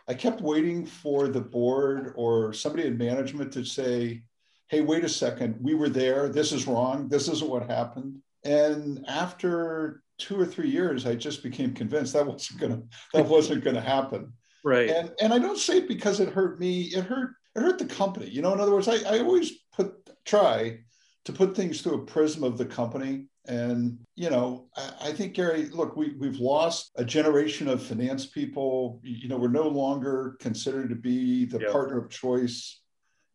I 0.07 0.13
kept 0.13 0.41
waiting 0.41 0.85
for 0.85 1.27
the 1.27 1.41
board 1.41 2.13
or 2.15 2.53
somebody 2.53 2.87
in 2.87 2.97
management 2.97 3.51
to 3.53 3.65
say, 3.65 4.23
hey, 4.67 4.81
wait 4.81 5.03
a 5.03 5.09
second, 5.09 5.57
we 5.61 5.75
were 5.75 5.89
there. 5.89 6.29
This 6.29 6.51
is 6.51 6.67
wrong. 6.67 7.09
This 7.09 7.27
isn't 7.27 7.49
what 7.49 7.69
happened. 7.69 8.17
And 8.43 9.03
after 9.07 10.01
two 10.17 10.39
or 10.39 10.45
three 10.45 10.69
years, 10.69 11.05
I 11.05 11.15
just 11.15 11.43
became 11.43 11.73
convinced 11.73 12.13
that 12.13 12.25
wasn't 12.27 12.59
gonna 12.59 12.81
that 13.13 13.25
wasn't 13.25 13.63
gonna 13.63 13.81
happen. 13.81 14.33
Right. 14.63 14.89
And 14.89 15.11
and 15.21 15.33
I 15.33 15.39
don't 15.39 15.57
say 15.57 15.79
it 15.79 15.87
because 15.87 16.19
it 16.19 16.29
hurt 16.29 16.59
me. 16.59 16.83
It 16.83 17.03
hurt 17.03 17.31
it 17.55 17.61
hurt 17.61 17.77
the 17.77 17.85
company. 17.85 18.29
You 18.29 18.41
know, 18.41 18.53
in 18.53 18.59
other 18.59 18.71
words, 18.71 18.87
I, 18.87 18.97
I 19.09 19.19
always 19.19 19.51
put 19.75 19.93
try 20.25 20.79
to 21.27 21.33
put 21.33 21.53
things 21.53 21.81
through 21.81 21.95
a 21.95 22.05
prism 22.05 22.41
of 22.45 22.57
the 22.57 22.65
company. 22.65 23.25
And 23.49 23.99
you 24.15 24.29
know, 24.29 24.69
I, 24.77 25.09
I 25.09 25.11
think 25.11 25.33
Gary, 25.33 25.65
look, 25.65 25.97
we 25.97 26.15
we've 26.17 26.39
lost 26.39 26.91
a 26.95 27.03
generation 27.03 27.67
of 27.67 27.83
finance 27.83 28.25
people. 28.25 29.01
You 29.03 29.27
know, 29.27 29.37
we're 29.37 29.49
no 29.49 29.67
longer 29.67 30.37
considered 30.39 30.87
to 30.87 30.95
be 30.95 31.43
the 31.43 31.59
yep. 31.59 31.71
partner 31.73 31.97
of 31.97 32.09
choice 32.09 32.79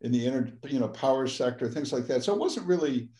in 0.00 0.10
the 0.10 0.26
inner, 0.26 0.50
you 0.66 0.80
know, 0.80 0.88
power 0.88 1.26
sector, 1.26 1.68
things 1.68 1.92
like 1.92 2.06
that. 2.06 2.24
So 2.24 2.32
it 2.32 2.40
wasn't 2.40 2.66
really 2.66 3.10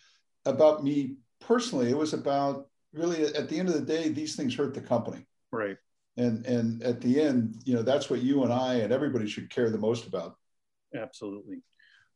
about 0.47 0.83
me 0.83 1.17
personally, 1.39 1.91
it 1.91 1.97
was 1.97 2.15
about 2.15 2.67
really 2.95 3.27
at 3.27 3.51
the 3.51 3.59
end 3.59 3.69
of 3.69 3.75
the 3.75 3.81
day, 3.83 4.09
these 4.09 4.37
things 4.37 4.55
hurt 4.55 4.73
the 4.73 4.81
company. 4.81 5.27
Right. 5.53 5.77
And 6.17 6.47
and 6.47 6.83
at 6.83 7.03
the 7.03 7.21
end, 7.21 7.57
you 7.67 7.75
know, 7.75 7.83
that's 7.83 8.09
what 8.09 8.23
you 8.23 8.43
and 8.43 8.53
I 8.53 8.77
and 8.77 8.91
everybody 8.91 9.29
should 9.29 9.51
care 9.51 9.69
the 9.69 9.77
most 9.77 10.07
about. 10.07 10.37
Absolutely. 10.95 11.63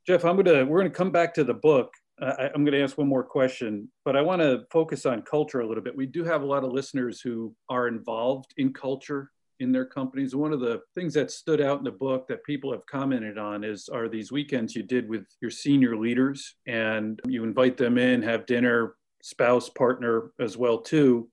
Jeff, 0.07 0.25
I'm 0.25 0.37
gonna 0.37 0.64
we're 0.64 0.79
gonna 0.79 0.88
come 0.88 1.11
back 1.11 1.35
to 1.35 1.45
the 1.45 1.55
book. 1.55 1.92
I, 2.20 2.50
I'm 2.55 2.64
gonna 2.64 2.79
ask 2.79 2.96
one 2.96 3.09
more 3.09 3.22
question, 3.22 3.88
but 4.05 4.16
I 4.16 4.22
want 4.22 4.40
to 4.42 4.64
focus 4.70 5.07
on 5.07 5.22
culture 5.22 5.61
a 5.61 5.66
little 5.66 5.83
bit. 5.83 5.96
We 5.96 6.07
do 6.07 6.24
have 6.24 6.42
a 6.42 6.46
lot 6.46 6.64
of 6.64 6.72
listeners 6.72 7.20
who 7.20 7.55
are 7.68 7.88
involved 7.88 8.55
in 8.57 8.72
culture 8.72 9.31
in 9.61 9.72
their 9.72 9.87
companies. 9.87 10.35
One 10.35 10.52
of 10.52 10.61
the 10.61 10.83
things 10.94 11.14
that 11.14 11.31
stood 11.31 11.61
out 11.61 11.79
in 11.79 11.85
the 11.85 11.90
book 11.90 12.29
that 12.29 12.44
people 12.44 12.72
have 12.72 12.85
commented 12.87 13.38
on 13.38 13.64
is 13.64 13.88
are 13.88 14.09
these 14.09 14.31
weekends 14.31 14.74
you 14.74 14.83
did 14.83 15.09
with 15.09 15.24
your 15.40 15.50
senior 15.50 15.96
leaders 15.96 16.57
and 16.66 17.20
you 17.26 17.42
invite 17.42 17.76
them 17.76 17.96
in, 17.96 18.22
have 18.22 18.44
dinner, 18.44 18.96
spouse 19.26 19.68
partner 19.68 20.31
as 20.38 20.57
well 20.57 20.79
too 20.79 21.29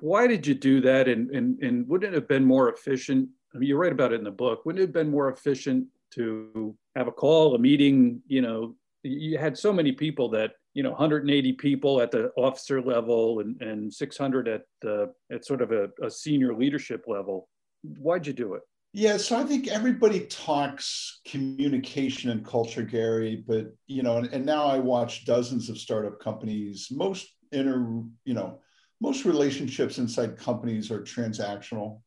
why 0.00 0.26
did 0.26 0.46
you 0.46 0.54
do 0.54 0.82
that 0.82 1.08
and, 1.08 1.30
and, 1.30 1.58
and 1.62 1.88
wouldn't 1.88 2.12
it 2.12 2.14
have 2.14 2.28
been 2.28 2.44
more 2.44 2.70
efficient 2.70 3.26
i 3.54 3.58
mean 3.58 3.68
you 3.68 3.76
write 3.76 3.90
about 3.90 4.12
it 4.12 4.16
in 4.18 4.24
the 4.24 4.30
book 4.30 4.66
wouldn't 4.66 4.82
it 4.82 4.88
have 4.88 4.92
been 4.92 5.10
more 5.10 5.30
efficient 5.30 5.86
to 6.10 6.76
have 6.94 7.08
a 7.08 7.12
call 7.12 7.54
a 7.54 7.58
meeting 7.58 8.20
you 8.26 8.42
know 8.42 8.74
you 9.08 9.38
had 9.38 9.56
so 9.56 9.72
many 9.72 9.92
people 9.92 10.28
that 10.30 10.52
you 10.74 10.82
know 10.82 10.90
180 10.90 11.52
people 11.54 12.00
at 12.00 12.10
the 12.10 12.30
officer 12.36 12.80
level 12.80 13.40
and, 13.40 13.60
and 13.62 13.92
600 13.92 14.48
at 14.48 14.62
the 14.82 15.12
at 15.32 15.44
sort 15.44 15.62
of 15.62 15.72
a, 15.72 15.88
a 16.02 16.10
senior 16.10 16.54
leadership 16.54 17.04
level 17.06 17.48
why'd 17.82 18.26
you 18.26 18.32
do 18.32 18.54
it 18.54 18.62
yeah, 18.94 19.18
so 19.18 19.38
I 19.38 19.44
think 19.44 19.68
everybody 19.68 20.20
talks 20.20 21.20
communication 21.26 22.30
and 22.30 22.44
culture, 22.44 22.82
Gary, 22.82 23.44
but 23.46 23.66
you 23.86 24.02
know, 24.02 24.16
and, 24.16 24.26
and, 24.32 24.46
now 24.46 24.64
I 24.64 24.78
watch 24.78 25.26
dozens 25.26 25.68
of 25.68 25.76
startup 25.76 26.18
companies. 26.20 26.88
Most 26.90 27.28
inner, 27.52 28.02
you 28.24 28.34
know, 28.34 28.60
most 29.00 29.24
relationships 29.26 29.98
inside 29.98 30.38
companies 30.38 30.90
are 30.90 31.00
transactional. 31.00 32.00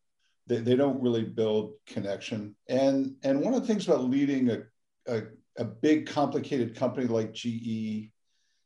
They, 0.48 0.58
they 0.58 0.76
don't 0.76 1.02
really 1.02 1.24
build 1.24 1.74
connection. 1.86 2.56
And 2.68 3.16
and 3.24 3.42
one 3.42 3.54
of 3.54 3.62
the 3.62 3.68
things 3.68 3.88
about 3.88 4.06
leading 4.06 4.50
a, 4.50 4.64
a, 5.08 5.22
a 5.58 5.66
big 5.66 6.08
complicated 6.08 6.76
company 6.76 7.08
like 7.08 7.34
GE 7.34 8.12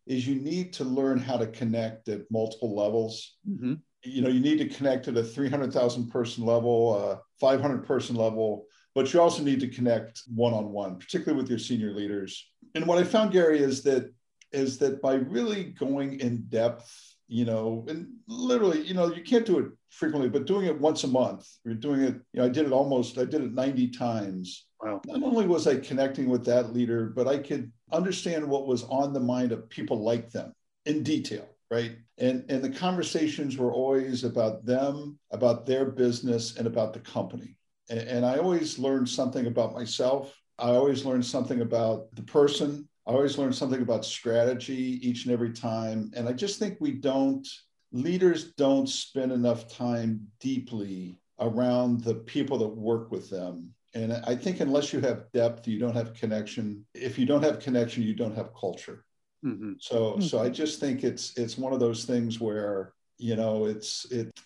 is 0.07 0.27
you 0.27 0.35
need 0.35 0.73
to 0.73 0.83
learn 0.83 1.17
how 1.17 1.37
to 1.37 1.47
connect 1.47 2.09
at 2.09 2.29
multiple 2.29 2.75
levels. 2.75 3.37
Mm-hmm. 3.49 3.75
You 4.03 4.21
know, 4.21 4.29
you 4.29 4.39
need 4.39 4.59
to 4.59 4.69
connect 4.69 5.07
at 5.07 5.17
a 5.17 5.23
300,000 5.23 6.11
person 6.11 6.45
level, 6.45 6.95
a 6.95 7.21
500 7.39 7.85
person 7.85 8.15
level, 8.15 8.65
but 8.93 9.11
you 9.11 9.19
also 9.19 9.41
need 9.41 9.59
to 9.61 9.67
connect 9.67 10.21
one 10.33 10.53
on 10.53 10.71
one, 10.71 10.97
particularly 10.97 11.41
with 11.41 11.49
your 11.49 11.59
senior 11.59 11.91
leaders. 11.91 12.49
And 12.75 12.85
what 12.85 12.99
I 12.99 13.03
found, 13.03 13.31
Gary, 13.31 13.59
is 13.59 13.81
that 13.83 14.13
is 14.51 14.77
that 14.77 15.01
by 15.01 15.15
really 15.15 15.63
going 15.65 16.19
in 16.19 16.43
depth 16.47 17.14
you 17.27 17.45
know, 17.45 17.85
and 17.87 18.07
literally, 18.27 18.81
you 18.81 18.93
know, 18.93 19.13
you 19.13 19.23
can't 19.23 19.45
do 19.45 19.59
it 19.59 19.71
frequently, 19.89 20.29
but 20.29 20.45
doing 20.45 20.65
it 20.65 20.79
once 20.79 21.03
a 21.03 21.07
month, 21.07 21.47
you're 21.63 21.73
doing 21.73 22.01
it, 22.01 22.15
you 22.33 22.39
know, 22.39 22.45
I 22.45 22.49
did 22.49 22.65
it 22.65 22.71
almost, 22.71 23.17
I 23.17 23.25
did 23.25 23.41
it 23.41 23.53
90 23.53 23.89
times. 23.89 24.65
Wow. 24.81 25.01
Not 25.07 25.23
only 25.23 25.47
was 25.47 25.67
I 25.67 25.77
connecting 25.77 26.29
with 26.29 26.45
that 26.45 26.73
leader, 26.73 27.11
but 27.15 27.27
I 27.27 27.37
could 27.37 27.71
understand 27.91 28.47
what 28.47 28.67
was 28.67 28.83
on 28.83 29.13
the 29.13 29.19
mind 29.19 29.51
of 29.51 29.69
people 29.69 30.03
like 30.03 30.29
them 30.29 30.53
in 30.85 31.01
detail, 31.01 31.47
right? 31.71 31.97
And 32.17 32.45
and 32.49 32.63
the 32.63 32.69
conversations 32.69 33.57
were 33.57 33.73
always 33.73 34.23
about 34.23 34.65
them, 34.65 35.17
about 35.31 35.65
their 35.65 35.85
business, 35.85 36.57
and 36.57 36.67
about 36.67 36.93
the 36.93 36.99
company. 36.99 37.57
And, 37.89 37.99
and 37.99 38.25
I 38.25 38.37
always 38.37 38.77
learned 38.77 39.09
something 39.09 39.47
about 39.47 39.73
myself. 39.73 40.35
I 40.59 40.69
always 40.69 41.03
learned 41.03 41.25
something 41.25 41.61
about 41.61 42.15
the 42.15 42.23
person. 42.23 42.87
I 43.07 43.11
always 43.11 43.37
learn 43.37 43.53
something 43.53 43.81
about 43.81 44.03
strategy 44.05 44.99
each 45.07 45.25
and 45.25 45.33
every 45.33 45.51
time. 45.51 46.11
And 46.15 46.27
I 46.27 46.33
just 46.33 46.59
think 46.59 46.77
we 46.79 46.91
don't, 46.91 47.47
leaders 47.91 48.53
don't 48.53 48.89
spend 48.89 49.31
enough 49.31 49.67
time 49.67 50.27
deeply 50.39 51.19
around 51.39 52.01
the 52.01 52.15
people 52.15 52.57
that 52.59 52.67
work 52.67 53.11
with 53.11 53.29
them. 53.29 53.73
And 53.93 54.13
I 54.13 54.35
think 54.35 54.59
unless 54.59 54.91
you 54.91 54.99
have 55.01 55.31
depth, 55.33 55.67
you 55.67 55.79
don't 55.79 55.95
have 55.95 56.13
connection. 56.13 56.85
If 56.93 57.17
you 57.17 57.25
don't 57.25 57.43
have 57.43 57.59
connection, 57.59 58.03
you 58.03 58.13
don't 58.13 58.35
have 58.35 58.49
culture. 58.59 59.05
Mm-hmm. 59.45 59.73
So, 59.79 60.19
so 60.19 60.41
I 60.41 60.49
just 60.49 60.79
think 60.79 61.03
it's 61.03 61.37
it's 61.37 61.57
one 61.57 61.71
of 61.71 61.79
those 61.79 62.03
things 62.03 62.39
where 62.39 62.93
you 63.17 63.35
know 63.35 63.65
it's 63.65 64.05
it. 64.11 64.37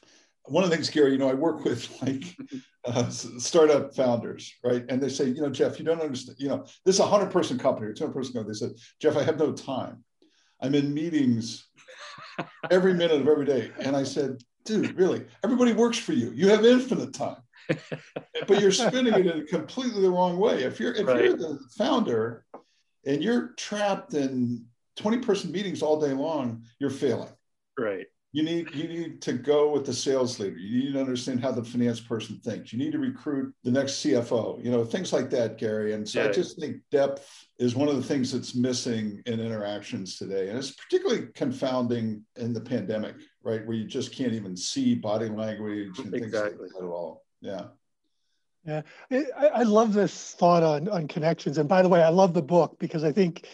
One 0.50 0.64
of 0.64 0.70
the 0.70 0.76
things, 0.76 0.90
Gary, 0.90 1.12
you 1.12 1.18
know, 1.18 1.30
I 1.30 1.34
work 1.34 1.64
with 1.64 1.90
like 2.02 2.36
uh, 2.86 3.10
startup 3.10 3.96
founders, 3.96 4.54
right? 4.64 4.86
And 4.90 5.02
they 5.02 5.10
say, 5.10 5.26
you 5.26 5.42
know, 5.42 5.50
Jeff, 5.50 5.80
you 5.80 5.86
don't 5.86 6.02
understand. 6.02 6.38
You 6.40 6.50
know, 6.50 6.66
this 6.86 6.96
is 6.96 7.00
a 7.00 7.08
hundred 7.08 7.32
person 7.32 7.58
company, 7.58 7.94
two 7.94 8.06
hundred 8.06 8.16
person 8.16 8.34
company. 8.34 8.54
They 8.54 8.60
said, 8.60 8.74
Jeff, 9.02 9.18
I 9.18 9.24
have 9.24 9.40
no 9.40 9.52
time. 9.52 10.04
I'm 10.62 10.76
in 10.76 10.94
meetings 10.94 11.68
every 12.72 12.94
minute 12.94 13.22
of 13.22 13.28
every 13.28 13.46
day. 13.46 13.72
And 13.80 13.96
I 13.96 14.04
said, 14.04 14.42
dude, 14.66 14.96
really? 14.96 15.26
Everybody 15.44 15.74
works 15.74 15.98
for 15.98 16.14
you. 16.14 16.32
You 16.32 16.50
have 16.50 16.66
infinite 16.66 17.14
time, 17.14 17.42
but 18.48 18.62
you're 18.62 18.72
spending 18.72 19.14
it 19.14 19.26
in 19.26 19.48
completely 19.48 20.02
the 20.02 20.12
wrong 20.12 20.38
way. 20.38 20.64
If 20.64 20.80
you're 20.80 20.94
if 20.94 21.08
right. 21.08 21.24
you're 21.24 21.38
the 21.38 21.60
founder 21.78 22.46
and 23.06 23.24
you're 23.24 23.54
trapped 23.58 24.14
in 24.14 24.66
20 24.98 25.20
person 25.20 25.52
meetings 25.52 25.82
all 25.82 26.00
day 26.00 26.14
long, 26.14 26.64
you're 26.80 26.90
failing. 26.90 27.30
Right. 27.78 28.08
You 28.32 28.44
need 28.44 28.76
you 28.76 28.88
need 28.88 29.22
to 29.24 29.34
go 29.34 29.72
with 29.72 29.86
the 29.86 29.94
sales 29.94 30.40
leader. 30.40 30.58
You 30.58 30.84
need 30.84 30.94
to 30.94 31.00
understand 31.00 31.42
how 31.42 31.52
the 31.52 31.64
finance 31.64 32.00
person 32.00 32.40
thinks. 32.44 32.72
You 32.72 32.78
need 32.78 32.92
to 32.92 33.00
recruit 33.00 33.56
the 33.64 33.72
next 33.72 34.04
CFO. 34.06 34.64
You 34.64 34.70
know 34.70 34.86
things 34.86 35.12
like 35.12 35.32
that, 35.32 35.58
Gary. 35.58 35.94
And 35.94 36.08
so 36.08 36.22
yeah. 36.22 36.30
I 36.30 36.32
just 36.32 36.60
think 36.60 36.78
depth 36.92 37.28
is 37.58 37.76
one 37.76 37.88
of 37.88 37.96
the 37.96 38.04
things 38.04 38.32
that's 38.32 38.54
missing 38.54 39.24
in 39.26 39.40
interactions 39.40 40.18
today, 40.18 40.50
and 40.50 40.60
it's 40.60 40.72
particularly 40.72 41.28
confounding 41.34 42.24
in 42.36 42.54
the 42.54 42.62
pandemic, 42.62 43.16
right, 43.42 43.66
where 43.66 43.76
you 43.76 43.86
just 43.86 44.12
can't 44.12 44.34
even 44.34 44.56
see 44.56 44.94
body 44.94 45.30
language 45.30 45.98
and 45.98 46.14
exactly. 46.14 46.20
things 46.20 46.34
like 46.34 46.72
that 46.74 46.86
at 46.86 46.90
all. 46.90 47.24
Yeah. 47.42 47.64
Yeah, 48.66 48.82
I, 49.10 49.48
I 49.48 49.64
love 49.64 49.94
this 49.94 50.36
thought 50.38 50.62
on 50.62 50.88
on 50.90 51.08
connections. 51.08 51.58
And 51.58 51.68
by 51.68 51.82
the 51.82 51.90
way, 51.90 52.04
I 52.04 52.10
love 52.10 52.36
the 52.36 52.42
book 52.44 52.78
because 52.78 53.04
I 53.04 53.12
think 53.12 53.48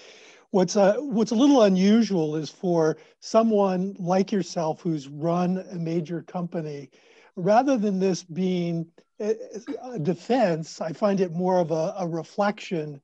What's 0.55 0.77
a, 0.77 0.81
uh, 0.81 1.01
what's 1.01 1.31
a 1.31 1.35
little 1.35 1.63
unusual 1.63 2.37
is 2.37 2.49
for 2.49 2.95
someone 3.19 3.93
like 3.99 4.31
yourself 4.31 4.79
who's 4.79 5.09
run 5.09 5.65
a 5.69 5.75
major 5.75 6.21
company, 6.21 6.91
rather 7.35 7.77
than 7.77 7.99
this 7.99 8.23
being 8.23 8.87
a 9.19 9.99
defense, 10.01 10.79
I 10.79 10.93
find 10.93 11.19
it 11.19 11.33
more 11.33 11.59
of 11.59 11.71
a, 11.71 11.93
a 11.99 12.07
reflection 12.07 13.01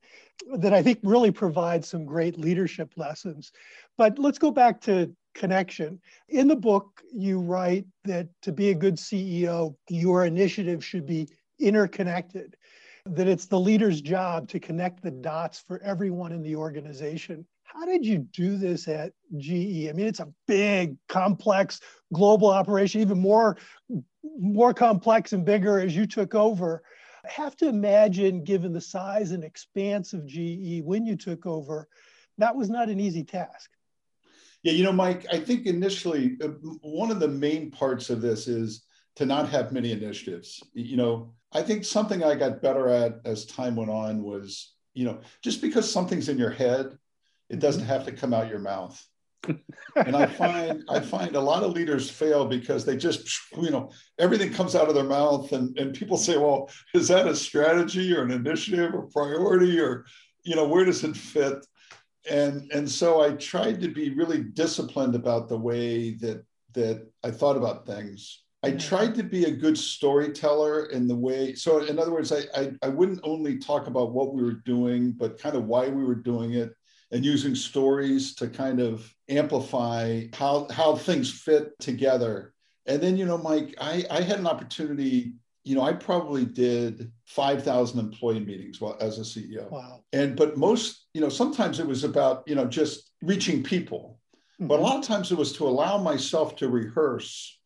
that 0.54 0.72
I 0.72 0.82
think 0.82 1.00
really 1.02 1.30
provides 1.30 1.88
some 1.88 2.06
great 2.06 2.38
leadership 2.38 2.94
lessons. 2.96 3.52
But 3.98 4.18
let's 4.18 4.38
go 4.38 4.50
back 4.50 4.80
to 4.82 5.14
connection. 5.34 6.00
In 6.30 6.48
the 6.48 6.56
book, 6.56 7.02
you 7.12 7.38
write 7.38 7.84
that 8.04 8.28
to 8.40 8.52
be 8.52 8.70
a 8.70 8.74
good 8.74 8.96
CEO, 8.96 9.76
your 9.90 10.24
initiative 10.24 10.82
should 10.82 11.04
be 11.04 11.28
interconnected 11.60 12.56
that 13.06 13.28
it's 13.28 13.46
the 13.46 13.58
leader's 13.58 14.00
job 14.00 14.48
to 14.48 14.60
connect 14.60 15.02
the 15.02 15.10
dots 15.10 15.62
for 15.66 15.82
everyone 15.82 16.32
in 16.32 16.42
the 16.42 16.56
organization. 16.56 17.44
How 17.64 17.84
did 17.84 18.04
you 18.04 18.18
do 18.18 18.56
this 18.56 18.86
at 18.86 19.12
GE? 19.38 19.88
I 19.88 19.92
mean, 19.92 20.06
it's 20.06 20.20
a 20.20 20.32
big, 20.46 20.96
complex 21.08 21.80
global 22.12 22.48
operation, 22.48 23.00
even 23.00 23.18
more, 23.18 23.56
more 24.38 24.74
complex 24.74 25.32
and 25.32 25.44
bigger 25.44 25.80
as 25.80 25.96
you 25.96 26.06
took 26.06 26.34
over. 26.34 26.82
I 27.24 27.30
have 27.30 27.56
to 27.58 27.68
imagine, 27.68 28.44
given 28.44 28.72
the 28.72 28.80
size 28.80 29.32
and 29.32 29.42
expanse 29.42 30.12
of 30.12 30.26
GE 30.26 30.82
when 30.82 31.06
you 31.06 31.16
took 31.16 31.46
over, 31.46 31.88
that 32.38 32.54
was 32.54 32.70
not 32.70 32.88
an 32.88 33.00
easy 33.00 33.24
task. 33.24 33.70
Yeah, 34.62 34.72
you 34.72 34.84
know, 34.84 34.92
Mike, 34.92 35.26
I 35.32 35.38
think 35.38 35.66
initially 35.66 36.36
uh, 36.42 36.48
one 36.82 37.10
of 37.10 37.20
the 37.20 37.28
main 37.28 37.70
parts 37.70 38.10
of 38.10 38.20
this 38.20 38.46
is 38.46 38.84
to 39.16 39.26
not 39.26 39.48
have 39.50 39.72
many 39.72 39.92
initiatives. 39.92 40.62
You 40.74 40.96
know, 40.96 41.34
I 41.52 41.62
think 41.62 41.84
something 41.84 42.24
I 42.24 42.34
got 42.34 42.62
better 42.62 42.88
at 42.88 43.20
as 43.24 43.44
time 43.44 43.76
went 43.76 43.90
on 43.90 44.22
was, 44.22 44.74
you 44.94 45.04
know, 45.04 45.20
just 45.42 45.60
because 45.60 45.90
something's 45.90 46.28
in 46.28 46.38
your 46.38 46.50
head, 46.50 46.86
it 46.86 47.54
mm-hmm. 47.54 47.58
doesn't 47.58 47.84
have 47.84 48.04
to 48.06 48.12
come 48.12 48.32
out 48.32 48.48
your 48.48 48.58
mouth. 48.58 49.02
and 49.96 50.16
I 50.16 50.26
find 50.26 50.84
I 50.88 51.00
find 51.00 51.34
a 51.34 51.40
lot 51.40 51.64
of 51.64 51.72
leaders 51.72 52.08
fail 52.08 52.46
because 52.46 52.84
they 52.84 52.96
just, 52.96 53.28
you 53.60 53.70
know, 53.70 53.90
everything 54.18 54.52
comes 54.52 54.76
out 54.76 54.88
of 54.88 54.94
their 54.94 55.02
mouth 55.02 55.50
and, 55.50 55.76
and 55.76 55.94
people 55.94 56.16
say, 56.16 56.36
well, 56.36 56.70
is 56.94 57.08
that 57.08 57.26
a 57.26 57.34
strategy 57.34 58.14
or 58.14 58.22
an 58.22 58.30
initiative 58.30 58.94
or 58.94 59.02
priority 59.02 59.80
or, 59.80 60.06
you 60.44 60.54
know, 60.54 60.66
where 60.68 60.84
does 60.84 61.02
it 61.02 61.16
fit? 61.16 61.66
And 62.30 62.70
and 62.72 62.88
so 62.88 63.20
I 63.20 63.32
tried 63.32 63.80
to 63.80 63.88
be 63.88 64.14
really 64.14 64.44
disciplined 64.44 65.16
about 65.16 65.48
the 65.48 65.58
way 65.58 66.12
that 66.20 66.44
that 66.74 67.08
I 67.24 67.32
thought 67.32 67.56
about 67.56 67.84
things 67.84 68.41
I 68.64 68.70
tried 68.72 69.14
to 69.16 69.24
be 69.24 69.44
a 69.44 69.50
good 69.50 69.76
storyteller 69.76 70.86
in 70.86 71.08
the 71.08 71.16
way. 71.16 71.54
So, 71.54 71.80
in 71.80 71.98
other 71.98 72.12
words, 72.12 72.32
I, 72.32 72.42
I, 72.54 72.72
I, 72.82 72.88
wouldn't 72.88 73.20
only 73.24 73.58
talk 73.58 73.88
about 73.88 74.12
what 74.12 74.32
we 74.32 74.42
were 74.42 74.52
doing, 74.64 75.12
but 75.12 75.40
kind 75.40 75.56
of 75.56 75.64
why 75.64 75.88
we 75.88 76.04
were 76.04 76.14
doing 76.14 76.52
it 76.52 76.72
and 77.10 77.24
using 77.24 77.56
stories 77.56 78.36
to 78.36 78.48
kind 78.48 78.80
of 78.80 79.12
amplify 79.28 80.26
how, 80.32 80.68
how 80.70 80.94
things 80.94 81.30
fit 81.30 81.76
together. 81.80 82.54
And 82.86 83.02
then, 83.02 83.16
you 83.16 83.26
know, 83.26 83.36
Mike, 83.36 83.74
I, 83.80 84.04
I 84.10 84.22
had 84.22 84.38
an 84.38 84.46
opportunity, 84.46 85.32
you 85.64 85.74
know, 85.74 85.82
I 85.82 85.92
probably 85.92 86.44
did 86.44 87.10
5,000 87.26 87.98
employee 87.98 88.40
meetings 88.40 88.80
while, 88.80 88.96
as 89.00 89.18
a 89.18 89.22
CEO. 89.22 89.70
Wow. 89.70 90.04
And, 90.12 90.36
but 90.36 90.56
most, 90.56 91.06
you 91.14 91.20
know, 91.20 91.28
sometimes 91.28 91.80
it 91.80 91.86
was 91.86 92.04
about, 92.04 92.44
you 92.46 92.54
know, 92.54 92.66
just 92.66 93.10
reaching 93.22 93.64
people. 93.64 94.20
Mm-hmm. 94.60 94.68
But 94.68 94.78
a 94.78 94.82
lot 94.82 94.98
of 94.98 95.04
times 95.04 95.32
it 95.32 95.38
was 95.38 95.52
to 95.54 95.66
allow 95.66 95.98
myself 95.98 96.54
to 96.56 96.68
rehearse 96.68 97.58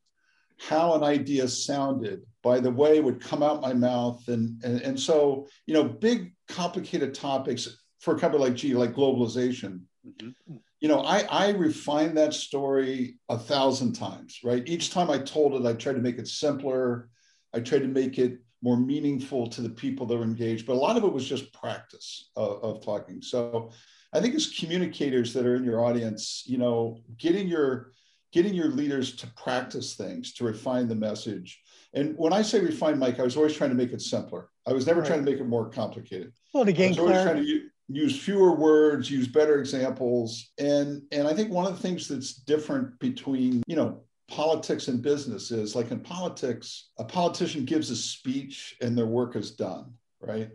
how 0.59 0.95
an 0.95 1.05
idea 1.05 1.47
sounded 1.49 2.23
by 2.43 2.61
the 2.61 2.71
way 2.71 2.97
it 2.97 3.05
would 3.05 3.21
come 3.21 3.43
out 3.43 3.61
my 3.61 3.73
mouth. 3.73 4.23
And, 4.29 4.63
and, 4.63 4.81
and 4.81 5.01
so, 5.01 5.49
you 5.67 5.75
know, 5.75 5.85
big 5.85 6.33
complicated 6.49 7.13
topics 7.15 7.69
for 8.01 8.15
a 8.15 8.19
company 8.19 8.45
like 8.45 8.55
G, 8.55 8.75
like 8.75 8.95
globalization. 8.95 9.81
Mm-hmm. 10.07 10.57
You 10.79 10.89
know, 10.89 11.01
I, 11.01 11.23
I 11.29 11.51
refined 11.51 12.17
that 12.19 12.35
story 12.35 13.19
a 13.29 13.39
thousand 13.39 13.95
times, 13.95 14.41
right? 14.45 14.63
Each 14.67 14.91
time 14.91 15.11
I 15.11 15.19
told 15.19 15.55
it, 15.55 15.67
I 15.67 15.73
tried 15.73 15.95
to 15.95 16.03
make 16.03 16.19
it 16.19 16.29
simpler. 16.29 17.09
I 17.53 17.61
tried 17.61 17.81
to 17.81 17.89
make 17.89 18.19
it 18.19 18.39
more 18.63 18.77
meaningful 18.77 19.49
to 19.49 19.61
the 19.63 19.71
people 19.71 20.07
that 20.07 20.17
were 20.17 20.23
engaged. 20.23 20.67
But 20.67 20.75
a 20.75 20.79
lot 20.79 20.97
of 20.97 21.05
it 21.05 21.13
was 21.13 21.29
just 21.29 21.53
practice 21.53 22.31
of, 22.37 22.63
of 22.63 22.85
talking. 22.85 23.23
So 23.23 23.71
I 24.13 24.21
think 24.21 24.35
as 24.35 24.49
communicators 24.59 25.33
that 25.33 25.47
are 25.47 25.57
in 25.57 25.65
your 25.65 25.85
audience, 25.85 26.45
you 26.47 26.59
know, 26.59 27.01
getting 27.19 27.49
your 27.49 27.93
getting 28.37 28.53
your 28.53 28.69
leaders 28.69 29.17
to 29.17 29.27
practice 29.29 29.95
things, 29.95 30.35
to 30.35 30.45
refine 30.45 30.89
the 30.89 30.95
message. 30.95 31.63
And 31.95 32.15
when 32.19 32.35
I 32.35 32.43
say 32.43 32.61
refine, 32.61 32.99
Mike, 32.99 33.19
I 33.19 33.23
was 33.23 33.35
always 33.35 33.57
trying 33.57 33.71
to 33.71 33.77
make 33.77 33.93
it 33.95 34.03
simpler. 34.03 34.51
I 34.67 34.75
was 34.75 34.87
never 34.87 35.01
right. 35.01 35.07
trying 35.07 35.25
to 35.25 35.31
make 35.31 35.41
it 35.41 35.47
more 35.47 35.71
complicated. 35.71 36.35
Well, 36.53 36.67
to 36.67 36.73
gain 36.73 36.89
I 36.89 36.91
was 36.91 36.99
always 36.99 37.23
trying 37.23 37.37
to 37.37 37.49
use, 37.49 37.71
use 37.89 38.23
fewer 38.23 38.55
words, 38.55 39.11
use 39.11 39.27
better 39.27 39.59
examples. 39.59 40.51
And, 40.59 41.01
and 41.13 41.27
I 41.27 41.33
think 41.33 41.51
one 41.51 41.65
of 41.65 41.75
the 41.75 41.83
things 41.83 42.09
that's 42.09 42.35
different 42.35 42.99
between, 42.99 43.63
you 43.67 43.75
know, 43.75 44.03
politics 44.29 44.89
and 44.89 45.01
business 45.01 45.51
is 45.51 45.75
like 45.75 45.91
in 45.91 46.01
politics, 46.01 46.91
a 46.99 47.05
politician 47.05 47.65
gives 47.65 47.89
a 47.89 47.97
speech 47.97 48.77
and 48.83 48.99
their 48.99 49.07
work 49.07 49.35
is 49.35 49.53
done, 49.53 49.95
right? 50.21 50.51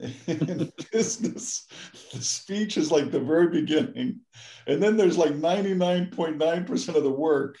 In 0.00 0.72
business, 0.92 1.66
the 2.12 2.20
speech 2.20 2.76
is 2.76 2.90
like 2.90 3.10
the 3.10 3.20
very 3.20 3.48
beginning. 3.48 4.20
And 4.66 4.82
then 4.82 4.96
there's 4.96 5.18
like 5.18 5.32
99.9% 5.32 6.94
of 6.94 7.02
the 7.02 7.10
work 7.10 7.56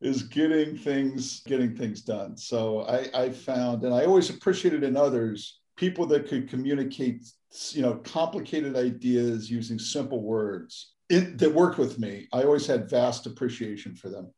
is 0.00 0.22
getting 0.22 0.76
things, 0.76 1.42
getting 1.46 1.74
things 1.74 2.02
done. 2.02 2.36
So 2.36 2.82
I, 2.82 3.08
I 3.14 3.30
found, 3.30 3.84
and 3.84 3.94
I 3.94 4.04
always 4.04 4.30
appreciated 4.30 4.84
in 4.84 4.96
others, 4.96 5.60
people 5.76 6.06
that 6.06 6.28
could 6.28 6.48
communicate, 6.48 7.26
you 7.70 7.82
know, 7.82 7.94
complicated 7.96 8.76
ideas 8.76 9.50
using 9.50 9.78
simple 9.78 10.22
words 10.22 10.92
it, 11.08 11.38
that 11.38 11.52
worked 11.52 11.78
with 11.78 11.98
me. 11.98 12.28
I 12.32 12.42
always 12.42 12.66
had 12.66 12.88
vast 12.88 13.26
appreciation 13.26 13.94
for 13.94 14.08
them. 14.08 14.32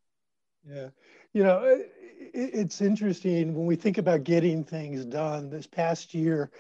Yeah. 0.69 0.89
You 1.33 1.43
know, 1.45 1.63
it, 1.65 1.93
it's 2.33 2.81
interesting 2.81 3.55
when 3.55 3.67
we 3.67 3.77
think 3.77 3.99
about 3.99 4.25
getting 4.25 4.65
things 4.65 5.05
done 5.05 5.51
this 5.51 5.67
past 5.67 6.15
year 6.15 6.51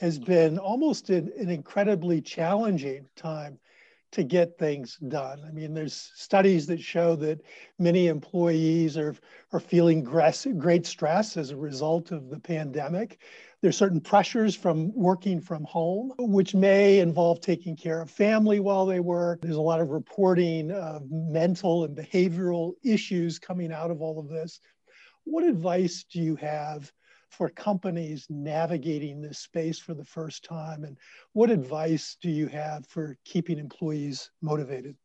has 0.00 0.18
been 0.18 0.58
almost 0.58 1.10
an, 1.10 1.30
an 1.38 1.50
incredibly 1.50 2.20
challenging 2.20 3.06
time. 3.16 3.58
to 4.12 4.24
get 4.24 4.58
things 4.58 4.96
done. 5.08 5.40
I 5.46 5.52
mean, 5.52 5.72
there's 5.72 6.10
studies 6.16 6.66
that 6.66 6.80
show 6.80 7.14
that 7.16 7.40
many 7.78 8.08
employees 8.08 8.98
are, 8.98 9.14
are 9.52 9.60
feeling 9.60 10.02
great 10.02 10.84
stress 10.86 11.36
as 11.36 11.50
a 11.50 11.56
result 11.56 12.10
of 12.10 12.28
the 12.28 12.40
pandemic. 12.40 13.20
There's 13.62 13.76
certain 13.76 14.00
pressures 14.00 14.56
from 14.56 14.92
working 14.94 15.40
from 15.40 15.62
home, 15.64 16.12
which 16.18 16.54
may 16.54 16.98
involve 16.98 17.40
taking 17.40 17.76
care 17.76 18.00
of 18.00 18.10
family 18.10 18.58
while 18.58 18.86
they 18.86 19.00
work. 19.00 19.42
There's 19.42 19.56
a 19.56 19.60
lot 19.60 19.80
of 19.80 19.90
reporting 19.90 20.72
of 20.72 21.08
mental 21.10 21.84
and 21.84 21.96
behavioral 21.96 22.72
issues 22.82 23.38
coming 23.38 23.72
out 23.72 23.90
of 23.90 24.00
all 24.02 24.18
of 24.18 24.28
this. 24.28 24.60
What 25.24 25.44
advice 25.44 26.04
do 26.10 26.20
you 26.20 26.34
have 26.36 26.90
for 27.30 27.48
companies 27.48 28.26
navigating 28.28 29.20
this 29.20 29.38
space 29.38 29.78
for 29.78 29.94
the 29.94 30.04
first 30.04 30.44
time? 30.44 30.84
And 30.84 30.96
what 31.32 31.50
advice 31.50 32.16
do 32.20 32.30
you 32.30 32.48
have 32.48 32.86
for 32.86 33.16
keeping 33.24 33.58
employees 33.58 34.30
motivated? 34.42 34.96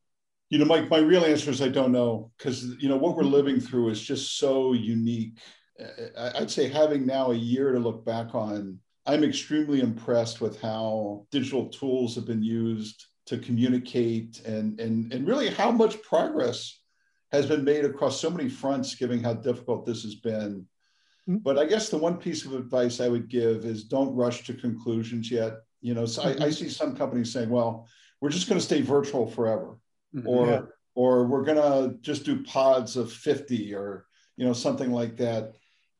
You 0.49 0.59
know, 0.59 0.65
Mike, 0.65 0.89
my 0.89 0.99
real 0.99 1.25
answer 1.25 1.49
is 1.49 1.61
I 1.61 1.69
don't 1.69 1.91
know 1.91 2.31
because, 2.37 2.63
you 2.79 2.89
know, 2.89 2.97
what 2.97 3.15
we're 3.15 3.23
living 3.23 3.59
through 3.59 3.89
is 3.89 4.01
just 4.01 4.37
so 4.37 4.73
unique. 4.73 5.39
Uh, 5.79 6.31
I'd 6.35 6.51
say 6.51 6.67
having 6.67 7.05
now 7.05 7.31
a 7.31 7.35
year 7.35 7.71
to 7.71 7.79
look 7.79 8.05
back 8.05 8.35
on, 8.35 8.79
I'm 9.05 9.23
extremely 9.23 9.81
impressed 9.81 10.41
with 10.41 10.61
how 10.61 11.25
digital 11.31 11.69
tools 11.69 12.15
have 12.15 12.25
been 12.25 12.43
used 12.43 13.05
to 13.27 13.37
communicate 13.37 14.41
and, 14.45 14.79
and, 14.79 15.11
and 15.11 15.27
really 15.27 15.49
how 15.49 15.71
much 15.71 16.01
progress 16.03 16.79
has 17.31 17.45
been 17.45 17.63
made 17.63 17.85
across 17.85 18.19
so 18.19 18.29
many 18.29 18.49
fronts, 18.49 18.95
given 18.95 19.23
how 19.23 19.33
difficult 19.33 19.85
this 19.85 20.03
has 20.03 20.15
been. 20.15 20.65
Mm-hmm. 21.29 21.37
But 21.37 21.57
I 21.57 21.65
guess 21.65 21.89
the 21.89 21.97
one 21.97 22.17
piece 22.17 22.45
of 22.45 22.53
advice 22.53 22.99
I 22.99 23.07
would 23.07 23.29
give 23.29 23.65
is 23.65 23.85
don't 23.85 24.15
rush 24.15 24.45
to 24.45 24.53
conclusions 24.53 25.31
yet. 25.31 25.53
You 25.81 25.93
know, 25.93 26.05
so 26.05 26.23
mm-hmm. 26.23 26.41
I, 26.41 26.47
I, 26.47 26.49
see 26.49 26.69
some 26.69 26.95
companies 26.95 27.31
saying, 27.31 27.49
well, 27.49 27.87
we're 28.21 28.29
just 28.29 28.47
going 28.47 28.59
to 28.59 28.65
stay 28.65 28.81
virtual 28.81 29.27
forever, 29.27 29.77
mm-hmm. 30.15 30.27
or 30.27 30.47
yeah. 30.47 30.61
or 30.95 31.25
we're 31.25 31.43
going 31.43 31.57
to 31.57 31.97
just 32.01 32.25
do 32.25 32.43
pods 32.43 32.95
of 32.95 33.11
50 33.11 33.73
or 33.73 34.05
you 34.37 34.45
know 34.45 34.53
something 34.53 34.91
like 34.91 35.17
that. 35.17 35.53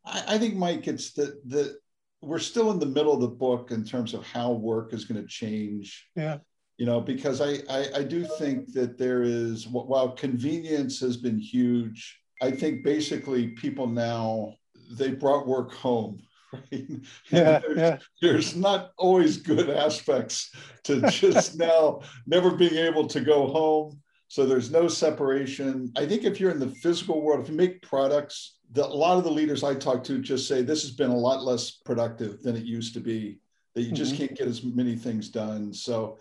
I, 0.06 0.24
I 0.28 0.38
think, 0.38 0.56
Mike, 0.56 0.88
it's 0.88 1.14
that 1.14 1.48
the 1.48 1.78
we're 2.22 2.40
still 2.40 2.72
in 2.72 2.80
the 2.80 2.86
middle 2.86 3.14
of 3.14 3.22
the 3.22 3.28
book 3.28 3.72
in 3.72 3.84
terms 3.84 4.14
of 4.14 4.26
how 4.26 4.52
work 4.54 4.94
is 4.94 5.06
going 5.06 5.22
to 5.22 5.28
change. 5.28 6.08
Yeah. 6.16 6.40
You 6.78 6.86
know, 6.86 7.00
because 7.00 7.40
I, 7.40 7.60
I, 7.70 7.88
I 7.98 8.04
do 8.04 8.26
think 8.38 8.74
that 8.74 8.98
there 8.98 9.24
is 9.24 9.68
while 9.68 10.12
convenience 10.12 11.00
has 11.00 11.16
been 11.18 11.40
huge, 11.40 12.20
I 12.42 12.52
think 12.52 12.84
basically 12.84 13.50
people 13.50 13.88
now 13.88 14.56
they 14.92 15.12
brought 15.12 15.48
work 15.48 15.74
home. 15.74 16.22
Right? 16.72 16.90
Yeah, 17.32 17.60
there's, 17.60 17.78
yeah. 17.78 17.98
there's 18.22 18.56
not 18.56 18.92
always 18.98 19.36
good 19.36 19.70
aspects 19.70 20.56
to 20.84 21.02
just 21.10 21.58
now 21.58 22.00
never 22.28 22.52
being 22.52 22.76
able 22.76 23.08
to 23.08 23.20
go 23.20 23.48
home. 23.48 24.02
So 24.30 24.46
there's 24.46 24.72
no 24.72 24.88
separation. 24.88 25.92
I 25.98 26.06
think 26.06 26.24
if 26.24 26.40
you're 26.40 26.52
in 26.52 26.60
the 26.60 26.70
physical 26.70 27.22
world, 27.22 27.44
if 27.44 27.50
you 27.50 27.56
make 27.56 27.82
products, 27.82 28.58
the, 28.72 28.86
a 28.86 28.88
lot 28.88 29.18
of 29.18 29.26
the 29.26 29.32
leaders 29.32 29.64
I 29.64 29.76
talk 29.76 30.04
to 30.06 30.22
just 30.22 30.48
say 30.48 30.62
this 30.62 30.84
has 30.84 30.92
been 30.92 31.12
a 31.12 31.18
lot 31.18 31.44
less 31.44 31.72
productive 31.72 32.42
than 32.42 32.56
it 32.56 32.64
used 32.64 32.94
to 32.94 33.00
be. 33.02 33.40
That 33.74 33.82
you 33.82 33.92
just 33.92 34.14
mm-hmm. 34.14 34.28
can't 34.28 34.38
get 34.38 34.48
as 34.48 34.64
many 34.64 34.96
things 34.96 35.28
done. 35.28 35.74
So 35.74 36.20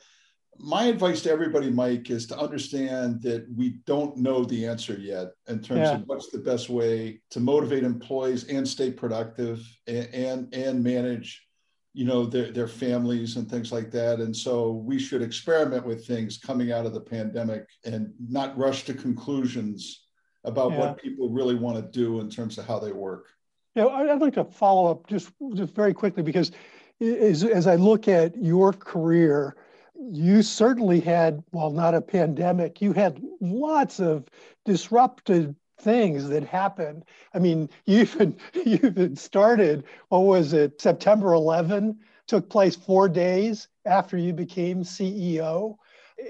my 0.59 0.85
advice 0.85 1.23
to 1.23 1.31
everybody, 1.31 1.71
Mike, 1.71 2.11
is 2.11 2.27
to 2.29 2.39
understand 2.39 3.23
that 3.23 3.47
we 3.57 3.71
don't 3.87 4.17
know 4.17 4.45
the 4.45 4.67
answer 4.67 4.95
yet 4.95 5.29
in 5.49 5.61
terms 5.61 5.81
yeah. 5.81 5.95
of 5.95 6.03
what's 6.07 6.31
the 6.31 6.39
best 6.39 6.69
way 6.69 7.21
to 7.31 7.41
motivate 7.41 7.85
employees 7.85 8.45
and 8.45 8.67
stay 8.67 8.91
productive 8.91 9.61
and 9.87 10.09
and, 10.15 10.55
and 10.55 10.83
manage, 10.83 11.47
you 11.93 12.05
know, 12.05 12.27
their, 12.27 12.51
their 12.51 12.69
families 12.69 13.37
and 13.37 13.51
things 13.51 13.73
like 13.73 13.91
that. 13.91 14.21
And 14.21 14.37
so 14.37 14.73
we 14.73 14.99
should 14.99 15.23
experiment 15.23 15.85
with 15.85 16.07
things 16.07 16.39
coming 16.39 16.73
out 16.73 16.87
of 16.87 16.95
the 16.95 17.01
pandemic 17.01 17.67
and 17.85 18.13
not 18.19 18.57
rush 18.57 18.85
to 18.85 18.95
conclusions 18.95 20.07
about 20.45 20.73
yeah. 20.73 20.79
what 20.79 20.99
people 20.99 21.31
really 21.31 21.55
want 21.55 21.77
to 21.77 21.99
do 21.99 22.21
in 22.21 22.29
terms 22.29 22.59
of 22.59 22.67
how 22.67 22.79
they 22.79 22.93
work. 22.93 23.27
Yeah, 23.75 23.87
I'd 23.87 24.21
like 24.21 24.35
to 24.35 24.45
follow 24.45 24.91
up 24.91 25.07
just 25.09 25.33
just 25.55 25.75
very 25.75 25.93
quickly 25.93 26.23
because 26.23 26.53
as, 27.01 27.43
as 27.43 27.67
I 27.67 27.75
look 27.77 28.09
at 28.09 28.37
your 28.37 28.73
career 28.73 29.57
you 29.97 30.43
certainly 30.43 31.01
had, 31.01 31.43
while 31.51 31.71
not 31.71 31.95
a 31.95 32.01
pandemic, 32.01 32.81
you 32.81 32.93
had 32.93 33.23
lots 33.41 34.01
of 34.01 34.25
disrupted 34.65 35.55
things 35.81 36.29
that 36.29 36.45
happened. 36.45 37.05
I 37.35 37.39
mean, 37.39 37.69
you 37.87 38.01
even 38.01 38.37
you 38.55 38.81
even 38.83 39.17
started. 39.17 39.85
What 40.09 40.21
was 40.21 40.53
it? 40.53 40.81
September 40.81 41.33
11 41.35 41.99
took 42.27 42.49
place 42.49 42.75
four 42.75 43.09
days 43.09 43.69
after 43.85 44.17
you 44.17 44.33
became 44.33 44.83
CEO. 44.83 45.77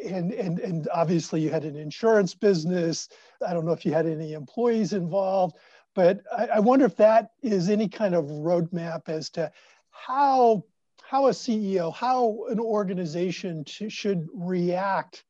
And, 0.07 0.33
and, 0.33 0.59
and 0.61 0.89
obviously 0.93 1.41
you 1.41 1.51
had 1.51 1.65
an 1.65 1.77
insurance 1.77 2.35
business. 2.35 3.09
I 3.47 3.53
don't 3.53 3.67
know 3.67 3.73
if 3.73 3.85
you 3.85 3.93
had 3.93 4.07
any 4.07 4.33
employees 4.33 4.93
involved, 4.93 5.57
but 5.95 6.21
I, 6.37 6.47
I 6.47 6.61
wonder 6.61 6.87
if 6.87 6.97
that 6.97 7.31
is 7.43 7.69
any 7.69 7.89
kind 7.89 8.15
of 8.15 8.25
roadmap 8.25 9.09
as 9.09 9.31
to 9.31 9.53
how 9.91 10.65
how 11.09 11.27
a 11.27 11.31
CEO, 11.31 11.95
how 11.95 12.47
an 12.49 12.59
organization 12.59 13.65
to, 13.65 13.91
should 13.91 14.27
react 14.35 15.25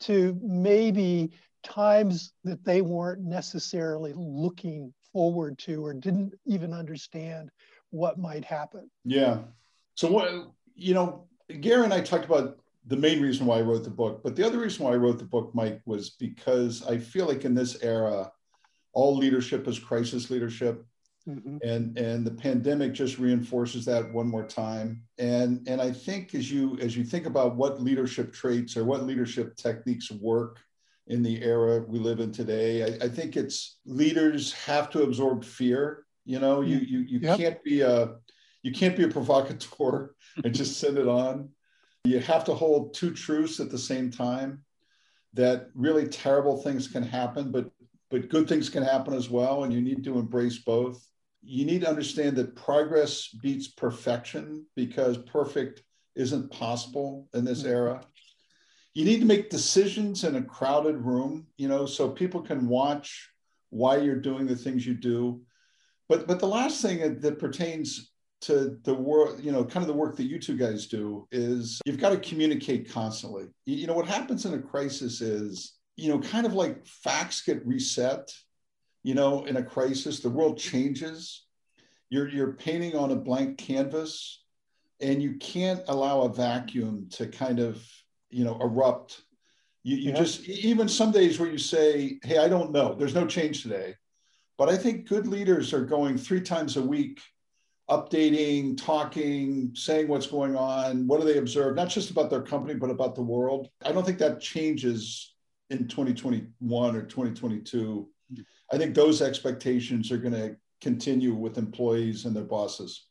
to 0.00 0.38
maybe 0.42 1.30
times 1.62 2.32
that 2.44 2.64
they 2.64 2.80
weren't 2.80 3.22
necessarily 3.22 4.12
looking 4.16 4.92
forward 5.12 5.58
to 5.58 5.84
or 5.84 5.92
didn't 5.92 6.34
even 6.46 6.72
understand 6.72 7.50
what 7.90 8.18
might 8.18 8.44
happen. 8.44 8.90
Yeah. 9.04 9.38
So 9.94 10.10
what 10.10 10.52
you 10.74 10.94
know, 10.94 11.26
Gary 11.60 11.84
and 11.84 11.92
I 11.92 12.00
talked 12.00 12.24
about 12.24 12.58
the 12.86 12.96
main 12.96 13.20
reason 13.20 13.46
why 13.46 13.58
I 13.58 13.62
wrote 13.62 13.84
the 13.84 13.90
book, 13.90 14.22
but 14.24 14.34
the 14.34 14.46
other 14.46 14.58
reason 14.58 14.84
why 14.84 14.92
I 14.92 14.96
wrote 14.96 15.18
the 15.18 15.24
book, 15.24 15.50
Mike, 15.54 15.80
was 15.84 16.10
because 16.10 16.82
I 16.86 16.96
feel 16.98 17.26
like 17.26 17.44
in 17.44 17.54
this 17.54 17.82
era, 17.82 18.32
all 18.92 19.16
leadership 19.16 19.68
is 19.68 19.78
crisis 19.78 20.30
leadership. 20.30 20.84
Mm-hmm. 21.30 21.58
And 21.62 21.96
and 21.96 22.26
the 22.26 22.30
pandemic 22.32 22.92
just 22.92 23.18
reinforces 23.18 23.84
that 23.84 24.12
one 24.12 24.26
more 24.26 24.46
time. 24.46 25.02
And 25.18 25.66
and 25.68 25.80
I 25.80 25.92
think 25.92 26.34
as 26.34 26.50
you 26.50 26.76
as 26.80 26.96
you 26.96 27.04
think 27.04 27.26
about 27.26 27.56
what 27.56 27.80
leadership 27.80 28.32
traits 28.32 28.76
or 28.76 28.84
what 28.84 29.04
leadership 29.04 29.56
techniques 29.56 30.10
work 30.10 30.58
in 31.06 31.22
the 31.22 31.42
era 31.42 31.84
we 31.86 31.98
live 31.98 32.20
in 32.20 32.32
today, 32.32 32.84
I, 32.84 33.04
I 33.04 33.08
think 33.08 33.36
it's 33.36 33.78
leaders 33.84 34.52
have 34.52 34.90
to 34.90 35.02
absorb 35.02 35.44
fear. 35.44 36.04
You 36.24 36.40
know, 36.40 36.62
you 36.62 36.78
you 36.78 37.00
you 37.00 37.20
yep. 37.20 37.38
can't 37.38 37.62
be 37.62 37.82
a 37.82 38.16
you 38.62 38.72
can't 38.72 38.96
be 38.96 39.04
a 39.04 39.08
provocateur 39.08 40.14
and 40.44 40.54
just 40.54 40.78
send 40.78 40.98
it 40.98 41.08
on. 41.08 41.50
You 42.04 42.18
have 42.20 42.44
to 42.44 42.54
hold 42.54 42.94
two 42.94 43.12
truths 43.12 43.60
at 43.60 43.70
the 43.70 43.78
same 43.78 44.10
time 44.10 44.64
that 45.34 45.68
really 45.74 46.08
terrible 46.08 46.56
things 46.56 46.88
can 46.88 47.04
happen, 47.04 47.52
but 47.52 47.70
but 48.10 48.28
good 48.28 48.48
things 48.48 48.68
can 48.68 48.82
happen 48.82 49.14
as 49.14 49.30
well, 49.30 49.62
and 49.62 49.72
you 49.72 49.80
need 49.80 50.02
to 50.02 50.18
embrace 50.18 50.58
both 50.58 51.06
you 51.42 51.64
need 51.64 51.82
to 51.82 51.88
understand 51.88 52.36
that 52.36 52.56
progress 52.56 53.28
beats 53.28 53.68
perfection 53.68 54.66
because 54.76 55.16
perfect 55.18 55.82
isn't 56.14 56.50
possible 56.50 57.28
in 57.34 57.44
this 57.44 57.60
mm-hmm. 57.60 57.70
era. 57.70 58.00
You 58.94 59.04
need 59.04 59.20
to 59.20 59.26
make 59.26 59.50
decisions 59.50 60.24
in 60.24 60.36
a 60.36 60.42
crowded 60.42 60.96
room, 60.96 61.46
you 61.56 61.68
know, 61.68 61.86
so 61.86 62.08
people 62.10 62.42
can 62.42 62.68
watch 62.68 63.30
why 63.70 63.98
you're 63.98 64.16
doing 64.16 64.46
the 64.46 64.56
things 64.56 64.84
you 64.84 64.94
do. 64.94 65.42
But 66.08 66.26
but 66.26 66.40
the 66.40 66.48
last 66.48 66.82
thing 66.82 67.20
that 67.20 67.38
pertains 67.38 68.10
to 68.42 68.78
the 68.82 68.94
work, 68.94 69.36
you 69.42 69.52
know, 69.52 69.64
kind 69.64 69.82
of 69.82 69.86
the 69.86 69.98
work 69.98 70.16
that 70.16 70.24
you 70.24 70.38
two 70.38 70.56
guys 70.56 70.86
do 70.86 71.28
is 71.30 71.80
you've 71.84 72.00
got 72.00 72.10
to 72.10 72.16
communicate 72.16 72.90
constantly. 72.90 73.46
You 73.66 73.86
know, 73.86 73.94
what 73.94 74.08
happens 74.08 74.44
in 74.44 74.54
a 74.54 74.58
crisis 74.58 75.20
is, 75.20 75.74
you 75.96 76.08
know, 76.08 76.18
kind 76.18 76.46
of 76.46 76.54
like 76.54 76.84
facts 76.86 77.42
get 77.42 77.64
reset 77.66 78.32
you 79.02 79.14
know, 79.14 79.44
in 79.44 79.56
a 79.56 79.62
crisis, 79.62 80.20
the 80.20 80.30
world 80.30 80.58
changes. 80.58 81.46
You're, 82.08 82.28
you're 82.28 82.52
painting 82.52 82.96
on 82.96 83.12
a 83.12 83.16
blank 83.16 83.58
canvas 83.58 84.42
and 85.00 85.22
you 85.22 85.34
can't 85.34 85.82
allow 85.88 86.22
a 86.22 86.32
vacuum 86.32 87.08
to 87.12 87.26
kind 87.26 87.60
of, 87.60 87.82
you 88.30 88.44
know, 88.44 88.58
erupt. 88.60 89.22
You, 89.82 89.96
you 89.96 90.10
yeah. 90.10 90.18
just, 90.18 90.46
even 90.46 90.88
some 90.88 91.12
days 91.12 91.38
where 91.38 91.50
you 91.50 91.58
say, 91.58 92.18
hey, 92.22 92.38
I 92.38 92.48
don't 92.48 92.72
know, 92.72 92.94
there's 92.94 93.14
no 93.14 93.26
change 93.26 93.62
today. 93.62 93.94
But 94.58 94.68
I 94.68 94.76
think 94.76 95.08
good 95.08 95.26
leaders 95.26 95.72
are 95.72 95.84
going 95.84 96.18
three 96.18 96.42
times 96.42 96.76
a 96.76 96.82
week, 96.82 97.22
updating, 97.88 98.76
talking, 98.76 99.70
saying 99.74 100.06
what's 100.08 100.26
going 100.26 100.54
on, 100.54 101.06
what 101.06 101.20
do 101.20 101.26
they 101.26 101.38
observe, 101.38 101.76
not 101.76 101.88
just 101.88 102.10
about 102.10 102.28
their 102.28 102.42
company, 102.42 102.74
but 102.74 102.90
about 102.90 103.14
the 103.14 103.22
world. 103.22 103.70
I 103.82 103.92
don't 103.92 104.04
think 104.04 104.18
that 104.18 104.40
changes 104.40 105.34
in 105.70 105.88
2021 105.88 106.96
or 106.96 107.02
2022 107.02 108.06
I 108.72 108.78
think 108.78 108.94
those 108.94 109.20
expectations 109.20 110.12
are 110.12 110.18
going 110.18 110.34
to 110.34 110.56
continue 110.80 111.34
with 111.34 111.58
employees 111.58 112.24
and 112.24 112.34
their 112.34 112.44
bosses. 112.44 113.06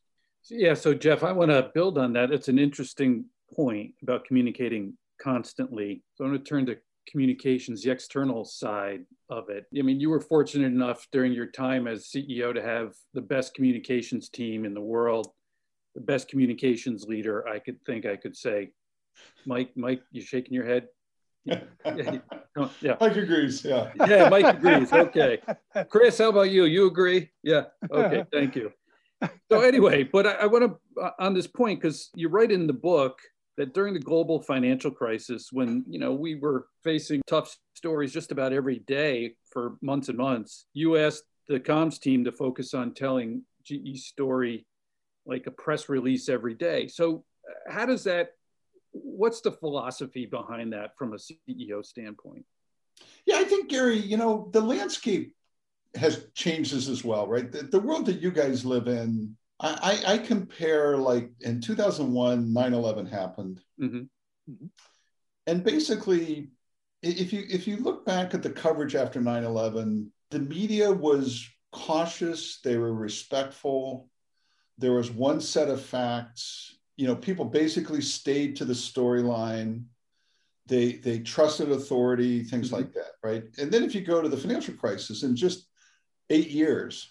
Yeah, 0.49 0.74
so 0.74 0.93
Jeff, 0.93 1.24
I 1.24 1.32
want 1.32 1.51
to 1.51 1.70
build 1.74 1.97
on 1.97 2.14
that. 2.14 2.32
It's 2.32 2.47
an 2.47 2.57
interesting 2.57 3.26
point 3.53 3.93
about 4.01 4.26
communicating 4.26 4.93
constantly. 5.22 6.01
So 6.16 6.24
I'm 6.24 6.32
going 6.32 6.43
to 6.43 6.49
turn 6.49 6.66
to 6.68 6.78
communications, 7.07 7.84
the 7.84 7.91
external 7.91 8.45
side 8.45 9.01
of 9.30 9.49
it. 9.49 9.66
I 9.78 9.82
mean, 9.82 9.99
you 9.99 10.10
were 10.10 10.22
fortunate 10.22 10.68
enough 10.68 11.07
during 11.12 11.34
your 11.34 11.47
time 11.47 11.88
as 11.88 12.05
CEO 12.05 12.53
to 12.53 12.62
have 12.62 12.93
the 13.14 13.22
best 13.22 13.53
communications 13.53 14.30
team 14.30 14.66
in 14.66 14.74
the 14.74 14.82
world, 14.82 15.28
the 15.95 16.01
best 16.01 16.30
communications 16.30 17.05
leader 17.05 17.47
I 17.47 17.60
could 17.60 17.84
think 17.86 18.05
I 18.05 18.16
could 18.16 18.36
say. 18.36 18.72
Mike, 19.45 19.72
Mike, 19.76 20.01
you 20.12 20.22
shaking 20.22 20.53
your 20.53 20.66
head? 20.66 20.88
Yeah, 21.46 22.20
yeah. 22.82 22.96
Mike 23.00 23.16
agrees. 23.16 23.64
Yeah. 23.64 23.92
Yeah, 24.08 24.30
Mike 24.30 24.56
agrees. 24.58 24.92
Okay. 24.92 25.40
Chris, 25.90 26.18
how 26.18 26.30
about 26.30 26.52
you? 26.52 26.66
You 26.66 26.88
agree? 26.88 27.30
Yeah. 27.44 27.66
Okay. 27.92 28.26
Thank 28.32 28.56
you. 28.56 28.72
So 29.52 29.62
anyway, 29.62 30.04
but 30.04 30.28
I, 30.28 30.32
I 30.32 30.46
want 30.46 30.66
to 30.66 31.02
uh, 31.02 31.12
on 31.20 31.34
this 31.34 31.48
point 31.48 31.82
because 31.82 32.10
you 32.16 32.30
write 32.30 32.52
in 32.52 32.68
the 32.68 32.74
book 32.74 33.20
that 33.58 33.74
during 33.74 33.94
the 33.94 34.00
global 34.00 34.42
financial 34.42 34.92
crisis, 34.92 35.50
when 35.52 35.84
you 35.90 36.00
know 36.00 36.14
we 36.14 36.36
were 36.36 36.68
facing 36.84 37.22
tough 37.28 37.56
stories 37.74 38.14
just 38.14 38.32
about 38.32 38.54
every 38.54 38.80
day 38.80 39.34
for 39.52 39.76
months 39.82 40.10
and 40.10 40.18
months, 40.18 40.66
you 40.74 40.98
asked 40.98 41.24
the 41.48 41.60
comms 41.60 42.00
team 42.00 42.24
to 42.24 42.32
focus 42.32 42.74
on 42.74 42.94
telling 42.94 43.44
GE 43.66 43.98
story 43.98 44.66
like 45.26 45.48
a 45.48 45.52
press 45.52 45.90
release 45.90 46.30
every 46.30 46.54
day. 46.54 46.88
So 46.88 47.24
how 47.68 47.86
does 47.86 48.04
that 48.06 48.32
what's 48.92 49.42
the 49.42 49.52
philosophy 49.52 50.26
behind 50.26 50.74
that 50.74 50.98
from 50.98 51.14
a 51.14 51.18
CEO 51.18 51.86
standpoint? 51.86 52.46
Yeah, 53.26 53.38
I 53.38 53.44
think 53.44 53.70
Gary, 53.70 53.98
you 53.98 54.18
know, 54.18 54.50
the 54.52 54.62
landscape 54.62 55.36
has 55.96 56.28
changes 56.34 56.90
as 56.90 57.04
well, 57.04 57.28
right? 57.28 57.52
The, 57.52 57.64
the 57.64 57.80
world 57.80 58.06
that 58.08 58.22
you 58.22 58.32
guys 58.32 58.66
live 58.66 58.88
in, 58.88 59.36
I, 59.60 60.02
I, 60.08 60.14
I 60.14 60.18
compare 60.18 60.98
like 60.98 61.32
in 61.42 61.62
2001, 61.62 62.54
9 62.54 62.74
11 62.74 63.06
happened. 63.06 63.62
Mm-hmm. 63.82 63.98
Mm-hmm. 64.52 64.66
And 65.48 65.64
basically, 65.64 66.52
if 67.02 67.32
you 67.32 67.46
if 67.50 67.68
you 67.68 67.78
look 67.78 68.06
back 68.06 68.34
at 68.34 68.44
the 68.44 68.50
coverage 68.50 68.96
after 68.96 69.22
9-11 69.22 70.08
the 70.32 70.40
media 70.40 70.92
was 70.92 71.48
cautious 71.72 72.60
they 72.64 72.78
were 72.78 72.94
respectful 72.94 74.10
there 74.78 74.94
was 74.94 75.12
one 75.12 75.40
set 75.40 75.70
of 75.70 75.82
facts 75.82 76.78
you 77.00 77.08
know 77.08 77.16
people 77.16 77.45
basically 77.45 78.02
stayed 78.02 78.58
to 78.58 78.66
the 78.66 78.74
storyline. 78.74 79.86
They 80.66 80.93
they 80.93 81.20
trusted 81.20 81.72
authority 81.72 82.43
things 82.43 82.68
mm-hmm. 82.68 82.76
like 82.76 82.93
that 82.93 83.14
right? 83.24 83.43
And 83.58 83.72
then 83.72 83.84
if 83.84 83.95
you 83.95 84.02
go 84.02 84.22
to 84.22 84.28
the 84.28 84.36
financial 84.36 84.74
crisis 84.74 85.24
in 85.24 85.34
just 85.36 85.68
eight 86.30 86.50
years 86.50 87.10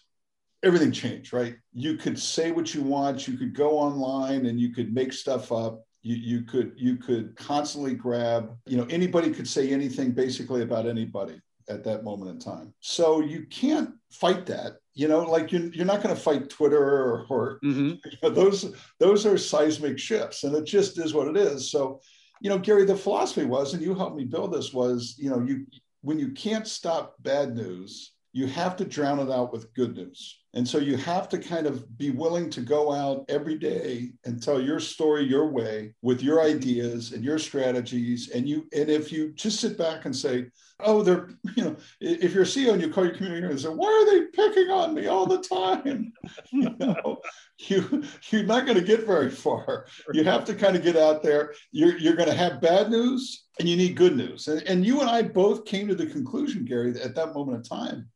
everything 0.62 0.92
changed 0.92 1.32
right? 1.32 1.56
You 1.72 1.96
could 1.96 2.18
say 2.18 2.50
what 2.50 2.74
you 2.74 2.82
want 2.82 3.26
you 3.26 3.38
could 3.38 3.54
go 3.54 3.78
online 3.78 4.44
and 4.44 4.60
you 4.60 4.74
could 4.74 4.92
make 4.92 5.12
stuff 5.12 5.50
up. 5.50 5.82
You, 6.02 6.16
you 6.16 6.42
could 6.42 6.72
you 6.76 6.96
could 6.96 7.34
constantly 7.36 7.94
grab 7.94 8.54
you 8.66 8.76
know 8.76 8.86
anybody 8.90 9.30
could 9.30 9.48
say 9.48 9.70
anything 9.70 10.12
basically 10.12 10.60
about 10.60 10.86
anybody 10.86 11.40
at 11.68 11.84
that 11.84 12.04
moment 12.04 12.30
in 12.30 12.38
time 12.38 12.72
so 12.80 13.20
you 13.20 13.46
can't 13.50 13.90
fight 14.10 14.46
that 14.46 14.78
you 14.94 15.08
know 15.08 15.20
like 15.20 15.52
you're, 15.52 15.68
you're 15.72 15.84
not 15.84 16.02
going 16.02 16.14
to 16.14 16.20
fight 16.20 16.48
twitter 16.48 16.82
or, 16.82 17.26
or 17.28 17.58
mm-hmm. 17.64 17.88
you 18.04 18.18
know, 18.22 18.30
those 18.30 18.74
those 18.98 19.26
are 19.26 19.38
seismic 19.38 19.98
shifts 19.98 20.44
and 20.44 20.54
it 20.54 20.64
just 20.64 20.98
is 20.98 21.14
what 21.14 21.28
it 21.28 21.36
is 21.36 21.70
so 21.70 22.00
you 22.40 22.48
know 22.48 22.58
gary 22.58 22.84
the 22.84 22.96
philosophy 22.96 23.44
was 23.44 23.74
and 23.74 23.82
you 23.82 23.94
helped 23.94 24.16
me 24.16 24.24
build 24.24 24.52
this 24.52 24.72
was 24.72 25.14
you 25.18 25.30
know 25.30 25.40
you 25.40 25.66
when 26.02 26.18
you 26.18 26.30
can't 26.32 26.66
stop 26.66 27.14
bad 27.22 27.54
news 27.54 28.12
you 28.32 28.46
have 28.46 28.76
to 28.76 28.84
drown 28.84 29.18
it 29.18 29.30
out 29.30 29.52
with 29.52 29.72
good 29.74 29.96
news. 29.96 30.38
And 30.54 30.66
so 30.66 30.78
you 30.78 30.96
have 30.96 31.28
to 31.28 31.38
kind 31.38 31.66
of 31.66 31.98
be 31.98 32.10
willing 32.10 32.48
to 32.50 32.62
go 32.62 32.90
out 32.90 33.26
every 33.28 33.56
day 33.56 34.12
and 34.24 34.42
tell 34.42 34.60
your 34.60 34.80
story 34.80 35.24
your 35.24 35.46
way 35.46 35.92
with 36.00 36.22
your 36.22 36.40
ideas 36.40 37.12
and 37.12 37.22
your 37.22 37.38
strategies. 37.38 38.30
And 38.30 38.48
you 38.48 38.66
and 38.72 38.88
if 38.88 39.12
you 39.12 39.32
just 39.32 39.60
sit 39.60 39.76
back 39.76 40.06
and 40.06 40.16
say, 40.16 40.46
oh, 40.80 41.02
they're, 41.02 41.28
you 41.56 41.64
know, 41.64 41.76
if 42.00 42.32
you're 42.32 42.44
a 42.44 42.46
CEO 42.46 42.72
and 42.72 42.80
you 42.80 42.88
call 42.88 43.04
your 43.04 43.14
community 43.14 43.46
and 43.46 43.60
say, 43.60 43.68
why 43.68 43.86
are 43.88 44.10
they 44.10 44.26
picking 44.26 44.70
on 44.70 44.94
me 44.94 45.06
all 45.06 45.26
the 45.26 45.42
time? 45.42 46.12
you 46.50 46.74
know, 46.78 47.20
you 47.58 48.02
you're 48.30 48.44
not 48.44 48.64
going 48.64 48.78
to 48.78 48.84
get 48.84 49.06
very 49.06 49.30
far. 49.30 49.86
You 50.14 50.24
have 50.24 50.46
to 50.46 50.54
kind 50.54 50.76
of 50.76 50.82
get 50.82 50.96
out 50.96 51.22
there. 51.22 51.52
You're 51.72 51.98
you're 51.98 52.16
going 52.16 52.30
to 52.30 52.34
have 52.34 52.62
bad 52.62 52.90
news 52.90 53.44
and 53.60 53.68
you 53.68 53.76
need 53.76 53.96
good 53.96 54.16
news. 54.16 54.48
And, 54.48 54.62
and 54.62 54.86
you 54.86 55.02
and 55.02 55.10
I 55.10 55.22
both 55.22 55.66
came 55.66 55.88
to 55.88 55.94
the 55.94 56.06
conclusion, 56.06 56.64
Gary, 56.64 56.98
at 57.02 57.14
that 57.16 57.34
moment 57.34 57.58
of 57.58 57.68
time 57.68 58.08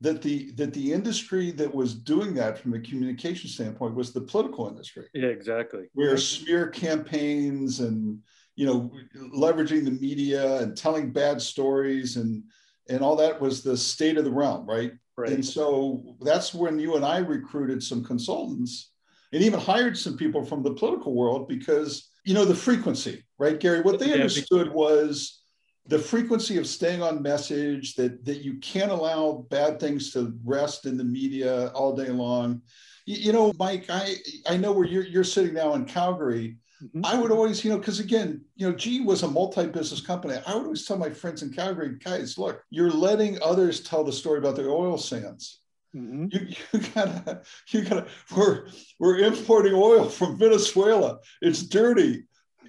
that 0.00 0.22
the 0.22 0.52
that 0.52 0.72
the 0.72 0.92
industry 0.92 1.50
that 1.52 1.74
was 1.74 1.94
doing 1.94 2.34
that 2.34 2.58
from 2.58 2.74
a 2.74 2.80
communication 2.80 3.50
standpoint 3.50 3.94
was 3.94 4.12
the 4.12 4.20
political 4.20 4.68
industry. 4.68 5.06
Yeah, 5.12 5.28
exactly. 5.28 5.86
Where 5.94 6.16
smear 6.16 6.68
campaigns 6.68 7.80
and 7.80 8.20
you 8.54 8.66
know 8.66 8.90
leveraging 9.34 9.84
the 9.84 9.90
media 9.90 10.58
and 10.58 10.76
telling 10.76 11.12
bad 11.12 11.42
stories 11.42 12.16
and 12.16 12.44
and 12.88 13.02
all 13.02 13.16
that 13.16 13.40
was 13.40 13.62
the 13.62 13.76
state 13.76 14.16
of 14.16 14.24
the 14.24 14.30
realm, 14.30 14.66
right? 14.66 14.92
Right. 15.16 15.32
And 15.32 15.44
so 15.44 16.16
that's 16.20 16.54
when 16.54 16.78
you 16.78 16.94
and 16.94 17.04
I 17.04 17.18
recruited 17.18 17.82
some 17.82 18.04
consultants 18.04 18.92
and 19.32 19.42
even 19.42 19.58
hired 19.58 19.98
some 19.98 20.16
people 20.16 20.44
from 20.44 20.62
the 20.62 20.74
political 20.74 21.12
world 21.14 21.48
because 21.48 22.08
you 22.24 22.34
know 22.34 22.44
the 22.44 22.54
frequency, 22.54 23.24
right, 23.38 23.58
Gary? 23.58 23.80
What 23.80 23.98
they 23.98 24.12
understood 24.12 24.72
was 24.72 25.42
the 25.88 25.98
frequency 25.98 26.58
of 26.58 26.66
staying 26.66 27.02
on 27.02 27.22
message 27.22 27.94
that 27.96 28.24
that 28.24 28.44
you 28.44 28.54
can't 28.58 28.92
allow 28.92 29.46
bad 29.50 29.80
things 29.80 30.12
to 30.12 30.38
rest 30.44 30.86
in 30.86 30.96
the 30.96 31.04
media 31.04 31.68
all 31.68 31.96
day 31.96 32.10
long 32.10 32.62
you, 33.06 33.16
you 33.16 33.32
know 33.32 33.52
mike 33.58 33.86
i 33.88 34.14
i 34.46 34.56
know 34.56 34.70
where 34.70 34.86
you're, 34.86 35.04
you're 35.04 35.24
sitting 35.24 35.54
now 35.54 35.74
in 35.74 35.84
calgary 35.84 36.56
mm-hmm. 36.82 37.04
i 37.04 37.18
would 37.18 37.32
always 37.32 37.64
you 37.64 37.70
know 37.70 37.78
because 37.78 38.00
again 38.00 38.40
you 38.56 38.68
know 38.68 38.76
g 38.76 39.00
was 39.00 39.22
a 39.22 39.28
multi-business 39.28 40.00
company 40.00 40.34
i 40.46 40.54
would 40.54 40.64
always 40.64 40.84
tell 40.84 40.98
my 40.98 41.10
friends 41.10 41.42
in 41.42 41.52
calgary 41.52 41.96
guys 42.04 42.38
look 42.38 42.62
you're 42.70 42.90
letting 42.90 43.40
others 43.42 43.80
tell 43.80 44.04
the 44.04 44.12
story 44.12 44.38
about 44.38 44.56
the 44.56 44.68
oil 44.68 44.96
sands 44.96 45.60
Mm-hmm. 45.96 46.26
You, 46.30 46.54
you 46.72 46.88
gotta, 46.94 47.40
you 47.70 47.82
gotta. 47.82 48.06
We're 48.36 48.66
we're 48.98 49.20
importing 49.20 49.72
oil 49.72 50.06
from 50.10 50.38
Venezuela. 50.38 51.18
It's 51.40 51.62
dirty. 51.62 52.24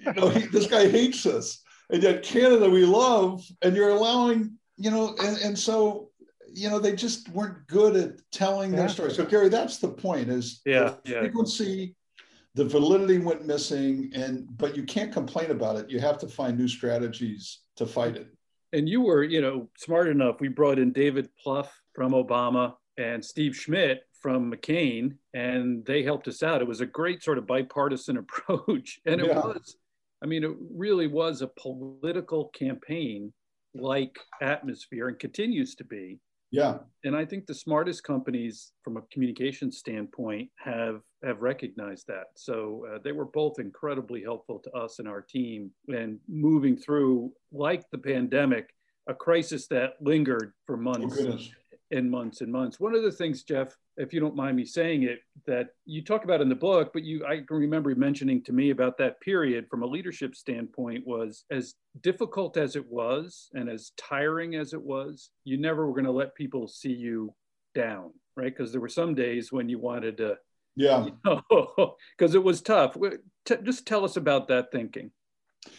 You 0.06 0.12
know, 0.14 0.30
he, 0.30 0.46
this 0.46 0.66
guy 0.66 0.88
hates 0.88 1.26
us 1.26 1.62
and 1.92 2.02
yet 2.02 2.22
Canada 2.22 2.68
we 2.68 2.84
love, 2.84 3.44
and 3.62 3.76
you're 3.76 3.90
allowing, 3.90 4.56
you 4.76 4.90
know, 4.90 5.14
and, 5.20 5.38
and 5.38 5.58
so 5.58 6.10
you 6.52 6.68
know 6.68 6.78
they 6.78 6.94
just 6.94 7.28
weren't 7.30 7.66
good 7.66 7.96
at 7.96 8.12
telling 8.32 8.70
yeah. 8.70 8.80
their 8.80 8.88
story. 8.88 9.10
So 9.12 9.24
Gary, 9.24 9.48
that's 9.48 9.78
the 9.78 9.88
point: 9.88 10.28
is 10.28 10.60
yeah, 10.64 10.94
the 11.04 11.12
frequency, 11.12 11.94
the 12.54 12.64
validity 12.64 13.18
went 13.18 13.46
missing, 13.46 14.10
and 14.14 14.46
but 14.56 14.76
you 14.76 14.84
can't 14.84 15.12
complain 15.12 15.50
about 15.50 15.76
it. 15.76 15.90
You 15.90 16.00
have 16.00 16.18
to 16.18 16.28
find 16.28 16.58
new 16.58 16.68
strategies 16.68 17.60
to 17.76 17.86
fight 17.86 18.16
it. 18.16 18.28
And 18.72 18.88
you 18.88 19.00
were, 19.00 19.24
you 19.24 19.40
know, 19.40 19.68
smart 19.76 20.08
enough. 20.08 20.40
We 20.40 20.48
brought 20.48 20.78
in 20.78 20.92
David 20.92 21.28
Plouffe 21.44 21.70
from 21.92 22.12
Obama 22.12 22.74
and 22.96 23.24
Steve 23.24 23.56
Schmidt 23.56 24.02
from 24.20 24.52
McCain, 24.52 25.16
and 25.34 25.84
they 25.86 26.02
helped 26.02 26.28
us 26.28 26.42
out. 26.42 26.60
It 26.60 26.68
was 26.68 26.80
a 26.80 26.86
great 26.86 27.22
sort 27.22 27.38
of 27.38 27.46
bipartisan 27.46 28.16
approach, 28.18 29.00
and 29.06 29.20
it 29.20 29.26
yeah. 29.26 29.40
was 29.40 29.76
I 30.22 30.26
mean, 30.26 30.44
it 30.44 30.52
really 30.74 31.06
was 31.06 31.42
a 31.42 31.46
political 31.46 32.46
campaign 32.48 33.32
like 33.74 34.18
atmosphere 34.42 35.08
and 35.08 35.18
continues 35.18 35.74
to 35.76 35.84
be. 35.84 36.18
Yeah. 36.50 36.78
And 37.04 37.14
I 37.14 37.24
think 37.24 37.46
the 37.46 37.54
smartest 37.54 38.02
companies 38.02 38.72
from 38.82 38.96
a 38.96 39.02
communication 39.12 39.70
standpoint 39.70 40.50
have 40.56 41.00
have 41.22 41.42
recognized 41.42 42.06
that. 42.08 42.24
So 42.34 42.86
uh, 42.92 42.98
they 43.04 43.12
were 43.12 43.26
both 43.26 43.60
incredibly 43.60 44.22
helpful 44.22 44.58
to 44.64 44.70
us 44.72 44.98
and 44.98 45.06
our 45.06 45.20
team 45.22 45.70
and 45.88 46.18
moving 46.28 46.76
through 46.76 47.32
like 47.52 47.84
the 47.92 47.98
pandemic, 47.98 48.70
a 49.08 49.14
crisis 49.14 49.68
that 49.68 49.92
lingered 50.00 50.52
for 50.66 50.76
months 50.76 51.18
oh, 51.20 51.38
and 51.90 52.10
months 52.10 52.40
and 52.40 52.52
months. 52.52 52.78
One 52.78 52.94
of 52.94 53.02
the 53.02 53.12
things, 53.12 53.42
Jeff, 53.42 53.76
if 53.96 54.12
you 54.12 54.20
don't 54.20 54.36
mind 54.36 54.56
me 54.56 54.64
saying 54.64 55.02
it, 55.02 55.20
that 55.46 55.70
you 55.84 56.02
talk 56.02 56.24
about 56.24 56.40
in 56.40 56.48
the 56.48 56.54
book, 56.54 56.92
but 56.92 57.04
you 57.04 57.26
I 57.26 57.36
can 57.36 57.56
remember 57.56 57.94
mentioning 57.94 58.42
to 58.44 58.52
me 58.52 58.70
about 58.70 58.98
that 58.98 59.20
period 59.20 59.66
from 59.68 59.82
a 59.82 59.86
leadership 59.86 60.34
standpoint 60.34 61.06
was 61.06 61.44
as 61.50 61.74
difficult 62.00 62.56
as 62.56 62.76
it 62.76 62.86
was 62.86 63.48
and 63.54 63.68
as 63.68 63.92
tiring 63.96 64.54
as 64.54 64.72
it 64.72 64.82
was, 64.82 65.30
you 65.44 65.58
never 65.58 65.86
were 65.86 65.92
going 65.92 66.04
to 66.04 66.12
let 66.12 66.34
people 66.34 66.68
see 66.68 66.92
you 66.92 67.34
down, 67.74 68.12
right? 68.36 68.56
Because 68.56 68.72
there 68.72 68.80
were 68.80 68.88
some 68.88 69.14
days 69.14 69.52
when 69.52 69.68
you 69.68 69.78
wanted 69.78 70.16
to, 70.18 70.36
yeah, 70.76 71.08
because 71.24 71.42
you 71.50 71.58
know, 71.58 71.94
it 72.20 72.44
was 72.44 72.62
tough. 72.62 72.96
T- 73.44 73.56
just 73.62 73.86
tell 73.86 74.04
us 74.04 74.16
about 74.16 74.48
that 74.48 74.70
thinking. 74.70 75.10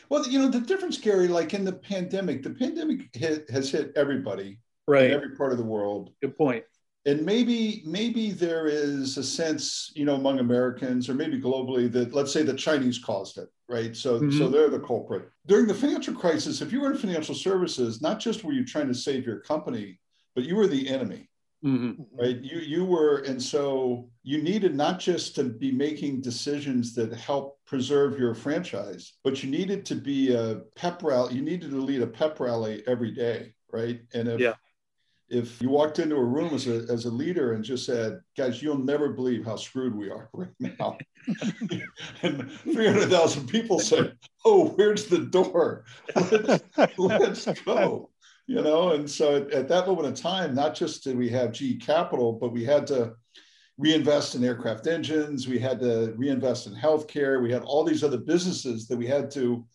Well, 0.09 0.27
you 0.27 0.37
know, 0.37 0.49
the 0.49 0.59
difference, 0.59 0.97
Gary, 0.97 1.27
like 1.27 1.53
in 1.53 1.65
the 1.65 1.73
pandemic, 1.73 2.43
the 2.43 2.51
pandemic 2.51 3.09
hit, 3.13 3.49
has 3.49 3.71
hit 3.71 3.93
everybody 3.95 4.59
right. 4.91 5.05
in 5.05 5.13
every 5.13 5.35
part 5.35 5.51
of 5.51 5.57
the 5.57 5.63
world. 5.63 6.11
Good 6.21 6.37
point. 6.37 6.63
and 7.05 7.25
maybe 7.25 7.81
maybe 7.85 8.31
there 8.31 8.67
is 8.67 9.17
a 9.17 9.23
sense 9.23 9.91
you 9.95 10.05
know 10.05 10.15
among 10.15 10.39
americans 10.39 11.09
or 11.09 11.13
maybe 11.13 11.39
globally 11.41 11.91
that 11.91 12.13
let's 12.13 12.31
say 12.31 12.43
the 12.43 12.53
chinese 12.53 12.99
caused 12.99 13.37
it 13.37 13.49
right 13.69 13.95
so 13.95 14.19
mm-hmm. 14.19 14.37
so 14.37 14.47
they're 14.47 14.69
the 14.69 14.79
culprit 14.79 15.29
during 15.47 15.65
the 15.65 15.73
financial 15.73 16.13
crisis 16.13 16.61
if 16.61 16.71
you 16.71 16.81
were 16.81 16.91
in 16.91 16.97
financial 16.97 17.35
services 17.35 18.01
not 18.01 18.19
just 18.19 18.43
were 18.43 18.53
you 18.53 18.65
trying 18.65 18.87
to 18.87 18.93
save 18.93 19.25
your 19.25 19.39
company 19.39 19.99
but 20.35 20.43
you 20.43 20.55
were 20.55 20.67
the 20.67 20.87
enemy 20.87 21.27
mm-hmm. 21.65 22.03
right 22.19 22.37
you 22.41 22.59
you 22.59 22.85
were 22.85 23.19
and 23.19 23.41
so 23.41 24.07
you 24.23 24.41
needed 24.41 24.75
not 24.75 24.99
just 24.99 25.33
to 25.33 25.43
be 25.43 25.71
making 25.71 26.21
decisions 26.21 26.93
that 26.93 27.11
help 27.13 27.57
preserve 27.65 28.19
your 28.19 28.35
franchise 28.35 29.13
but 29.23 29.41
you 29.41 29.49
needed 29.49 29.85
to 29.85 29.95
be 29.95 30.35
a 30.35 30.61
pep 30.75 31.01
rally 31.01 31.33
you 31.33 31.41
needed 31.41 31.71
to 31.71 31.81
lead 31.81 32.01
a 32.01 32.07
pep 32.07 32.39
rally 32.39 32.83
every 32.85 33.11
day 33.11 33.51
right 33.71 34.01
and 34.13 34.27
if 34.27 34.39
yeah 34.39 34.53
if 35.31 35.61
you 35.61 35.69
walked 35.69 35.99
into 35.99 36.17
a 36.17 36.23
room 36.23 36.53
as 36.53 36.67
a, 36.67 36.85
as 36.91 37.05
a 37.05 37.09
leader 37.09 37.53
and 37.53 37.63
just 37.63 37.85
said, 37.85 38.19
guys, 38.37 38.61
you'll 38.61 38.77
never 38.77 39.09
believe 39.09 39.45
how 39.45 39.55
screwed 39.55 39.95
we 39.95 40.09
are 40.09 40.29
right 40.33 40.49
now. 40.59 40.97
and 42.21 42.51
300,000 42.51 43.47
people 43.47 43.79
said, 43.79 44.17
oh, 44.43 44.69
where's 44.75 45.05
the 45.05 45.19
door? 45.19 45.85
Let's, 46.15 46.63
let's 46.97 47.61
go. 47.63 48.09
You 48.47 48.61
know, 48.61 48.91
and 48.91 49.09
so 49.09 49.37
at, 49.37 49.51
at 49.51 49.67
that 49.69 49.87
moment 49.87 50.07
in 50.07 50.15
time, 50.15 50.53
not 50.53 50.75
just 50.75 51.05
did 51.05 51.17
we 51.17 51.29
have 51.29 51.53
GE 51.53 51.81
Capital, 51.81 52.33
but 52.33 52.51
we 52.51 52.65
had 52.65 52.85
to 52.87 53.13
reinvest 53.77 54.35
in 54.35 54.43
aircraft 54.43 54.85
engines, 54.87 55.47
we 55.47 55.57
had 55.57 55.79
to 55.79 56.13
reinvest 56.17 56.67
in 56.67 56.75
healthcare, 56.75 57.41
we 57.41 57.51
had 57.51 57.63
all 57.63 57.85
these 57.85 58.03
other 58.03 58.17
businesses 58.17 58.87
that 58.87 58.97
we 58.97 59.07
had 59.07 59.31
to 59.31 59.65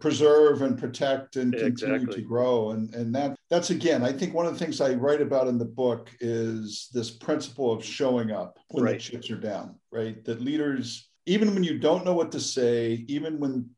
preserve 0.00 0.60
and 0.60 0.78
protect 0.78 1.36
and 1.36 1.52
continue 1.54 1.94
exactly. 1.94 2.16
to 2.16 2.20
grow 2.20 2.70
and 2.70 2.94
and 2.94 3.14
that 3.14 3.34
that's 3.48 3.70
again 3.70 4.02
i 4.02 4.12
think 4.12 4.34
one 4.34 4.44
of 4.44 4.52
the 4.52 4.58
things 4.58 4.80
i 4.82 4.92
write 4.92 5.22
about 5.22 5.48
in 5.48 5.56
the 5.56 5.64
book 5.64 6.10
is 6.20 6.90
this 6.92 7.10
principle 7.10 7.72
of 7.72 7.82
showing 7.82 8.30
up 8.30 8.58
when 8.70 8.84
right. 8.84 8.92
the 8.94 8.98
chips 8.98 9.30
are 9.30 9.40
down 9.40 9.74
right 9.90 10.22
that 10.24 10.42
leaders 10.42 11.08
even 11.24 11.52
when 11.54 11.64
you 11.64 11.78
don't 11.78 12.04
know 12.04 12.12
what 12.12 12.30
to 12.30 12.38
say 12.38 13.04
even 13.08 13.40
when 13.40 13.68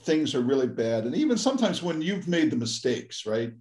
things 0.00 0.34
are 0.34 0.42
really 0.42 0.66
bad 0.66 1.04
and 1.04 1.14
even 1.14 1.38
sometimes 1.38 1.80
when 1.80 2.02
you've 2.02 2.26
made 2.26 2.50
the 2.50 2.56
mistakes 2.56 3.24
right 3.24 3.52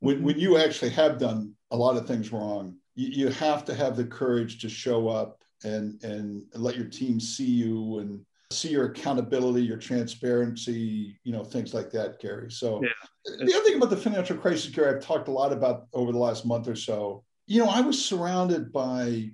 when, 0.00 0.16
mm-hmm. 0.16 0.26
when 0.26 0.38
you 0.38 0.58
actually 0.58 0.90
have 0.90 1.18
done 1.18 1.54
a 1.70 1.76
lot 1.76 1.96
of 1.96 2.06
things 2.06 2.32
wrong 2.32 2.76
you, 2.94 3.08
you 3.08 3.28
have 3.30 3.64
to 3.64 3.74
have 3.74 3.96
the 3.96 4.04
courage 4.04 4.60
to 4.60 4.68
show 4.68 5.08
up 5.08 5.42
and 5.64 6.02
and 6.04 6.44
let 6.52 6.76
your 6.76 6.86
team 6.86 7.18
see 7.18 7.50
you 7.50 7.98
and 8.00 8.20
see 8.50 8.68
your 8.68 8.86
accountability, 8.86 9.62
your 9.62 9.76
transparency, 9.76 11.18
you 11.24 11.32
know, 11.32 11.44
things 11.44 11.74
like 11.74 11.90
that, 11.90 12.20
Gary. 12.20 12.50
So 12.50 12.82
yeah. 12.82 12.90
the 13.24 13.54
other 13.54 13.64
thing 13.64 13.76
about 13.76 13.90
the 13.90 13.96
financial 13.96 14.36
crisis, 14.36 14.70
Gary, 14.70 14.94
I've 14.94 15.02
talked 15.02 15.28
a 15.28 15.32
lot 15.32 15.52
about 15.52 15.86
over 15.92 16.12
the 16.12 16.18
last 16.18 16.46
month 16.46 16.68
or 16.68 16.76
so. 16.76 17.24
You 17.46 17.64
know, 17.64 17.70
I 17.70 17.80
was 17.80 18.02
surrounded 18.02 18.72
by 18.72 19.30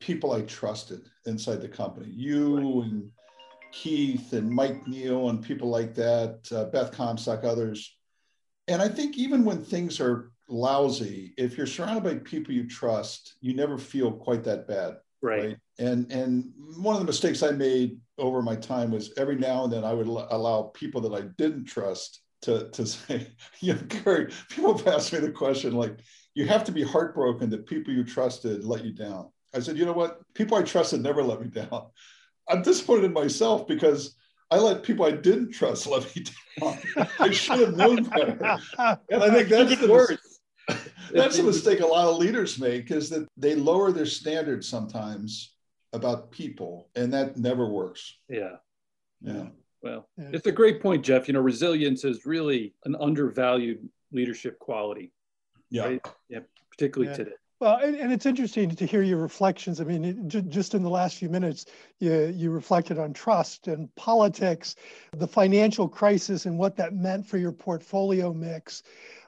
people 0.00 0.32
I 0.32 0.42
trusted 0.42 1.02
inside 1.26 1.60
the 1.60 1.68
company. 1.68 2.08
You 2.10 2.56
right. 2.56 2.90
and 2.90 3.10
Keith 3.72 4.32
and 4.32 4.48
Mike 4.50 4.86
Neal 4.86 5.30
and 5.30 5.42
people 5.42 5.68
like 5.68 5.94
that, 5.94 6.40
uh, 6.52 6.64
Beth 6.66 6.92
Comstock, 6.92 7.44
others. 7.44 7.96
And 8.68 8.80
I 8.80 8.88
think 8.88 9.18
even 9.18 9.44
when 9.44 9.62
things 9.62 10.00
are 10.00 10.30
lousy, 10.48 11.34
if 11.36 11.56
you're 11.56 11.66
surrounded 11.66 12.04
by 12.04 12.14
people 12.16 12.54
you 12.54 12.68
trust, 12.68 13.34
you 13.40 13.54
never 13.54 13.76
feel 13.76 14.12
quite 14.12 14.44
that 14.44 14.66
bad. 14.68 14.96
Right. 15.20 15.44
right? 15.44 15.56
And 15.78 16.10
and 16.12 16.52
one 16.76 16.94
of 16.94 17.00
the 17.00 17.06
mistakes 17.06 17.42
I 17.42 17.50
made 17.50 17.98
over 18.18 18.42
my 18.42 18.56
time 18.56 18.90
was 18.90 19.12
every 19.16 19.36
now 19.36 19.64
and 19.64 19.72
then 19.72 19.84
I 19.84 19.92
would 19.92 20.06
allow 20.06 20.70
people 20.74 21.00
that 21.02 21.14
I 21.14 21.22
didn't 21.36 21.64
trust 21.64 22.20
to, 22.42 22.68
to 22.70 22.86
say, 22.86 23.28
you 23.60 23.74
know, 23.74 23.80
Gary, 23.88 24.32
people 24.50 24.76
have 24.76 24.86
asked 24.86 25.12
me 25.12 25.18
the 25.20 25.30
question 25.30 25.72
like, 25.74 25.98
you 26.34 26.46
have 26.46 26.64
to 26.64 26.72
be 26.72 26.82
heartbroken 26.82 27.50
that 27.50 27.66
people 27.66 27.92
you 27.92 28.04
trusted 28.04 28.64
let 28.64 28.84
you 28.84 28.92
down. 28.92 29.30
I 29.54 29.60
said, 29.60 29.78
you 29.78 29.86
know 29.86 29.92
what? 29.92 30.20
People 30.34 30.58
I 30.58 30.62
trusted 30.62 31.00
never 31.00 31.22
let 31.22 31.40
me 31.40 31.48
down. 31.48 31.86
I'm 32.48 32.62
disappointed 32.62 33.04
in 33.04 33.12
myself 33.12 33.66
because 33.66 34.16
I 34.50 34.58
let 34.58 34.82
people 34.82 35.06
I 35.06 35.12
didn't 35.12 35.52
trust 35.52 35.86
let 35.86 36.14
me 36.14 36.24
down. 36.60 36.78
I 37.18 37.30
should 37.30 37.60
have 37.60 37.76
known 37.76 38.04
better. 38.04 38.58
And 39.10 39.22
I 39.22 39.30
think 39.30 39.48
that's 39.48 39.80
the 39.80 39.90
worst. 39.90 40.18
That's 41.12 41.38
a 41.38 41.42
mistake 41.42 41.80
a 41.80 41.86
lot 41.86 42.08
of 42.08 42.18
leaders 42.18 42.58
make 42.58 42.90
is 42.90 43.08
that 43.10 43.26
they 43.36 43.54
lower 43.54 43.92
their 43.92 44.06
standards 44.06 44.68
sometimes 44.68 45.53
about 45.94 46.30
people, 46.30 46.88
and 46.94 47.12
that 47.12 47.38
never 47.38 47.66
works. 47.66 48.18
Yeah. 48.28 48.56
Yeah. 49.22 49.46
Well, 49.80 50.08
yeah. 50.18 50.30
it's 50.32 50.46
a 50.46 50.52
great 50.52 50.82
point, 50.82 51.04
Jeff. 51.04 51.28
You 51.28 51.34
know, 51.34 51.40
resilience 51.40 52.04
is 52.04 52.26
really 52.26 52.74
an 52.84 52.96
undervalued 53.00 53.88
leadership 54.12 54.58
quality. 54.58 55.12
Yeah. 55.70 55.84
Right? 55.84 56.06
Yeah. 56.28 56.40
Particularly 56.70 57.12
yeah. 57.12 57.16
today. 57.16 57.36
Well, 57.60 57.76
and, 57.76 57.96
and, 57.96 58.12
it's 58.12 58.26
interesting 58.26 58.68
to 58.68 58.84
hear 58.84 59.02
your 59.02 59.18
reflections. 59.18 59.80
I 59.80 59.84
mean, 59.84 60.04
it, 60.04 60.48
just 60.48 60.74
in 60.74 60.82
the 60.82 60.90
last 60.90 61.16
few 61.16 61.28
minutes, 61.28 61.66
you, 62.00 62.26
you 62.34 62.50
reflected 62.50 62.98
on 62.98 63.12
trust 63.12 63.68
and 63.68 63.94
politics, 63.94 64.74
the 65.16 65.26
financial 65.26 65.88
crisis 65.88 66.46
and 66.46 66.58
what 66.58 66.76
that 66.76 66.94
meant 66.94 67.24
for 67.24 67.38
your 67.38 67.52
portfolio 67.52 68.34
mix, 68.34 68.82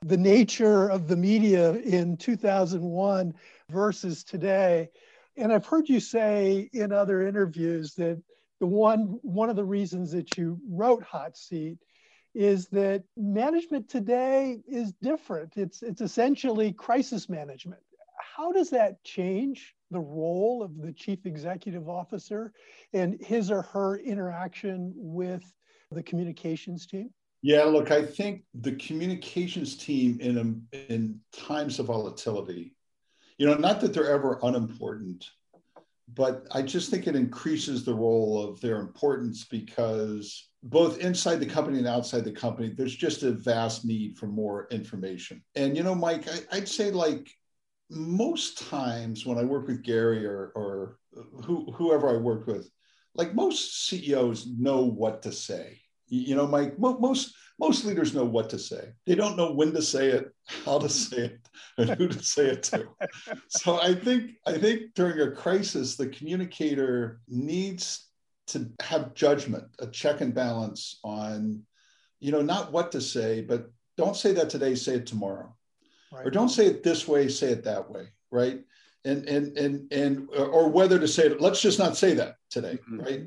the 0.04 0.16
nature 0.16 0.88
of 0.88 1.06
the 1.06 1.16
media 1.16 1.74
in 1.74 2.16
2001 2.16 3.32
versus 3.70 4.24
today. 4.24 4.90
And 5.36 5.52
I've 5.52 5.66
heard 5.66 5.88
you 5.88 6.00
say 6.00 6.70
in 6.72 6.92
other 6.92 7.26
interviews 7.26 7.94
that 7.94 8.22
the 8.60 8.66
one 8.66 9.18
one 9.22 9.50
of 9.50 9.56
the 9.56 9.64
reasons 9.64 10.12
that 10.12 10.36
you 10.38 10.58
wrote 10.68 11.02
Hot 11.02 11.36
Seat 11.36 11.78
is 12.34 12.68
that 12.68 13.02
management 13.16 13.88
today 13.88 14.58
is 14.66 14.92
different. 15.02 15.56
It's 15.56 15.82
it's 15.82 16.00
essentially 16.00 16.72
crisis 16.72 17.28
management. 17.28 17.80
How 18.36 18.52
does 18.52 18.70
that 18.70 19.02
change 19.04 19.74
the 19.90 20.00
role 20.00 20.62
of 20.62 20.76
the 20.80 20.92
chief 20.92 21.26
executive 21.26 21.88
officer 21.88 22.52
and 22.92 23.20
his 23.20 23.50
or 23.50 23.62
her 23.62 23.98
interaction 23.98 24.92
with 24.96 25.42
the 25.90 26.02
communications 26.02 26.86
team? 26.86 27.10
Yeah, 27.42 27.64
look, 27.64 27.90
I 27.90 28.04
think 28.04 28.42
the 28.54 28.72
communications 28.72 29.76
team 29.76 30.18
in 30.20 30.66
in 30.72 31.20
times 31.32 31.78
of 31.78 31.86
volatility 31.86 32.75
you 33.38 33.46
know, 33.46 33.54
not 33.54 33.80
that 33.80 33.92
they're 33.92 34.10
ever 34.10 34.38
unimportant, 34.42 35.26
but 36.14 36.46
I 36.52 36.62
just 36.62 36.90
think 36.90 37.06
it 37.06 37.16
increases 37.16 37.84
the 37.84 37.94
role 37.94 38.42
of 38.42 38.60
their 38.60 38.80
importance 38.80 39.44
because 39.44 40.48
both 40.62 40.98
inside 40.98 41.40
the 41.40 41.46
company 41.46 41.78
and 41.78 41.86
outside 41.86 42.24
the 42.24 42.32
company, 42.32 42.70
there's 42.70 42.94
just 42.94 43.22
a 43.22 43.32
vast 43.32 43.84
need 43.84 44.16
for 44.16 44.26
more 44.26 44.68
information. 44.70 45.42
And, 45.54 45.76
you 45.76 45.82
know, 45.82 45.94
Mike, 45.94 46.26
I, 46.52 46.58
would 46.58 46.68
say 46.68 46.90
like 46.90 47.30
most 47.90 48.68
times 48.68 49.26
when 49.26 49.38
I 49.38 49.44
work 49.44 49.66
with 49.66 49.82
Gary 49.82 50.24
or, 50.24 50.52
or 50.54 50.98
who, 51.44 51.70
whoever 51.72 52.08
I 52.08 52.16
work 52.16 52.46
with, 52.46 52.70
like 53.14 53.34
most 53.34 53.86
CEOs 53.86 54.46
know 54.46 54.82
what 54.82 55.22
to 55.22 55.32
say. 55.32 55.80
You 56.08 56.36
know, 56.36 56.46
Mike, 56.46 56.78
most 56.78 57.34
most 57.58 57.84
leaders 57.84 58.14
know 58.14 58.24
what 58.24 58.50
to 58.50 58.58
say. 58.58 58.92
They 59.06 59.14
don't 59.14 59.36
know 59.36 59.52
when 59.52 59.72
to 59.72 59.82
say 59.82 60.08
it, 60.08 60.30
how 60.64 60.78
to 60.78 60.88
say 60.88 61.16
it, 61.16 61.48
and 61.78 61.90
who 61.90 62.08
to 62.08 62.22
say 62.22 62.46
it 62.48 62.62
to. 62.64 62.88
so 63.48 63.80
I 63.80 63.94
think 63.94 64.32
I 64.46 64.58
think 64.58 64.94
during 64.94 65.20
a 65.20 65.34
crisis, 65.34 65.96
the 65.96 66.08
communicator 66.08 67.20
needs 67.28 68.08
to 68.48 68.70
have 68.80 69.14
judgment, 69.14 69.64
a 69.80 69.86
check 69.88 70.20
and 70.20 70.34
balance 70.34 71.00
on, 71.02 71.62
you 72.20 72.30
know, 72.30 72.42
not 72.42 72.72
what 72.72 72.92
to 72.92 73.00
say, 73.00 73.40
but 73.40 73.70
don't 73.96 74.16
say 74.16 74.32
that 74.34 74.50
today, 74.50 74.74
say 74.74 74.96
it 74.96 75.06
tomorrow. 75.06 75.54
Right. 76.12 76.26
Or 76.26 76.30
don't 76.30 76.50
say 76.50 76.66
it 76.66 76.82
this 76.82 77.08
way, 77.08 77.28
say 77.28 77.50
it 77.50 77.64
that 77.64 77.90
way, 77.90 78.08
right? 78.30 78.60
And 79.04 79.28
and 79.28 79.56
and 79.58 79.92
and 79.92 80.28
or 80.36 80.68
whether 80.68 80.98
to 80.98 81.08
say 81.08 81.26
it, 81.26 81.40
let's 81.40 81.60
just 81.60 81.78
not 81.78 81.96
say 81.96 82.14
that 82.14 82.36
today, 82.50 82.78
mm-hmm. 82.82 83.00
right? 83.00 83.22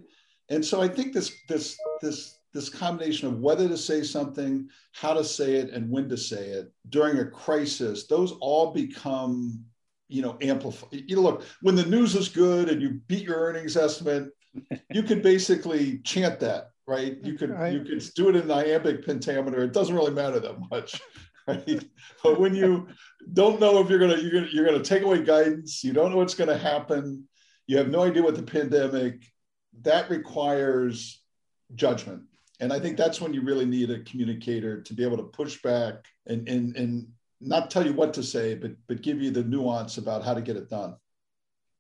And 0.49 0.63
so 0.63 0.82
I 0.82 0.88
think 0.88 1.13
this 1.13 1.36
this 1.47 1.77
this 2.01 2.38
this 2.54 2.70
combination 2.70 3.28
of 3.28 3.39
whether 3.39 3.68
to 3.68 3.78
say 3.78 4.04
something, 4.04 4.68
how 4.93 5.14
to 5.14 5.24
say 5.24 5.56
it, 5.56 5.72
and 5.72 5.89
when 5.89 6.10
to 6.10 6.18
say 6.18 6.47
it 6.47 6.72
during 6.89 7.20
a 7.20 7.26
crisis, 7.26 8.08
those 8.08 8.34
all 8.41 8.72
become, 8.72 9.64
you 10.08 10.22
know, 10.22 10.38
amplified. 10.41 11.04
You 11.08 11.18
know, 11.18 11.22
look, 11.22 11.43
when 11.62 11.76
the 11.76 11.86
news 11.86 12.16
is 12.16 12.28
good 12.28 12.70
and 12.70 12.82
you 12.82 13.02
beat 13.08 13.24
your 13.24 13.38
earnings 13.38 13.78
estimate, 13.78 14.30
you 14.91 15.04
could 15.04 15.22
basically 15.22 16.00
chant 16.00 16.39
that, 16.39 16.72
right? 16.88 17.18
You 17.24 17.38
could 17.38 17.52
right. 17.52 17.74
you 17.74 17.84
could 17.84 18.04
do 18.16 18.30
it 18.30 18.36
in 18.36 18.50
iambic 18.50 19.06
pentameter. 19.06 19.64
It 19.64 19.74
doesn't 19.74 19.95
really 19.95 20.14
matter 20.14 20.39
that 20.39 20.60
much. 20.72 21.00
Right? 21.47 21.84
But 22.22 22.39
when 22.39 22.54
you 22.54 22.89
don't 23.34 23.60
know 23.60 23.80
if 23.80 23.89
you're 23.89 23.97
gonna 23.97 24.18
you're 24.18 24.30
gonna 24.32 24.50
you're 24.52 24.66
gonna 24.68 24.84
take 24.84 25.02
away 25.02 25.24
guidance, 25.24 25.84
you 25.84 25.93
don't 25.93 26.12
know 26.12 26.18
what's 26.18 26.36
gonna 26.36 26.56
happen, 26.56 27.28
you 27.66 27.76
have 27.78 27.89
no 27.89 28.04
idea 28.04 28.22
what 28.22 28.36
the 28.36 28.43
pandemic, 28.43 29.24
that 29.82 30.12
requires 30.12 31.24
judgment 31.74 32.22
and 32.60 32.74
I 32.74 32.80
think 32.80 32.97
that's 32.97 33.22
when 33.22 33.34
you 33.34 33.41
really 33.41 33.66
need 33.66 33.89
a 33.89 33.99
communicator 34.03 34.82
to 34.82 34.93
be 34.93 35.03
able 35.03 35.18
to 35.18 35.24
push 35.24 35.62
back 35.62 36.05
and, 36.28 36.47
and, 36.47 36.76
and 36.76 37.07
not 37.39 37.72
tell 37.72 37.86
you 37.86 37.93
what 37.93 38.14
to 38.16 38.24
say, 38.24 38.55
but, 38.55 38.72
but 38.88 39.01
give 39.01 39.22
you 39.22 39.32
the 39.32 39.43
nuance 39.43 39.97
about 39.97 40.24
how 40.24 40.34
to 40.34 40.41
get 40.41 40.57
it 40.57 40.70
done. 40.70 40.95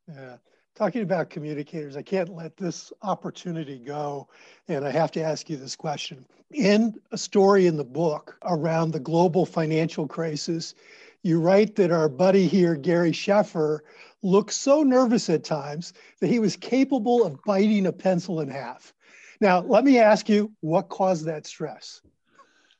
Yeah. 0.07 0.37
Talking 0.75 1.01
about 1.01 1.29
communicators, 1.29 1.97
I 1.97 2.01
can't 2.01 2.29
let 2.29 2.55
this 2.55 2.93
opportunity 3.01 3.77
go. 3.77 4.29
And 4.69 4.85
I 4.85 4.91
have 4.91 5.11
to 5.11 5.21
ask 5.21 5.49
you 5.49 5.57
this 5.57 5.75
question. 5.75 6.25
In 6.51 6.95
a 7.11 7.17
story 7.17 7.67
in 7.67 7.75
the 7.75 7.83
book 7.83 8.37
around 8.43 8.91
the 8.91 8.99
global 8.99 9.45
financial 9.45 10.07
crisis, 10.07 10.75
you 11.21 11.41
write 11.41 11.75
that 11.75 11.91
our 11.91 12.07
buddy 12.07 12.47
here, 12.47 12.75
Gary 12.75 13.11
Sheffer, 13.11 13.79
looked 14.23 14.53
so 14.53 14.83
nervous 14.83 15.29
at 15.29 15.43
times 15.43 15.91
that 16.21 16.29
he 16.29 16.39
was 16.39 16.55
capable 16.55 17.25
of 17.25 17.43
biting 17.43 17.87
a 17.87 17.91
pencil 17.91 18.39
in 18.39 18.47
half. 18.47 18.93
Now, 19.41 19.61
let 19.61 19.83
me 19.83 19.99
ask 19.99 20.27
you, 20.27 20.51
what 20.59 20.89
caused 20.89 21.25
that 21.25 21.47
stress? 21.47 22.01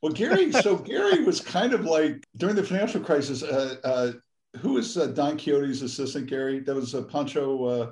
Well, 0.02 0.14
Gary, 0.14 0.52
so 0.64 0.76
Gary 0.78 1.24
was 1.24 1.40
kind 1.40 1.74
of 1.74 1.86
like 1.86 2.26
during 2.38 2.56
the 2.56 2.64
financial 2.64 3.02
crisis. 3.02 3.44
Uh, 3.44 3.76
uh, 3.84 4.12
who 4.60 4.74
was 4.74 4.98
uh, 4.98 5.08
Don 5.08 5.38
Quixote's 5.38 5.82
assistant, 5.82 6.28
Gary? 6.28 6.60
That 6.60 6.76
was 6.76 6.96
uh, 6.96 7.04
Pancho. 7.04 7.66
Uh, 7.66 7.92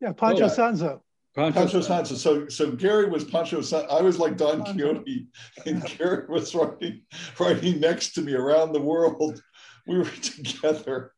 yeah, 0.00 0.12
Pancho 0.12 0.44
oh, 0.44 0.48
Sanzo. 0.48 1.00
Pancho, 1.34 1.60
Pancho 1.60 1.80
Sanzo. 1.80 2.16
So, 2.16 2.48
so 2.48 2.72
Gary 2.72 3.08
was 3.08 3.24
Pancho. 3.24 3.60
Sanzo. 3.60 3.90
I 3.90 4.00
was 4.00 4.18
like 4.18 4.36
Don 4.36 4.64
Pancho. 4.64 4.94
Quixote, 4.94 5.26
and 5.66 5.84
Gary 5.84 6.26
was 6.28 6.54
writing, 6.54 7.02
writing 7.38 7.80
next 7.80 8.14
to 8.14 8.22
me 8.22 8.34
around 8.34 8.72
the 8.72 8.80
world 8.80 9.42
we 9.86 9.98
were 9.98 10.04
together. 10.22 11.12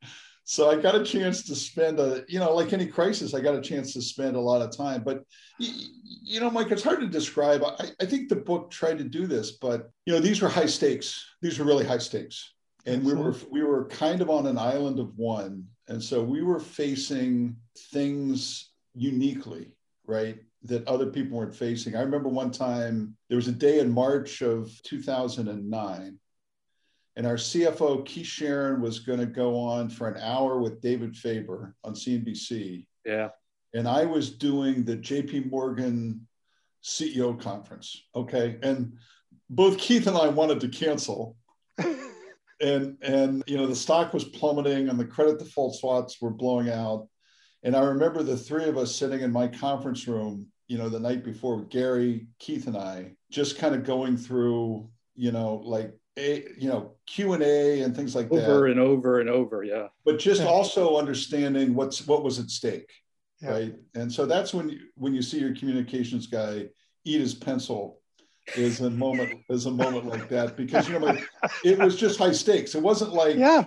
So 0.46 0.70
I 0.70 0.76
got 0.76 0.94
a 0.94 1.02
chance 1.02 1.42
to 1.44 1.56
spend 1.56 1.98
a, 1.98 2.22
you 2.28 2.38
know, 2.38 2.54
like 2.54 2.74
any 2.74 2.86
crisis, 2.86 3.32
I 3.32 3.40
got 3.40 3.54
a 3.54 3.62
chance 3.62 3.94
to 3.94 4.02
spend 4.02 4.36
a 4.36 4.40
lot 4.40 4.60
of 4.60 4.76
time. 4.76 5.02
But, 5.02 5.24
you 5.58 6.38
know, 6.38 6.50
Mike, 6.50 6.70
it's 6.70 6.82
hard 6.82 7.00
to 7.00 7.06
describe. 7.06 7.64
I, 7.64 7.86
I 8.00 8.04
think 8.04 8.28
the 8.28 8.36
book 8.36 8.70
tried 8.70 8.98
to 8.98 9.04
do 9.04 9.26
this, 9.26 9.52
but, 9.52 9.90
you 10.04 10.12
know, 10.12 10.20
these 10.20 10.42
were 10.42 10.50
high 10.50 10.66
stakes. 10.66 11.26
These 11.40 11.58
were 11.58 11.64
really 11.64 11.86
high 11.86 11.98
stakes. 11.98 12.52
And 12.84 13.02
we 13.02 13.14
were, 13.14 13.34
we 13.50 13.62
were 13.62 13.86
kind 13.86 14.20
of 14.20 14.28
on 14.28 14.46
an 14.46 14.58
island 14.58 14.98
of 14.98 15.16
one. 15.16 15.64
And 15.88 16.02
so 16.02 16.22
we 16.22 16.42
were 16.42 16.60
facing 16.60 17.56
things 17.90 18.70
uniquely, 18.94 19.72
right? 20.06 20.36
That 20.64 20.86
other 20.86 21.06
people 21.06 21.38
weren't 21.38 21.56
facing. 21.56 21.96
I 21.96 22.02
remember 22.02 22.28
one 22.28 22.50
time 22.50 23.16
there 23.30 23.36
was 23.36 23.48
a 23.48 23.52
day 23.52 23.78
in 23.78 23.90
March 23.90 24.42
of 24.42 24.70
2009 24.82 26.18
and 27.16 27.26
our 27.26 27.36
CFO, 27.36 28.04
Keith 28.04 28.26
Sherin, 28.26 28.80
was 28.80 28.98
going 28.98 29.20
to 29.20 29.26
go 29.26 29.56
on 29.56 29.88
for 29.88 30.08
an 30.08 30.20
hour 30.20 30.58
with 30.58 30.80
David 30.80 31.16
Faber 31.16 31.74
on 31.84 31.94
CNBC. 31.94 32.86
Yeah. 33.04 33.28
And 33.72 33.86
I 33.86 34.04
was 34.04 34.30
doing 34.30 34.84
the 34.84 34.96
JP 34.96 35.50
Morgan 35.50 36.26
CEO 36.82 37.40
conference. 37.40 38.04
Okay. 38.16 38.58
And 38.62 38.94
both 39.48 39.78
Keith 39.78 40.06
and 40.06 40.16
I 40.16 40.28
wanted 40.28 40.60
to 40.60 40.68
cancel. 40.68 41.36
and 42.60 42.96
and 43.02 43.42
you 43.46 43.56
know 43.56 43.66
the 43.66 43.74
stock 43.74 44.14
was 44.14 44.24
plummeting 44.24 44.88
and 44.88 44.98
the 44.98 45.04
credit 45.04 45.38
default 45.38 45.76
swaps 45.76 46.20
were 46.20 46.30
blowing 46.30 46.70
out. 46.70 47.08
And 47.62 47.74
I 47.74 47.80
remember 47.80 48.22
the 48.22 48.36
three 48.36 48.64
of 48.64 48.76
us 48.76 48.94
sitting 48.94 49.20
in 49.20 49.32
my 49.32 49.48
conference 49.48 50.06
room, 50.06 50.46
you 50.68 50.78
know, 50.78 50.88
the 50.88 51.00
night 51.00 51.24
before 51.24 51.56
with 51.56 51.70
Gary, 51.70 52.26
Keith, 52.38 52.66
and 52.66 52.76
I, 52.76 53.12
just 53.30 53.58
kind 53.58 53.74
of 53.74 53.84
going 53.84 54.18
through, 54.18 54.90
you 55.14 55.32
know, 55.32 55.62
like 55.64 55.94
a 56.16 56.44
you 56.56 56.68
know 56.68 56.92
Q 57.06 57.32
and 57.32 57.42
A 57.42 57.82
and 57.82 57.94
things 57.94 58.14
like 58.14 58.30
over 58.30 58.40
that. 58.40 58.50
Over 58.50 58.66
and 58.66 58.80
over 58.80 59.20
and 59.20 59.30
over, 59.30 59.64
yeah. 59.64 59.88
But 60.04 60.18
just 60.18 60.42
also 60.42 60.96
understanding 60.96 61.74
what's 61.74 62.06
what 62.06 62.22
was 62.22 62.38
at 62.38 62.50
stake, 62.50 62.90
yeah. 63.40 63.50
right? 63.50 63.74
And 63.94 64.12
so 64.12 64.26
that's 64.26 64.54
when 64.54 64.68
you, 64.68 64.80
when 64.94 65.14
you 65.14 65.22
see 65.22 65.38
your 65.38 65.54
communications 65.54 66.26
guy 66.26 66.68
eat 67.04 67.20
his 67.20 67.34
pencil 67.34 68.00
is 68.56 68.80
a 68.80 68.90
moment 68.90 69.40
is 69.48 69.66
a 69.66 69.70
moment 69.70 70.06
like 70.06 70.28
that 70.28 70.56
because 70.56 70.88
you 70.88 70.98
know 70.98 71.06
like, 71.06 71.26
it 71.64 71.78
was 71.78 71.96
just 71.96 72.18
high 72.18 72.32
stakes. 72.32 72.74
It 72.74 72.82
wasn't 72.82 73.12
like 73.12 73.36
yeah. 73.36 73.64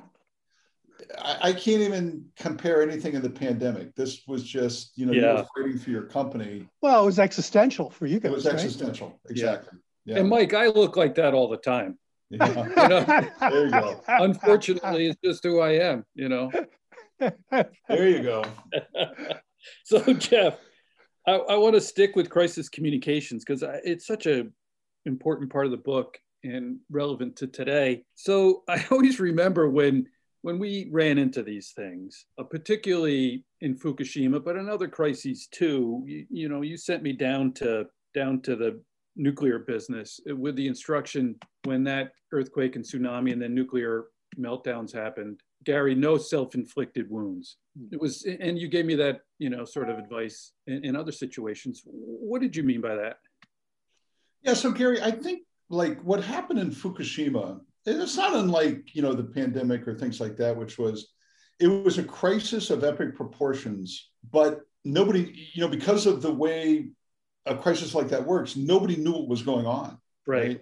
I, 1.20 1.38
I, 1.42 1.54
can't 1.54 1.82
even 1.82 2.26
compare 2.36 2.82
anything 2.82 3.14
in 3.14 3.22
the 3.22 3.30
pandemic. 3.30 3.96
This 3.96 4.28
was 4.28 4.44
just 4.44 4.98
you 4.98 5.06
know 5.06 5.14
yeah. 5.14 5.22
you 5.22 5.38
were 5.38 5.48
fighting 5.56 5.80
for 5.80 5.90
your 5.90 6.04
company. 6.04 6.68
Well, 6.82 7.04
it 7.04 7.06
was 7.06 7.20
existential 7.20 7.90
for 7.90 8.06
you 8.06 8.20
guys. 8.20 8.32
It 8.32 8.36
was 8.36 8.46
right? 8.46 8.54
existential, 8.56 9.20
exactly. 9.30 9.80
Yeah. 10.06 10.16
yeah. 10.16 10.22
And 10.22 10.30
Mike, 10.30 10.54
I 10.54 10.68
look 10.68 10.96
like 10.96 11.16
that 11.16 11.34
all 11.34 11.50
the 11.50 11.58
time. 11.58 11.98
You 12.30 12.40
know? 12.40 12.68
there 13.40 13.66
you 13.66 13.72
go. 13.72 14.02
Unfortunately, 14.08 15.08
it's 15.08 15.20
just 15.24 15.44
who 15.44 15.60
I 15.60 15.72
am, 15.74 16.06
you 16.14 16.30
know. 16.30 16.52
There 17.20 18.08
you 18.08 18.22
go. 18.22 18.44
so, 19.84 20.14
Jeff, 20.14 20.58
I, 21.26 21.34
I 21.34 21.56
want 21.58 21.76
to 21.76 21.82
stick 21.82 22.16
with 22.16 22.30
crisis 22.30 22.70
communications 22.70 23.44
because 23.46 23.64
it's 23.84 24.06
such 24.06 24.26
a 24.26 24.46
important 25.06 25.52
part 25.52 25.66
of 25.66 25.72
the 25.72 25.78
book 25.78 26.18
and 26.44 26.78
relevant 26.92 27.36
to 27.38 27.48
today. 27.48 28.04
So 28.16 28.64
I 28.70 28.86
always 28.92 29.20
remember 29.20 29.70
when 29.70 30.08
when 30.44 30.60
we 30.60 30.88
ran 30.92 31.18
into 31.18 31.44
these 31.44 31.74
things, 31.76 32.26
uh, 32.38 32.44
particularly 32.44 33.44
in 33.62 33.76
Fukushima, 33.76 34.42
but 34.44 34.56
in 34.56 34.70
other 34.70 34.88
crises 34.88 35.48
too. 35.52 36.04
You, 36.06 36.26
you 36.30 36.50
know, 36.50 36.62
you 36.62 36.78
sent 36.78 37.04
me 37.04 37.14
down 37.14 37.54
to 37.56 37.86
down 38.14 38.42
to 38.42 38.56
the 38.56 38.82
nuclear 39.18 39.60
business 39.60 40.20
uh, 40.30 40.36
with 40.36 40.56
the 40.56 40.68
instruction 40.68 41.36
when 41.64 41.84
that 41.84 42.12
earthquake 42.32 42.76
and 42.76 42.86
tsunami 42.86 43.34
and 43.34 43.42
then 43.42 43.54
nuclear 43.54 44.06
meltdowns 44.40 44.94
happened 44.94 45.42
gary 45.64 45.96
no 45.96 46.18
self-inflicted 46.18 47.10
wounds. 47.10 47.58
Hmm. 47.78 47.88
It 47.92 48.00
was 48.00 48.26
and 48.26 48.58
you 48.58 48.68
gave 48.68 48.86
me 48.86 48.96
that 48.96 49.22
you 49.38 49.50
know 49.50 49.66
sort 49.66 49.90
of 49.90 49.98
advice 50.00 50.54
in, 50.66 50.86
in 50.86 50.96
other 50.96 51.12
situations. 51.12 51.84
What 51.86 52.42
did 52.42 52.56
you 52.56 52.64
mean 52.64 52.82
by 52.82 52.96
that? 52.96 53.18
Yeah 54.44 54.54
so 54.54 54.72
gary 54.72 55.02
i 55.02 55.12
think 55.12 55.42
like 55.70 56.00
what 56.02 56.24
happened 56.24 56.60
in 56.60 56.72
fukushima 56.72 57.60
it's 57.86 58.16
not 58.16 58.36
unlike 58.36 58.96
you 58.96 59.02
know 59.02 59.14
the 59.14 59.24
pandemic 59.24 59.86
or 59.88 59.94
things 59.94 60.22
like 60.22 60.38
that 60.38 60.56
which 60.56 60.78
was 60.78 61.14
it 61.60 61.68
was 61.68 61.98
a 61.98 62.04
crisis 62.04 62.70
of 62.70 62.84
epic 62.84 63.16
proportions 63.16 64.12
but 64.32 64.62
nobody 64.86 65.50
you 65.54 65.62
know 65.62 65.68
because 65.68 66.06
of 66.06 66.22
the 66.22 66.34
way 66.46 66.90
a 67.48 67.56
crisis 67.56 67.96
like 67.96 68.10
that 68.10 68.26
works, 68.26 68.56
nobody 68.56 68.96
knew 68.96 69.14
what 69.14 69.28
was 69.28 69.42
going 69.42 69.66
on. 69.66 69.98
Right. 70.26 70.48
right. 70.48 70.60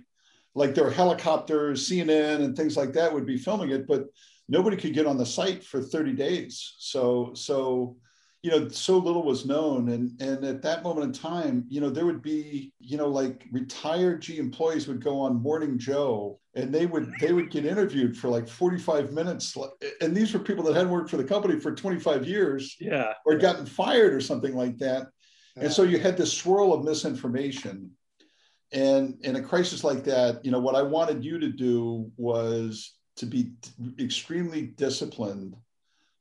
Like 0.53 0.73
there 0.73 0.85
were 0.85 0.91
helicopters, 0.91 1.89
CNN, 1.89 2.43
and 2.43 2.55
things 2.55 2.77
like 2.77 2.93
that 2.93 3.13
would 3.13 3.25
be 3.25 3.37
filming 3.37 3.71
it, 3.71 3.87
but 3.87 4.05
nobody 4.47 4.77
could 4.77 4.93
get 4.93 5.07
on 5.07 5.17
the 5.17 5.25
site 5.25 5.63
for 5.63 5.81
30 5.81 6.13
days. 6.13 6.75
So, 6.77 7.33
so 7.33 7.97
you 8.45 8.51
know, 8.51 8.69
so 8.69 8.99
little 8.99 9.23
was 9.23 9.47
known. 9.47 9.89
And, 9.89 10.21
and 10.21 10.45
at 10.45 10.61
that 10.61 10.83
moment 10.83 11.05
in 11.07 11.13
time, 11.13 11.65
you 11.67 11.81
know, 11.81 11.89
there 11.89 12.05
would 12.05 12.21
be, 12.21 12.71
you 12.79 12.95
know, 12.95 13.07
like 13.07 13.47
retired 13.51 14.21
G 14.21 14.37
employees 14.37 14.87
would 14.87 15.03
go 15.03 15.19
on 15.19 15.41
Morning 15.41 15.79
Joe 15.79 16.39
and 16.53 16.71
they 16.71 16.85
would 16.85 17.11
they 17.19 17.33
would 17.33 17.49
get 17.49 17.65
interviewed 17.65 18.15
for 18.15 18.29
like 18.29 18.47
45 18.47 19.13
minutes. 19.13 19.57
And 19.99 20.15
these 20.15 20.31
were 20.31 20.39
people 20.39 20.63
that 20.65 20.75
hadn't 20.75 20.91
worked 20.91 21.09
for 21.09 21.17
the 21.17 21.23
company 21.23 21.59
for 21.59 21.73
25 21.73 22.27
years. 22.27 22.75
Yeah. 22.79 23.13
Or 23.25 23.35
gotten 23.35 23.65
fired 23.65 24.13
or 24.13 24.21
something 24.21 24.55
like 24.55 24.77
that. 24.77 25.07
And 25.57 25.71
so 25.71 25.83
you 25.83 25.99
had 25.99 26.17
this 26.17 26.33
swirl 26.33 26.73
of 26.73 26.83
misinformation. 26.83 27.91
And 28.71 29.17
in 29.21 29.37
a 29.37 29.41
crisis 29.41 29.83
like 29.83 30.03
that, 30.03 30.43
you 30.43 30.51
know, 30.51 30.59
what 30.59 30.75
I 30.75 30.81
wanted 30.81 31.23
you 31.23 31.39
to 31.39 31.49
do 31.49 32.11
was 32.17 32.95
to 33.17 33.25
be 33.25 33.53
extremely 33.99 34.63
disciplined 34.63 35.55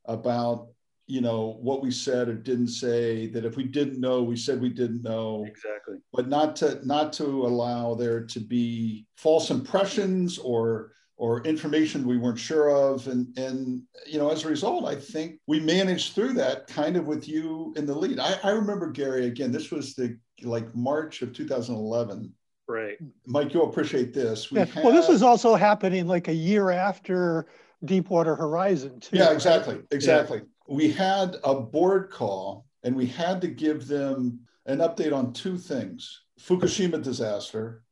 about, 0.05 0.67
you 1.07 1.21
know, 1.21 1.57
what 1.61 1.81
we 1.81 1.91
said 1.91 2.29
or 2.29 2.35
didn't 2.35 2.69
say, 2.69 3.27
that 3.27 3.45
if 3.45 3.57
we 3.57 3.63
didn't 3.63 3.99
know, 3.99 4.23
we 4.23 4.37
said 4.37 4.61
we 4.61 4.69
didn't 4.69 5.03
know. 5.03 5.43
Exactly. 5.45 5.95
But 6.13 6.29
not 6.29 6.55
to 6.57 6.79
not 6.85 7.11
to 7.13 7.45
allow 7.45 7.93
there 7.95 8.23
to 8.23 8.39
be 8.39 9.05
false 9.17 9.51
impressions 9.51 10.37
or 10.37 10.93
or 11.17 11.41
information 11.43 12.07
we 12.07 12.17
weren't 12.17 12.39
sure 12.39 12.69
of. 12.69 13.07
And, 13.07 13.37
and, 13.37 13.83
you 14.05 14.19
know, 14.19 14.29
as 14.29 14.43
a 14.43 14.49
result, 14.49 14.85
I 14.85 14.95
think 14.95 15.39
we 15.47 15.59
managed 15.59 16.13
through 16.13 16.33
that 16.33 16.67
kind 16.67 16.97
of 16.97 17.07
with 17.07 17.27
you 17.27 17.73
in 17.77 17.85
the 17.85 17.95
lead. 17.95 18.19
I, 18.19 18.37
I 18.43 18.51
remember, 18.51 18.91
Gary, 18.91 19.27
again, 19.27 19.51
this 19.51 19.71
was 19.71 19.95
the 19.95 20.17
like 20.41 20.73
March 20.75 21.21
of 21.21 21.33
2011. 21.33 22.33
Right. 22.67 22.97
Mike, 23.25 23.53
you'll 23.53 23.69
appreciate 23.69 24.13
this. 24.13 24.51
We 24.51 24.59
yeah. 24.59 24.65
Had, 24.65 24.83
well, 24.83 24.93
this 24.93 25.07
was 25.07 25.23
also 25.23 25.55
happening 25.55 26.07
like 26.07 26.27
a 26.27 26.33
year 26.33 26.71
after 26.71 27.45
Deepwater 27.85 28.35
Horizon, 28.35 28.99
too. 28.99 29.17
Yeah, 29.17 29.31
exactly. 29.31 29.75
Right? 29.75 29.85
Exactly. 29.91 30.39
Yeah. 30.39 30.75
We 30.75 30.91
had 30.91 31.37
a 31.43 31.55
board 31.55 32.09
call 32.09 32.65
and 32.83 32.95
we 32.95 33.05
had 33.05 33.39
to 33.41 33.47
give 33.47 33.87
them 33.87 34.39
an 34.65 34.79
update 34.79 35.13
on 35.13 35.31
two 35.31 35.57
things 35.57 36.21
Fukushima 36.39 37.01
disaster 37.01 37.83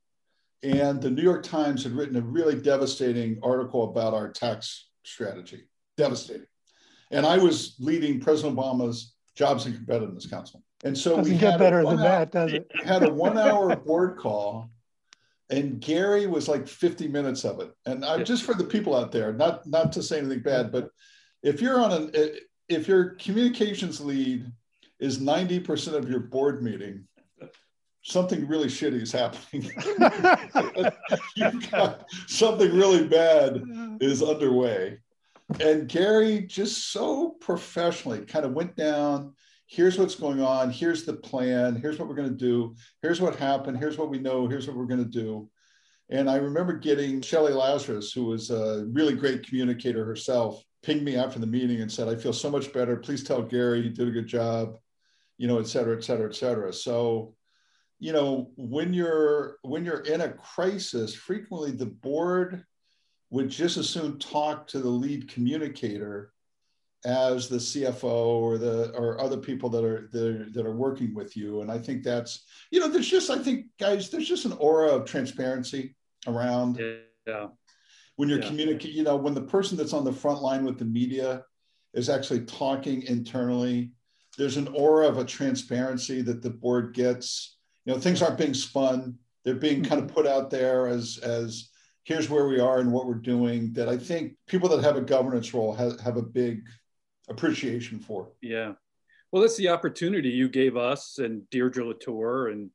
and 0.64 1.02
the 1.02 1.10
New 1.10 1.22
York 1.22 1.44
Times 1.44 1.84
had 1.84 1.92
written 1.92 2.16
a 2.16 2.22
really 2.22 2.56
devastating 2.56 3.38
article 3.44 3.84
about 3.84 4.14
our 4.14 4.32
tax 4.32 4.88
strategy. 5.04 5.64
Devastating. 5.98 6.48
And 7.12 7.26
I 7.26 7.38
was 7.38 7.76
leading 7.80 8.20
President 8.20 8.58
Obama's 8.58 9.14
Jobs 9.36 9.66
and 9.66 9.76
Competitiveness 9.76 10.30
Council. 10.30 10.64
And 10.84 10.98
so 10.98 11.18
Doesn't 11.18 11.34
we 11.34 11.40
get 11.40 11.60
better 11.60 11.84
than 11.84 12.00
hour, 12.00 12.04
that, 12.04 12.32
does 12.32 12.54
it? 12.54 12.72
We 12.80 12.86
had 12.86 13.04
a 13.04 13.14
one 13.14 13.38
hour 13.38 13.76
board 13.76 14.18
call, 14.18 14.70
and 15.50 15.80
Gary 15.80 16.28
was 16.28 16.48
like 16.48 16.68
50 16.68 17.08
minutes 17.08 17.44
of 17.46 17.60
it. 17.60 17.72
And 17.86 18.04
I'm 18.04 18.26
just 18.26 18.44
for 18.44 18.54
the 18.54 18.64
people 18.64 18.96
out 18.96 19.12
there, 19.12 19.34
not 19.34 19.66
not 19.68 19.92
to 19.94 20.04
say 20.04 20.20
anything 20.20 20.42
bad, 20.42 20.72
but 20.72 20.90
if 21.42 21.62
you're 21.62 21.80
on 21.80 21.92
an 21.92 22.12
if 22.70 22.88
your 22.88 23.12
communications 23.16 24.02
lead 24.02 24.46
is 25.00 25.20
90% 25.20 25.94
of 25.94 26.10
your 26.10 26.22
board 26.22 26.64
meeting, 26.64 27.06
something 28.04 28.48
really 28.48 28.68
shitty 28.68 29.02
is 29.02 29.12
happening. 29.12 29.64
something 32.28 32.76
really 32.76 33.08
bad 33.08 33.64
is 34.02 34.22
underway. 34.22 35.00
And 35.60 35.88
Gary 35.88 36.42
just 36.42 36.92
so 36.92 37.32
professionally 37.42 38.22
kind 38.22 38.46
of 38.46 38.54
went 38.54 38.76
down. 38.76 39.34
Here's 39.68 39.98
what's 39.98 40.16
going 40.16 40.42
on. 40.42 40.70
Here's 40.70 41.06
the 41.06 41.14
plan. 41.14 41.76
Here's 41.76 41.98
what 41.98 42.08
we're 42.08 42.16
going 42.16 42.30
to 42.30 42.36
do. 42.36 42.76
Here's 43.02 43.22
what 43.22 43.38
happened. 43.38 43.78
Here's 43.78 43.98
what 43.98 44.10
we 44.10 44.20
know. 44.20 44.48
Here's 44.48 44.68
what 44.68 44.76
we're 44.76 44.86
going 44.86 45.04
to 45.04 45.10
do. 45.10 45.50
And 46.10 46.30
I 46.30 46.36
remember 46.36 46.74
getting 46.74 47.22
Shelly 47.22 47.54
Lazarus, 47.54 48.12
who 48.12 48.26
was 48.26 48.52
a 48.52 48.86
really 48.92 49.16
great 49.16 49.48
communicator 49.48 50.06
herself, 50.06 50.62
pinged 50.84 51.04
me 51.04 51.16
after 51.16 51.40
the 51.40 51.48
meeting 51.48 51.82
and 51.82 51.92
said, 51.92 52.10
I 52.10 52.16
feel 52.16 52.34
so 52.34 52.52
much 52.52 52.74
better. 52.74 52.98
Please 52.98 53.24
tell 53.24 53.42
Gary 53.42 53.82
he 53.82 53.90
did 53.90 54.10
a 54.10 54.12
good 54.12 54.28
job, 54.28 54.78
you 55.38 55.48
know, 55.48 55.60
et 55.60 55.68
cetera, 55.68 55.96
et 55.96 56.04
cetera, 56.04 56.28
et 56.28 56.36
cetera. 56.36 56.74
So 56.74 57.34
you 58.04 58.12
know 58.12 58.52
when 58.58 58.94
you're 58.94 59.58
when 59.62 59.86
you're 59.86 60.02
in 60.02 60.22
a 60.22 60.34
crisis 60.34 61.16
frequently 61.16 61.72
the 61.72 61.86
board 61.86 62.66
would 63.30 63.50
just 63.50 63.78
as 63.78 63.90
soon 63.90 64.20
talk 64.20 64.68
to 64.68 64.80
the 64.80 64.90
lead 64.90 65.30
communicator 65.30 66.34
as 67.06 67.48
the 67.48 67.58
cfo 67.58 68.04
or 68.04 68.58
the 68.58 68.92
or 68.98 69.22
other 69.22 69.38
people 69.38 69.70
that 69.70 69.86
are 69.86 70.10
that 70.12 70.28
are, 70.28 70.50
that 70.52 70.66
are 70.66 70.76
working 70.76 71.16
with 71.16 71.38
you 71.38 71.62
and 71.62 71.72
i 71.72 71.78
think 71.78 72.04
that's 72.04 72.46
you 72.72 72.80
know 72.80 72.90
there's 72.90 73.10
just 73.10 73.30
i 73.30 73.38
think 73.38 73.68
guys 73.80 74.10
there's 74.10 74.28
just 74.28 74.46
an 74.46 74.54
aura 74.60 74.90
of 74.90 75.06
transparency 75.06 75.96
around 76.28 76.82
yeah 77.26 77.48
when 78.16 78.30
you're 78.30 78.40
Yeah. 78.40 78.48
communicating, 78.48 78.96
you 78.96 79.04
know, 79.04 79.16
when 79.16 79.34
the 79.34 79.42
person 79.42 79.78
that's 79.78 79.94
on 79.94 80.04
the 80.04 80.14
front 80.14 80.42
line 80.42 80.64
with 80.66 80.78
the 80.78 80.86
media 80.86 81.44
is 81.94 82.10
actually 82.10 82.42
talking 82.46 83.02
internally, 83.04 83.92
there's 84.38 84.58
an 84.58 84.68
aura 84.68 85.08
of 85.08 85.18
a 85.18 85.26
transparency 85.26 86.22
that 86.22 86.42
the 86.42 86.50
board 86.50 86.94
gets. 86.94 87.58
You 87.86 87.94
know, 87.94 88.00
things 88.00 88.22
aren't 88.22 88.38
being 88.38 88.54
spun; 88.54 89.18
they're 89.44 89.56
being 89.56 89.82
mm-hmm. 89.82 89.90
kind 89.90 90.02
of 90.02 90.14
put 90.14 90.28
out 90.28 90.50
there 90.50 90.88
as 90.88 91.18
as 91.20 91.70
here's 92.04 92.30
where 92.30 92.48
we 92.48 92.60
are 92.60 92.80
and 92.80 92.92
what 92.92 93.06
we're 93.06 93.16
doing. 93.16 93.74
That 93.74 93.90
I 93.90 93.98
think 93.98 94.34
people 94.48 94.70
that 94.70 94.84
have 94.84 94.96
a 94.96 95.02
governance 95.02 95.54
role 95.54 95.74
have, 95.74 96.00
have 96.00 96.18
a 96.18 96.22
big 96.22 96.64
appreciation 97.30 98.00
for. 98.00 98.30
Yeah. 98.42 98.74
Well, 99.32 99.42
that's 99.42 99.58
the 99.58 99.70
opportunity 99.70 100.30
you 100.30 100.48
gave 100.48 100.78
us 100.78 101.18
and 101.18 101.50
Deirdre 101.50 101.86
Latour 101.86 102.50
and 102.50 102.70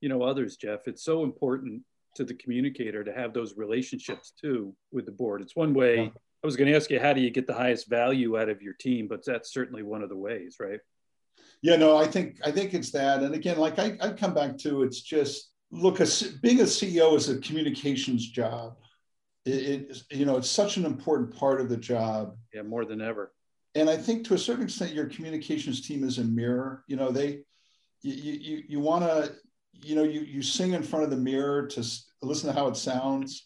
you 0.00 0.08
know 0.08 0.22
others, 0.22 0.56
Jeff. 0.56 0.88
It's 0.88 1.04
so 1.04 1.24
important 1.24 1.82
to 2.14 2.24
the 2.24 2.34
communicator 2.34 3.04
to 3.04 3.12
have 3.12 3.32
those 3.32 3.56
relationships 3.56 4.32
too 4.40 4.74
with 4.90 5.06
the 5.06 5.12
board. 5.12 5.40
It's 5.40 5.54
one 5.54 5.74
way. 5.74 5.96
Yeah. 5.96 6.08
I 6.42 6.46
was 6.46 6.56
going 6.56 6.70
to 6.70 6.76
ask 6.76 6.90
you 6.90 7.00
how 7.00 7.12
do 7.12 7.20
you 7.20 7.30
get 7.30 7.46
the 7.46 7.54
highest 7.54 7.88
value 7.88 8.38
out 8.38 8.48
of 8.48 8.62
your 8.62 8.74
team, 8.74 9.08
but 9.08 9.24
that's 9.24 9.52
certainly 9.52 9.82
one 9.82 10.02
of 10.02 10.08
the 10.08 10.16
ways, 10.16 10.56
right? 10.60 10.78
Yeah, 11.62 11.76
no, 11.76 11.96
I 11.96 12.06
think 12.06 12.38
I 12.44 12.50
think 12.52 12.74
it's 12.74 12.92
that. 12.92 13.22
And 13.22 13.34
again, 13.34 13.58
like 13.58 13.78
I, 13.78 13.96
I 14.00 14.12
come 14.12 14.34
back 14.34 14.56
to, 14.58 14.82
it's 14.82 15.00
just 15.02 15.50
look, 15.70 16.00
a, 16.00 16.06
being 16.42 16.60
a 16.60 16.64
CEO 16.64 17.16
is 17.16 17.28
a 17.28 17.38
communications 17.40 18.28
job. 18.30 18.76
It, 19.44 19.90
it 19.90 20.02
you 20.10 20.24
know 20.26 20.36
it's 20.36 20.50
such 20.50 20.76
an 20.76 20.84
important 20.84 21.34
part 21.34 21.60
of 21.60 21.68
the 21.68 21.76
job. 21.76 22.36
Yeah, 22.54 22.62
more 22.62 22.84
than 22.84 23.00
ever. 23.00 23.32
and 23.74 23.88
I 23.88 23.96
think 23.96 24.26
to 24.26 24.34
a 24.34 24.38
certain 24.38 24.64
extent, 24.64 24.92
your 24.94 25.06
communications 25.06 25.80
team 25.86 26.04
is 26.04 26.18
a 26.18 26.24
mirror. 26.24 26.84
You 26.86 26.96
know, 26.96 27.10
they, 27.10 27.40
you, 28.02 28.32
you, 28.32 28.62
you 28.68 28.80
want 28.80 29.04
to, 29.04 29.34
you 29.72 29.94
know, 29.94 30.02
you, 30.02 30.20
you 30.20 30.42
sing 30.42 30.72
in 30.72 30.82
front 30.82 31.04
of 31.04 31.10
the 31.10 31.16
mirror 31.16 31.66
to 31.66 31.80
listen 32.22 32.52
to 32.52 32.58
how 32.58 32.68
it 32.68 32.76
sounds. 32.76 33.42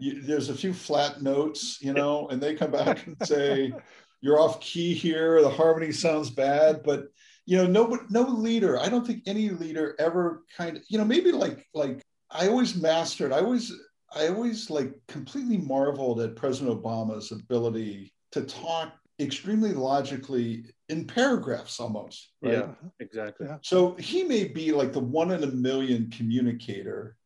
You, 0.00 0.22
there's 0.22 0.48
a 0.48 0.54
few 0.54 0.72
flat 0.72 1.22
notes, 1.22 1.78
you 1.80 1.92
know, 1.92 2.28
and 2.28 2.42
they 2.42 2.54
come 2.54 2.70
back 2.70 3.06
and 3.06 3.16
say, 3.24 3.72
you're 4.20 4.40
off 4.40 4.60
key 4.60 4.94
here. 4.94 5.40
The 5.42 5.50
harmony 5.50 5.92
sounds 5.92 6.30
bad, 6.30 6.82
but 6.82 7.06
you 7.46 7.56
know, 7.56 7.66
no, 7.66 7.98
no 8.08 8.22
leader. 8.22 8.78
I 8.78 8.88
don't 8.88 9.06
think 9.06 9.22
any 9.26 9.50
leader 9.50 9.94
ever 9.98 10.44
kind 10.56 10.76
of, 10.76 10.82
you 10.88 10.98
know, 10.98 11.04
maybe 11.04 11.32
like, 11.32 11.66
like 11.74 12.02
I 12.30 12.48
always 12.48 12.80
mastered. 12.80 13.32
I 13.32 13.40
always, 13.40 13.72
I 14.14 14.28
always 14.28 14.70
like 14.70 14.92
completely 15.08 15.58
marveled 15.58 16.20
at 16.20 16.36
President 16.36 16.82
Obama's 16.82 17.32
ability 17.32 18.12
to 18.32 18.42
talk 18.42 18.92
extremely 19.20 19.72
logically 19.72 20.64
in 20.88 21.06
paragraphs 21.06 21.80
almost. 21.80 22.30
Right? 22.42 22.54
Yeah, 22.54 22.68
exactly. 23.00 23.46
Yeah. 23.48 23.58
So 23.62 23.94
he 23.94 24.24
may 24.24 24.44
be 24.44 24.72
like 24.72 24.92
the 24.92 25.00
one 25.00 25.30
in 25.30 25.42
a 25.42 25.48
million 25.48 26.10
communicator 26.10 27.16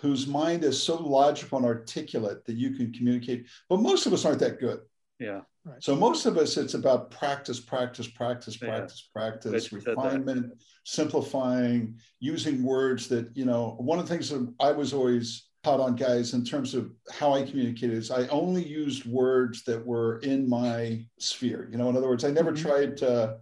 whose 0.00 0.26
mind 0.26 0.62
is 0.62 0.80
so 0.80 0.96
logical 0.96 1.58
and 1.58 1.66
articulate 1.66 2.44
that 2.44 2.56
you 2.56 2.70
can 2.70 2.92
communicate, 2.92 3.46
but 3.68 3.80
most 3.80 4.06
of 4.06 4.12
us 4.12 4.24
aren't 4.24 4.38
that 4.40 4.60
good. 4.60 4.80
Yeah. 5.18 5.40
Right. 5.68 5.82
So 5.84 5.94
most 5.94 6.24
of 6.24 6.38
us, 6.38 6.56
it's 6.56 6.74
about 6.74 7.10
practice, 7.10 7.60
practice, 7.60 8.08
practice, 8.08 8.58
Yeah. 8.60 8.68
practice, 8.70 9.08
practice, 9.12 9.52
Bet 9.64 9.72
you 9.72 9.80
said 9.80 9.96
that. 9.96 10.02
refinement, 10.02 10.52
simplifying, 10.84 11.98
using 12.20 12.62
words 12.62 13.06
that, 13.08 13.36
you 13.36 13.44
know, 13.44 13.76
one 13.78 13.98
of 13.98 14.08
the 14.08 14.14
things 14.14 14.30
that 14.30 14.50
I 14.60 14.72
was 14.72 14.94
always 14.94 15.48
taught 15.62 15.80
on 15.80 15.94
guys 15.94 16.32
in 16.32 16.44
terms 16.44 16.72
of 16.74 16.90
how 17.10 17.34
I 17.34 17.42
communicated 17.42 17.96
is 17.96 18.10
I 18.10 18.26
only 18.28 18.66
used 18.66 19.04
words 19.04 19.62
that 19.64 19.84
were 19.84 20.20
in 20.20 20.48
my 20.48 21.04
sphere. 21.18 21.68
You 21.70 21.76
know, 21.76 21.90
in 21.90 21.96
other 21.96 22.08
words, 22.08 22.24
I 22.24 22.30
never 22.30 22.52
Mhm. 22.52 22.56
tried 22.62 22.96
to, 22.98 23.36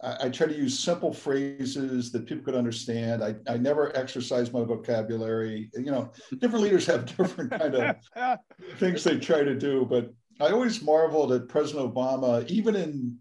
I, 0.00 0.26
I 0.26 0.28
tried 0.30 0.50
to 0.50 0.56
use 0.56 0.78
simple 0.78 1.12
phrases 1.12 2.12
that 2.12 2.24
people 2.26 2.44
could 2.44 2.54
understand. 2.54 3.22
I, 3.22 3.34
I 3.46 3.58
never 3.58 3.94
exercised 3.94 4.54
my 4.54 4.62
vocabulary. 4.64 5.68
You 5.74 5.90
know, 5.90 6.12
different 6.38 6.64
leaders 6.64 6.86
have 6.86 7.04
different 7.16 7.50
kind 7.50 7.74
of 7.74 7.96
things 8.78 9.04
they 9.04 9.18
try 9.18 9.42
to 9.42 9.54
do. 9.54 9.84
But 9.84 10.14
I 10.40 10.50
always 10.50 10.82
marveled 10.82 11.32
at 11.32 11.48
President 11.48 11.92
Obama, 11.94 12.46
even 12.48 12.76
in 12.76 13.18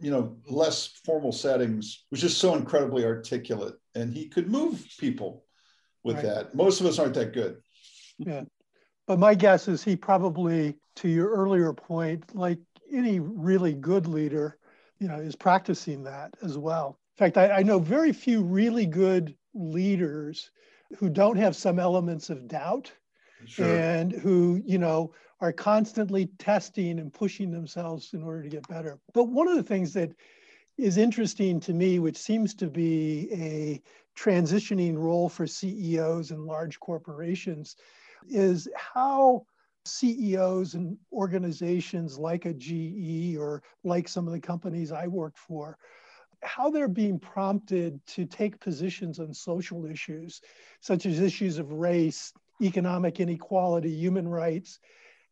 you 0.00 0.10
know 0.10 0.36
less 0.48 0.86
formal 1.04 1.32
settings, 1.32 2.04
was 2.10 2.20
just 2.20 2.38
so 2.38 2.54
incredibly 2.54 3.04
articulate, 3.04 3.74
and 3.94 4.12
he 4.12 4.28
could 4.28 4.48
move 4.48 4.84
people 4.98 5.44
with 6.02 6.16
Right. 6.16 6.24
that. 6.24 6.54
Most 6.54 6.80
of 6.80 6.86
us 6.86 6.98
aren't 6.98 7.14
that 7.14 7.32
good. 7.32 7.58
Yeah, 8.18 8.44
but 9.06 9.18
my 9.18 9.34
guess 9.34 9.68
is 9.68 9.82
he 9.84 9.96
probably, 9.96 10.76
to 10.96 11.08
your 11.08 11.30
earlier 11.30 11.72
point, 11.72 12.34
like 12.34 12.58
any 12.92 13.20
really 13.20 13.74
good 13.74 14.06
leader, 14.06 14.58
you 14.98 15.08
know, 15.08 15.16
is 15.16 15.36
practicing 15.36 16.02
that 16.04 16.34
as 16.42 16.58
well. 16.58 16.98
In 17.18 17.24
fact, 17.26 17.36
I, 17.36 17.58
I 17.58 17.62
know 17.62 17.78
very 17.78 18.12
few 18.12 18.42
really 18.42 18.86
good 18.86 19.36
leaders 19.54 20.50
who 20.96 21.08
don't 21.08 21.36
have 21.36 21.54
some 21.54 21.78
elements 21.78 22.30
of 22.30 22.48
doubt 22.48 22.92
and 23.58 24.12
who, 24.12 24.62
you 24.64 24.78
know, 24.78 25.12
are 25.40 25.52
constantly 25.52 26.26
testing 26.38 26.98
and 26.98 27.12
pushing 27.12 27.50
themselves 27.50 28.12
in 28.12 28.22
order 28.22 28.42
to 28.42 28.48
get 28.48 28.68
better. 28.68 28.98
But 29.14 29.24
one 29.24 29.48
of 29.48 29.56
the 29.56 29.62
things 29.62 29.92
that 29.94 30.10
is 30.76 30.96
interesting 30.96 31.60
to 31.60 31.72
me, 31.72 31.98
which 31.98 32.16
seems 32.16 32.54
to 32.54 32.66
be 32.66 33.28
a 33.32 33.82
transitioning 34.18 34.96
role 34.96 35.28
for 35.28 35.46
CEOs 35.46 36.30
and 36.30 36.44
large 36.44 36.78
corporations, 36.80 37.76
is 38.28 38.68
how 38.76 39.46
CEOs 39.86 40.74
and 40.74 40.96
organizations 41.12 42.18
like 42.18 42.44
a 42.44 42.52
GE 42.52 43.36
or 43.36 43.62
like 43.82 44.08
some 44.08 44.26
of 44.26 44.32
the 44.32 44.40
companies 44.40 44.92
I 44.92 45.06
worked 45.06 45.38
for, 45.38 45.78
how 46.42 46.70
they're 46.70 46.88
being 46.88 47.18
prompted 47.18 48.04
to 48.08 48.24
take 48.24 48.60
positions 48.60 49.20
on 49.20 49.32
social 49.32 49.86
issues, 49.86 50.40
such 50.80 51.06
as 51.06 51.20
issues 51.20 51.58
of 51.58 51.72
race, 51.72 52.32
economic 52.60 53.20
inequality, 53.20 53.90
human 53.90 54.28
rights. 54.28 54.78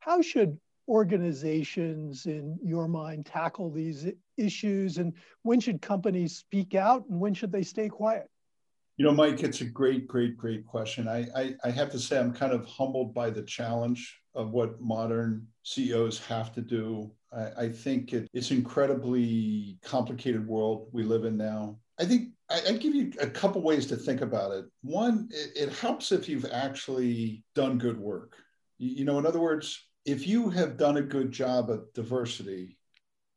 How 0.01 0.23
should 0.23 0.59
organizations, 0.89 2.27
in 2.27 2.59
your 2.63 2.89
mind, 2.89 3.27
tackle 3.27 3.71
these 3.71 4.07
issues? 4.37 4.99
And 4.99 5.13
when 5.43 5.61
should 5.61 5.83
companies 5.83 6.37
speak 6.37 6.75
out 6.75 7.05
and 7.09 7.21
when 7.21 7.35
should 7.35 7.53
they 7.53 7.63
stay 7.63 7.89
quiet? 7.89 8.29
You 8.97 9.05
know, 9.05 9.13
Mike, 9.13 9.45
it's 9.45 9.61
a 9.61 9.65
great, 9.65 10.09
great, 10.09 10.37
great 10.37 10.67
question. 10.67 11.07
I, 11.07 11.29
I, 11.37 11.55
I 11.63 11.71
have 11.71 11.91
to 11.93 12.01
say, 12.01 12.19
I'm 12.19 12.33
kind 12.33 12.53
of 12.53 12.67
humbled 12.67 13.15
by 13.15 13.31
the 13.31 13.43
challenge 13.43 14.19
of 14.35 14.51
what 14.51 14.81
modern 14.81 15.47
CEOs 15.63 16.19
have 16.27 16.53
to 16.55 16.61
do. 16.61 17.13
I, 17.33 17.65
I 17.65 17.69
think 17.69 18.13
it, 18.13 18.29
it's 18.33 18.51
incredibly 18.51 19.79
complicated 19.85 20.47
world 20.47 20.89
we 20.91 21.05
live 21.05 21.25
in 21.25 21.37
now. 21.37 21.79
I 21.99 22.05
think 22.05 22.31
I, 22.51 22.61
I 22.69 22.73
give 22.73 22.95
you 22.95 23.13
a 23.21 23.27
couple 23.27 23.63
ways 23.63 23.87
to 23.87 23.97
think 23.97 24.21
about 24.21 24.53
it. 24.53 24.67
One, 24.83 25.29
it, 25.31 25.69
it 25.69 25.73
helps 25.73 26.13
if 26.13 26.29
you've 26.29 26.47
actually 26.53 27.45
done 27.55 27.79
good 27.79 27.99
work. 27.99 28.37
You, 28.79 28.91
you 28.91 29.05
know, 29.05 29.19
in 29.19 29.27
other 29.27 29.41
words, 29.41 29.85
if 30.05 30.27
you 30.27 30.49
have 30.51 30.77
done 30.77 30.97
a 30.97 31.03
good 31.03 31.33
job 31.33 31.71
at 31.71 31.93
diversity 31.95 32.79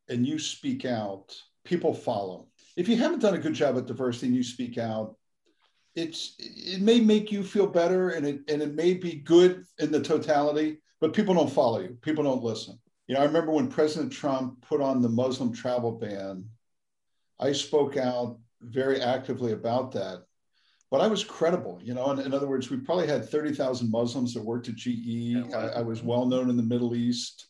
and 0.07 0.25
you 0.25 0.39
speak 0.39 0.85
out, 0.85 1.35
people 1.65 1.93
follow. 1.93 2.47
If 2.77 2.87
you 2.87 2.95
haven't 2.97 3.19
done 3.19 3.33
a 3.33 3.39
good 3.39 3.53
job 3.53 3.77
at 3.77 3.85
diversity 3.85 4.27
and 4.27 4.35
you 4.35 4.43
speak 4.43 4.77
out, 4.77 5.15
it's 5.93 6.35
it 6.39 6.81
may 6.81 7.01
make 7.01 7.31
you 7.31 7.43
feel 7.43 7.67
better 7.67 8.11
and 8.11 8.25
it 8.25 8.39
and 8.47 8.61
it 8.61 8.75
may 8.75 8.93
be 8.93 9.15
good 9.15 9.65
in 9.79 9.91
the 9.91 10.01
totality, 10.01 10.77
but 11.01 11.13
people 11.13 11.33
don't 11.33 11.51
follow 11.51 11.79
you. 11.79 11.97
People 12.01 12.23
don't 12.23 12.43
listen. 12.43 12.79
You 13.07 13.15
know, 13.15 13.21
I 13.21 13.25
remember 13.25 13.51
when 13.51 13.67
President 13.67 14.13
Trump 14.13 14.61
put 14.61 14.79
on 14.79 15.01
the 15.01 15.09
Muslim 15.09 15.51
travel 15.51 15.91
ban, 15.91 16.45
I 17.41 17.51
spoke 17.51 17.97
out 17.97 18.39
very 18.61 19.01
actively 19.01 19.53
about 19.53 19.91
that. 19.93 20.23
But 20.89 21.01
I 21.01 21.07
was 21.07 21.23
credible, 21.23 21.79
you 21.81 21.93
know. 21.93 22.11
In, 22.11 22.19
in 22.19 22.33
other 22.33 22.47
words, 22.47 22.69
we 22.69 22.77
probably 22.77 23.07
had 23.07 23.27
30,000 23.27 23.89
Muslims 23.89 24.33
that 24.33 24.43
worked 24.43 24.67
at 24.67 24.75
GE. 24.75 25.35
I, 25.53 25.67
I 25.77 25.81
was 25.81 26.03
well 26.03 26.25
known 26.25 26.49
in 26.49 26.57
the 26.57 26.63
Middle 26.63 26.95
East. 26.95 27.47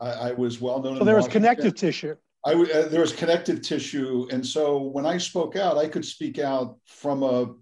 I, 0.00 0.10
I 0.10 0.32
was 0.32 0.60
well 0.60 0.82
known. 0.82 0.96
So 0.96 1.00
in 1.00 1.06
there 1.06 1.16
was 1.16 1.28
connective 1.28 1.74
tissue. 1.74 2.16
I 2.44 2.50
w- 2.52 2.72
uh, 2.72 2.88
there 2.88 3.00
was 3.00 3.12
connective 3.12 3.62
tissue, 3.62 4.28
and 4.30 4.44
so 4.44 4.78
when 4.78 5.06
I 5.06 5.18
spoke 5.18 5.56
out, 5.56 5.78
I 5.78 5.88
could 5.88 6.04
speak 6.04 6.38
out 6.38 6.78
from 6.86 7.22
a 7.22 7.54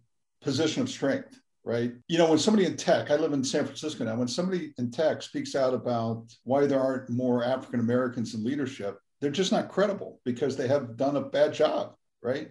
position 0.42 0.82
of 0.82 0.90
strength, 0.90 1.40
right? 1.64 1.92
You 2.08 2.18
know, 2.18 2.28
when 2.28 2.38
somebody 2.38 2.66
in 2.66 2.76
tech, 2.76 3.10
I 3.10 3.16
live 3.16 3.32
in 3.32 3.42
San 3.42 3.64
Francisco 3.64 4.04
now, 4.04 4.16
when 4.16 4.28
somebody 4.28 4.74
in 4.76 4.90
tech 4.90 5.22
speaks 5.22 5.54
out 5.54 5.72
about 5.72 6.24
why 6.44 6.66
there 6.66 6.80
aren't 6.80 7.08
more 7.08 7.42
African 7.44 7.80
Americans 7.80 8.34
in 8.34 8.44
leadership, 8.44 8.98
they're 9.20 9.30
just 9.30 9.52
not 9.52 9.70
credible 9.70 10.20
because 10.24 10.54
they 10.54 10.68
have 10.68 10.98
done 10.98 11.16
a 11.16 11.22
bad 11.22 11.54
job, 11.54 11.94
right? 12.22 12.50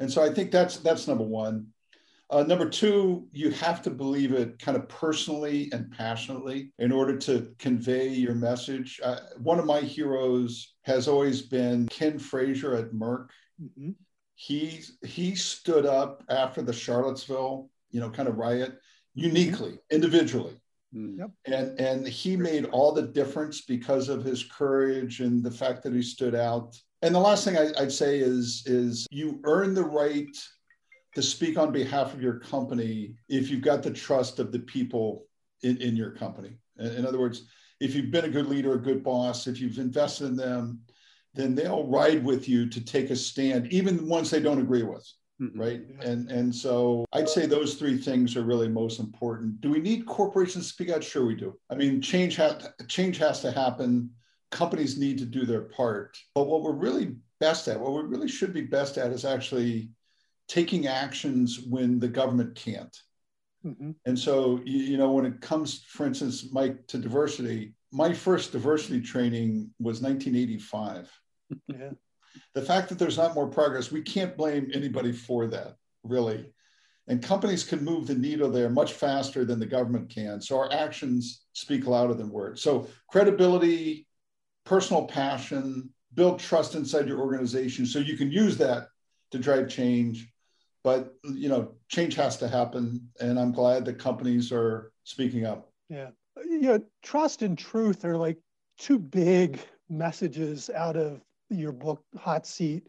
And 0.00 0.10
so 0.10 0.22
I 0.22 0.32
think 0.32 0.50
that's 0.50 0.78
that's 0.78 1.06
number 1.08 1.24
one. 1.24 1.66
Uh, 2.30 2.42
number 2.42 2.68
two, 2.68 3.26
you 3.32 3.50
have 3.52 3.80
to 3.82 3.90
believe 3.90 4.32
it 4.32 4.58
kind 4.58 4.76
of 4.76 4.86
personally 4.88 5.70
and 5.72 5.90
passionately 5.90 6.72
in 6.78 6.92
order 6.92 7.16
to 7.16 7.54
convey 7.58 8.08
your 8.08 8.34
message. 8.34 9.00
Uh, 9.02 9.20
one 9.38 9.58
of 9.58 9.64
my 9.64 9.80
heroes 9.80 10.74
has 10.82 11.08
always 11.08 11.40
been 11.40 11.88
Ken 11.88 12.18
Frazier 12.18 12.74
at 12.74 12.92
Merck. 12.92 13.28
Mhm. 13.62 13.94
He 14.34 14.82
he 15.06 15.34
stood 15.34 15.86
up 15.86 16.22
after 16.28 16.60
the 16.62 16.72
Charlottesville, 16.72 17.70
you 17.90 18.00
know, 18.00 18.10
kind 18.10 18.28
of 18.28 18.36
riot, 18.36 18.78
uniquely, 19.14 19.78
individually, 19.90 20.60
Mm. 20.94 21.18
Yep. 21.18 21.30
and 21.46 21.80
and 21.80 22.06
he 22.08 22.36
made 22.36 22.66
all 22.66 22.92
the 22.92 23.02
difference 23.08 23.62
because 23.62 24.08
of 24.08 24.22
his 24.24 24.44
courage 24.44 25.20
and 25.20 25.42
the 25.42 25.50
fact 25.50 25.82
that 25.82 25.92
he 25.94 26.02
stood 26.02 26.34
out. 26.34 26.78
And 27.02 27.14
the 27.14 27.20
last 27.20 27.44
thing 27.44 27.56
I, 27.56 27.70
I'd 27.78 27.92
say 27.92 28.18
is 28.18 28.62
is 28.66 29.06
you 29.10 29.40
earn 29.44 29.74
the 29.74 29.84
right 29.84 30.36
to 31.14 31.22
speak 31.22 31.58
on 31.58 31.72
behalf 31.72 32.14
of 32.14 32.22
your 32.22 32.38
company 32.38 33.14
if 33.28 33.50
you've 33.50 33.62
got 33.62 33.82
the 33.82 33.90
trust 33.90 34.38
of 34.38 34.52
the 34.52 34.58
people 34.60 35.26
in, 35.62 35.76
in 35.78 35.96
your 35.96 36.10
company. 36.10 36.58
In 36.78 37.06
other 37.06 37.18
words, 37.18 37.46
if 37.80 37.94
you've 37.94 38.10
been 38.10 38.24
a 38.24 38.28
good 38.28 38.46
leader, 38.46 38.74
a 38.74 38.82
good 38.82 39.02
boss, 39.02 39.46
if 39.46 39.60
you've 39.60 39.78
invested 39.78 40.26
in 40.26 40.36
them, 40.36 40.80
then 41.34 41.54
they'll 41.54 41.86
ride 41.86 42.24
with 42.24 42.48
you 42.48 42.68
to 42.68 42.84
take 42.84 43.10
a 43.10 43.16
stand, 43.16 43.72
even 43.72 44.08
ones 44.08 44.30
they 44.30 44.40
don't 44.40 44.60
agree 44.60 44.82
with. 44.82 45.06
Mm-hmm. 45.40 45.60
Right. 45.60 45.82
And 46.00 46.28
and 46.30 46.52
so 46.52 47.04
I'd 47.12 47.28
say 47.28 47.46
those 47.46 47.74
three 47.74 47.96
things 47.96 48.36
are 48.36 48.42
really 48.42 48.68
most 48.68 48.98
important. 48.98 49.60
Do 49.60 49.70
we 49.70 49.78
need 49.78 50.04
corporations 50.04 50.66
to 50.66 50.72
speak 50.72 50.90
out? 50.90 51.04
Sure, 51.04 51.24
we 51.24 51.36
do. 51.36 51.56
I 51.70 51.76
mean, 51.76 52.00
change 52.00 52.34
has 52.36 52.66
change 52.88 53.18
has 53.18 53.40
to 53.42 53.52
happen. 53.52 54.10
Companies 54.50 54.98
need 54.98 55.18
to 55.18 55.24
do 55.24 55.44
their 55.44 55.62
part. 55.62 56.16
But 56.34 56.46
what 56.46 56.62
we're 56.62 56.72
really 56.72 57.16
best 57.40 57.68
at, 57.68 57.78
what 57.78 57.92
we 57.92 58.02
really 58.02 58.28
should 58.28 58.52
be 58.52 58.62
best 58.62 58.98
at, 58.98 59.12
is 59.12 59.24
actually 59.24 59.90
taking 60.48 60.86
actions 60.86 61.60
when 61.68 61.98
the 61.98 62.08
government 62.08 62.54
can't. 62.54 62.96
Mm-hmm. 63.64 63.90
And 64.06 64.18
so, 64.18 64.60
you, 64.64 64.78
you 64.78 64.96
know, 64.96 65.12
when 65.12 65.26
it 65.26 65.40
comes, 65.40 65.84
for 65.88 66.06
instance, 66.06 66.48
Mike, 66.52 66.86
to 66.88 66.98
diversity, 66.98 67.74
my 67.92 68.12
first 68.12 68.52
diversity 68.52 69.00
training 69.00 69.70
was 69.78 70.00
1985. 70.00 71.10
Yeah. 71.68 71.90
The 72.54 72.62
fact 72.62 72.88
that 72.88 72.98
there's 72.98 73.16
not 73.16 73.34
more 73.34 73.48
progress, 73.48 73.90
we 73.90 74.02
can't 74.02 74.36
blame 74.36 74.70
anybody 74.74 75.12
for 75.12 75.46
that, 75.48 75.76
really. 76.02 76.52
And 77.08 77.22
companies 77.22 77.64
can 77.64 77.84
move 77.84 78.06
the 78.06 78.14
needle 78.14 78.50
there 78.50 78.68
much 78.68 78.92
faster 78.92 79.44
than 79.44 79.58
the 79.58 79.66
government 79.66 80.10
can. 80.10 80.40
So 80.42 80.58
our 80.58 80.70
actions 80.72 81.44
speak 81.54 81.86
louder 81.86 82.14
than 82.14 82.30
words. 82.30 82.60
So 82.60 82.86
credibility, 83.10 84.06
personal 84.68 85.06
passion, 85.06 85.90
build 86.14 86.38
trust 86.38 86.74
inside 86.74 87.08
your 87.08 87.20
organization. 87.20 87.86
So 87.86 87.98
you 87.98 88.16
can 88.16 88.30
use 88.30 88.56
that 88.58 88.88
to 89.30 89.38
drive 89.38 89.68
change 89.68 90.28
but 90.84 91.14
you 91.24 91.48
know 91.48 91.72
change 91.88 92.14
has 92.14 92.36
to 92.36 92.48
happen 92.48 93.08
and 93.20 93.38
i'm 93.38 93.52
glad 93.52 93.84
that 93.84 93.98
companies 93.98 94.52
are 94.52 94.92
speaking 95.08 95.46
up. 95.46 95.70
Yeah. 95.88 96.10
You 96.36 96.60
know 96.60 96.82
trust 97.02 97.42
and 97.42 97.56
truth 97.56 98.04
are 98.04 98.16
like 98.16 98.38
two 98.78 98.98
big 98.98 99.58
messages 99.88 100.70
out 100.70 100.96
of 100.96 101.20
your 101.50 101.72
book 101.72 102.02
hot 102.16 102.46
seat. 102.46 102.88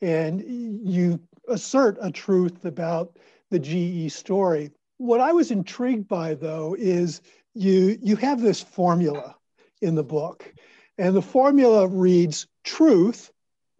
And 0.00 0.42
you 0.46 1.20
assert 1.48 1.98
a 2.00 2.10
truth 2.10 2.64
about 2.64 3.18
the 3.50 3.58
ge 3.58 4.12
story. 4.12 4.70
What 4.98 5.20
i 5.20 5.32
was 5.32 5.50
intrigued 5.50 6.08
by 6.08 6.34
though 6.34 6.76
is 6.78 7.20
you 7.54 7.98
you 8.00 8.16
have 8.16 8.40
this 8.40 8.62
formula 8.62 9.34
in 9.82 9.94
the 9.94 10.04
book 10.04 10.54
and 10.98 11.14
the 11.14 11.22
formula 11.22 11.86
reads 11.86 12.46
truth 12.64 13.30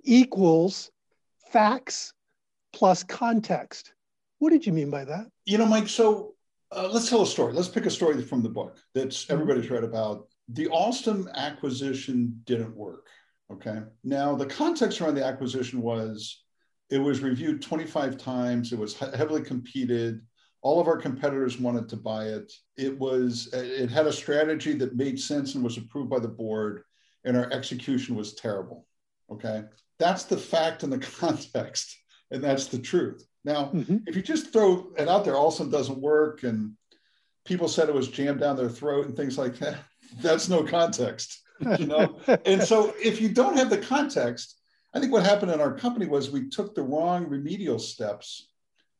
equals 0.04 0.90
facts 1.50 2.12
plus 2.72 3.02
context. 3.02 3.92
What 4.38 4.50
did 4.50 4.66
you 4.66 4.72
mean 4.72 4.90
by 4.90 5.04
that? 5.04 5.26
You 5.44 5.58
know, 5.58 5.66
Mike, 5.66 5.88
so 5.88 6.34
uh, 6.70 6.88
let's 6.92 7.08
tell 7.08 7.22
a 7.22 7.26
story. 7.26 7.52
Let's 7.52 7.68
pick 7.68 7.86
a 7.86 7.90
story 7.90 8.20
from 8.22 8.42
the 8.42 8.48
book 8.48 8.78
that 8.94 9.08
mm-hmm. 9.08 9.32
everybody's 9.32 9.70
read 9.70 9.84
about. 9.84 10.28
The 10.48 10.66
Alstom 10.66 11.32
acquisition 11.34 12.40
didn't 12.44 12.76
work. 12.76 13.06
Okay. 13.52 13.80
Now, 14.04 14.34
the 14.34 14.46
context 14.46 15.00
around 15.00 15.14
the 15.14 15.24
acquisition 15.24 15.80
was 15.80 16.42
it 16.90 16.98
was 16.98 17.20
reviewed 17.20 17.62
25 17.62 18.16
times, 18.18 18.72
it 18.72 18.78
was 18.78 18.94
heavily 18.94 19.42
competed. 19.42 20.20
All 20.62 20.80
of 20.80 20.88
our 20.88 20.96
competitors 20.96 21.60
wanted 21.60 21.88
to 21.90 21.96
buy 21.96 22.26
it. 22.26 22.52
It 22.76 22.98
was 22.98 23.48
it 23.52 23.88
had 23.88 24.06
a 24.06 24.12
strategy 24.12 24.72
that 24.74 24.96
made 24.96 25.18
sense 25.18 25.54
and 25.54 25.62
was 25.62 25.76
approved 25.76 26.10
by 26.10 26.18
the 26.18 26.28
board, 26.28 26.82
and 27.26 27.36
our 27.36 27.52
execution 27.52 28.16
was 28.16 28.34
terrible. 28.34 28.86
Okay. 29.30 29.64
That's 29.98 30.24
the 30.24 30.38
fact 30.38 30.82
and 30.82 30.92
the 30.92 30.98
context 31.20 31.98
and 32.30 32.42
that's 32.42 32.66
the 32.66 32.78
truth. 32.78 33.26
Now, 33.44 33.66
mm-hmm. 33.66 33.98
if 34.06 34.16
you 34.16 34.22
just 34.22 34.52
throw 34.52 34.88
it 34.98 35.08
out 35.08 35.24
there, 35.24 35.34
Alstom 35.34 35.70
doesn't 35.70 36.00
work, 36.00 36.42
and 36.42 36.72
people 37.44 37.68
said 37.68 37.88
it 37.88 37.94
was 37.94 38.08
jammed 38.08 38.40
down 38.40 38.56
their 38.56 38.68
throat 38.68 39.06
and 39.06 39.16
things 39.16 39.38
like 39.38 39.56
that. 39.58 39.78
That's 40.20 40.48
no 40.48 40.64
context, 40.64 41.42
you 41.78 41.86
know. 41.86 42.18
and 42.44 42.62
so, 42.62 42.94
if 43.02 43.20
you 43.20 43.28
don't 43.28 43.56
have 43.56 43.70
the 43.70 43.78
context, 43.78 44.56
I 44.94 45.00
think 45.00 45.12
what 45.12 45.24
happened 45.24 45.52
in 45.52 45.60
our 45.60 45.72
company 45.74 46.06
was 46.06 46.30
we 46.30 46.48
took 46.48 46.74
the 46.74 46.82
wrong 46.82 47.28
remedial 47.28 47.78
steps 47.78 48.48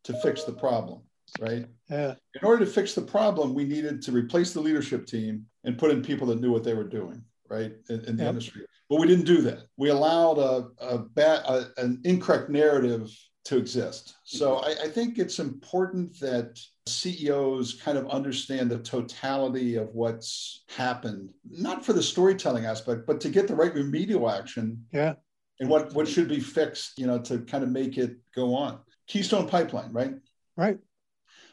to 0.05 0.13
fix 0.21 0.45
the 0.45 0.53
problem. 0.53 1.03
Right. 1.41 1.67
Yeah. 1.91 2.15
In 2.41 2.47
order 2.47 2.65
to 2.65 2.71
fix 2.71 2.95
the 2.95 3.03
problem, 3.03 3.53
we 3.53 3.65
needed 3.65 4.01
to 4.03 4.13
replace 4.13 4.53
the 4.53 4.61
leadership 4.61 5.07
team 5.07 5.47
and 5.65 5.77
put 5.77 5.91
in 5.91 6.03
people 6.03 6.29
that 6.29 6.41
knew 6.41 6.53
what 6.53 6.63
they 6.63 6.75
were 6.75 6.85
doing. 6.85 7.25
Right. 7.49 7.73
In, 7.89 8.05
in 8.05 8.17
the 8.17 8.25
yep. 8.25 8.31
industry. 8.31 8.67
But 8.89 9.01
we 9.01 9.07
didn't 9.07 9.27
do 9.27 9.43
that. 9.43 9.67
We 9.77 9.91
allowed 9.91 10.39
a, 10.39 10.69
a, 10.79 10.99
bad, 10.99 11.45
a 11.47 11.67
an 11.77 12.01
incorrect 12.05 12.51
narrative 12.51 13.11
to 13.47 13.57
exist. 13.57 14.17
So 14.25 14.57
I, 14.57 14.75
I, 14.85 14.89
think 14.89 15.19
it's 15.19 15.39
important 15.39 16.19
that 16.19 16.61
CEOs 16.87 17.81
kind 17.81 17.97
of 17.97 18.09
understand 18.09 18.71
the 18.71 18.81
totality 18.81 19.77
of 19.77 19.95
what's 19.95 20.65
happened, 20.69 21.33
not 21.49 21.85
for 21.85 21.93
the 21.93 22.03
storytelling 22.03 22.67
aspect, 22.67 23.07
but 23.07 23.21
to 23.21 23.29
get 23.29 23.47
the 23.47 23.55
right 23.55 23.73
remedial 23.73 24.29
action. 24.29 24.85
Yeah. 24.93 25.15
And 25.61 25.69
what, 25.69 25.95
what 25.95 26.09
should 26.09 26.29
be 26.29 26.41
fixed, 26.41 26.99
you 26.99 27.07
know, 27.07 27.21
to 27.21 27.39
kind 27.39 27.63
of 27.63 27.71
make 27.71 27.99
it 27.99 28.17
go 28.35 28.53
on. 28.55 28.81
Keystone 29.07 29.49
Pipeline, 29.49 29.93
right? 29.93 30.15
Right. 30.57 30.79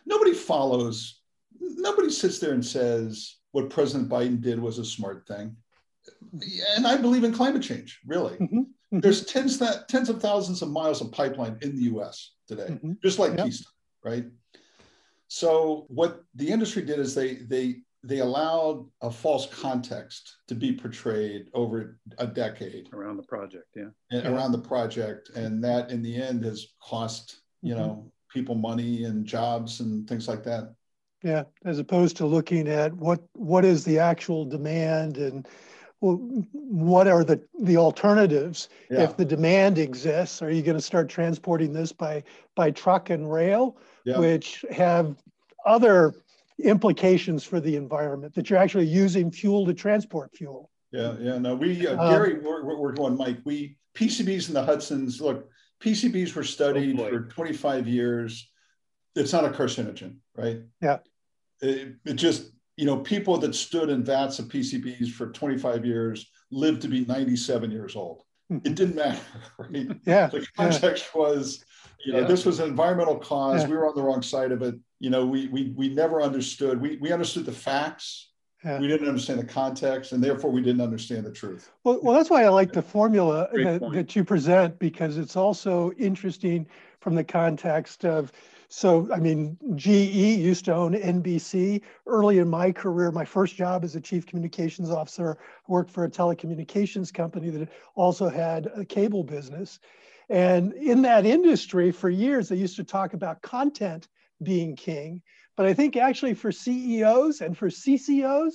Nobody 0.08 0.34
follows, 0.34 1.22
nobody 1.60 2.10
sits 2.10 2.40
there 2.40 2.54
and 2.54 2.66
says 2.66 3.38
what 3.52 3.70
President 3.70 4.10
Biden 4.10 4.42
did 4.42 4.60
was 4.60 4.80
a 4.80 4.86
smart 4.86 5.28
thing 5.28 5.56
and 6.76 6.88
I 6.88 6.98
believe 6.98 7.24
in 7.24 7.34
climate 7.34 7.62
change, 7.62 8.00
really. 8.06 8.38
Mm-hmm. 8.38 8.60
Mm-hmm. 8.60 9.00
There's 9.00 9.26
tens, 9.26 9.58
that, 9.60 9.88
tens 9.88 10.10
of 10.10 10.22
thousands 10.22 10.62
of 10.62 10.70
miles 10.70 11.02
of 11.02 11.12
pipeline 11.12 11.58
in 11.62 11.76
the 11.76 11.84
US 11.96 12.34
today, 12.48 12.68
mm-hmm. 12.70 12.94
just 13.04 13.20
like 13.20 13.36
yep. 13.38 13.46
Keystone, 13.46 13.74
right? 14.04 14.26
So 15.28 15.86
what 15.88 16.24
the 16.36 16.50
industry 16.50 16.84
did 16.84 17.00
is 17.00 17.16
they 17.16 17.36
they 17.36 17.78
they 18.04 18.20
allowed 18.20 18.86
a 19.02 19.10
false 19.10 19.48
context 19.48 20.38
to 20.48 20.54
be 20.54 20.74
portrayed 20.74 21.48
over 21.54 21.98
a 22.18 22.28
decade 22.28 22.90
around 22.94 23.18
the 23.18 23.24
project, 23.24 23.66
yeah, 23.76 23.90
yeah. 24.12 24.32
around 24.32 24.52
the 24.52 24.60
project, 24.60 25.30
and 25.30 25.64
that 25.64 25.90
in 25.90 26.04
the 26.04 26.16
end 26.16 26.44
has 26.44 26.68
cost 26.84 27.42
you 27.64 27.74
mm-hmm. 27.74 27.82
know 27.82 28.12
people 28.32 28.56
money 28.56 29.06
and 29.06 29.26
jobs 29.26 29.80
and 29.80 30.08
things 30.08 30.28
like 30.28 30.44
that. 30.44 30.74
Yeah, 31.24 31.44
as 31.66 31.80
opposed 31.80 32.18
to 32.18 32.26
looking 32.26 32.68
at 32.68 32.94
what 32.94 33.24
what 33.34 33.66
is 33.66 33.84
the 33.84 33.98
actual 33.98 34.46
demand 34.46 35.18
and 35.18 35.48
well, 36.04 36.18
what 36.52 37.08
are 37.08 37.24
the, 37.24 37.42
the 37.62 37.78
alternatives 37.78 38.68
yeah. 38.92 39.04
if 39.04 39.16
the 39.16 39.24
demand 39.24 39.78
exists? 39.78 40.42
Are 40.42 40.52
you 40.52 40.62
going 40.62 40.76
to 40.76 40.82
start 40.82 41.08
transporting 41.08 41.72
this 41.72 41.94
by, 41.94 42.24
by 42.56 42.72
truck 42.72 43.10
and 43.10 43.32
rail, 43.32 43.78
yeah. 44.04 44.20
which 44.20 44.66
have 44.70 45.16
other 45.66 46.14
implications 46.60 47.46
for 47.46 47.62
the 47.62 47.78
environment 47.78 48.36
that 48.36 48.50
you're 48.50 48.60
actually 48.60 48.86
using 48.86 49.32
fuel 49.32 49.66
to 49.66 49.74
transport 49.74 50.36
fuel? 50.36 50.70
Yeah, 50.92 51.16
yeah. 51.22 51.38
No, 51.38 51.56
we, 51.56 51.88
uh, 51.88 51.94
um, 51.98 52.12
Gary, 52.12 52.40
we're, 52.40 52.76
we're 52.76 52.92
going, 52.92 53.16
Mike, 53.16 53.38
we, 53.46 53.78
PCBs 53.96 54.50
in 54.50 54.56
the 54.56 54.64
Hudson's, 54.64 55.22
look, 55.22 55.50
PCBs 55.82 56.36
were 56.36 56.44
studied 56.44 57.00
oh 57.00 57.08
for 57.08 57.22
25 57.30 57.88
years. 57.88 58.52
It's 59.16 59.32
not 59.32 59.46
a 59.46 59.50
carcinogen, 59.50 60.18
right? 60.36 60.64
Yeah. 60.82 60.98
It, 61.62 61.96
it 62.04 62.16
just 62.16 62.52
you 62.76 62.86
know, 62.86 62.98
people 62.98 63.38
that 63.38 63.56
stood 63.56 63.90
in 63.90 64.04
vats 64.04 64.40
of 64.40 64.48
PCBs 64.48 65.12
for 65.12 65.32
25 65.32 65.86
years 65.86 66.30
lived 66.52 66.82
to 66.82 66.88
be 66.88 67.06
97 67.06 67.72
years 67.72 67.96
old. 67.96 68.24
Mm-hmm. 68.52 68.68
It 68.68 68.76
didn't 68.76 68.96
matter, 68.96 69.22
right? 69.58 69.88
Yeah. 70.06 70.28
The 70.28 70.46
context 70.58 71.10
yeah. 71.14 71.22
was, 71.22 71.64
you 72.06 72.14
know, 72.14 72.22
yeah. 72.22 72.28
this 72.28 72.46
was 72.46 72.60
an 72.60 72.70
environmental 72.70 73.18
cause. 73.18 73.62
Yeah. 73.62 73.70
We 73.70 73.78
were 73.78 73.88
on 73.88 73.96
the 73.96 74.04
wrong 74.04 74.22
side 74.22 74.52
of 74.52 74.62
it. 74.62 74.76
You 75.00 75.10
know, 75.10 75.26
we 75.26 75.48
we 75.48 75.74
we 75.76 75.90
never 75.90 76.22
understood. 76.22 76.82
We 76.82 76.98
we 76.98 77.12
understood 77.12 77.46
the 77.46 77.52
facts. 77.52 78.30
Yeah. 78.64 78.80
We 78.80 78.88
didn't 78.88 79.10
understand 79.10 79.40
the 79.40 79.46
context, 79.46 80.14
and 80.14 80.24
therefore 80.24 80.50
we 80.50 80.62
didn't 80.62 80.82
understand 80.82 81.26
the 81.26 81.32
truth. 81.32 81.70
Well, 81.84 82.00
well, 82.02 82.16
that's 82.16 82.30
why 82.30 82.44
I 82.46 82.50
like 82.50 82.72
the 82.72 82.82
formula 82.82 83.50
that, 83.52 83.82
that 83.92 84.16
you 84.16 84.24
present 84.24 84.80
because 84.80 85.18
it's 85.18 85.36
also 85.36 85.92
interesting 85.94 86.66
from 87.02 87.14
the 87.14 87.26
context 87.26 88.06
of 88.06 88.32
so, 88.76 89.08
I 89.14 89.20
mean, 89.20 89.56
GE 89.76 89.86
used 89.86 90.66
to 90.66 90.74
own 90.74 90.96
NBC. 90.96 91.84
Early 92.08 92.40
in 92.40 92.50
my 92.50 92.72
career, 92.72 93.12
my 93.12 93.24
first 93.24 93.56
job 93.56 93.84
as 93.84 93.96
a 93.96 94.02
chief 94.02 94.26
communications 94.26 94.90
officer, 94.90 95.38
worked 95.68 95.92
for 95.92 96.06
a 96.06 96.10
telecommunications 96.10 97.14
company 97.14 97.52
that 97.52 97.70
also 97.94 98.30
had 98.30 98.72
a 98.76 98.84
cable 98.84 99.24
business. 99.24 99.80
And 100.28 100.74
in 100.74 101.04
that 101.04 101.24
industry, 101.24 101.92
for 101.92 102.10
years, 102.10 102.50
they 102.50 102.56
used 102.56 102.76
to 102.78 102.84
talk 102.84 103.14
about 103.14 103.44
content 103.44 104.08
being 104.42 104.76
king. 104.76 105.22
But 105.56 105.68
I 105.68 105.76
think 105.76 105.96
actually 105.96 106.34
for 106.34 106.52
CEOs 106.52 107.42
and 107.42 107.56
for 107.56 107.70
CCOs, 107.70 108.54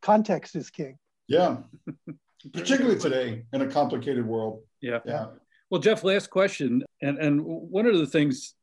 context 0.00 0.56
is 0.56 0.70
king. 0.70 0.98
Yeah, 1.28 1.58
particularly 2.52 2.98
today 2.98 3.44
in 3.52 3.62
a 3.62 3.68
complicated 3.68 4.26
world. 4.26 4.64
Yeah. 4.80 4.98
Yeah. 5.06 5.26
Well, 5.70 5.80
Jeff, 5.80 6.02
last 6.02 6.30
question. 6.30 6.82
And, 7.00 7.18
and 7.18 7.40
one 7.44 7.86
of 7.86 7.96
the 7.96 8.08
things 8.08 8.54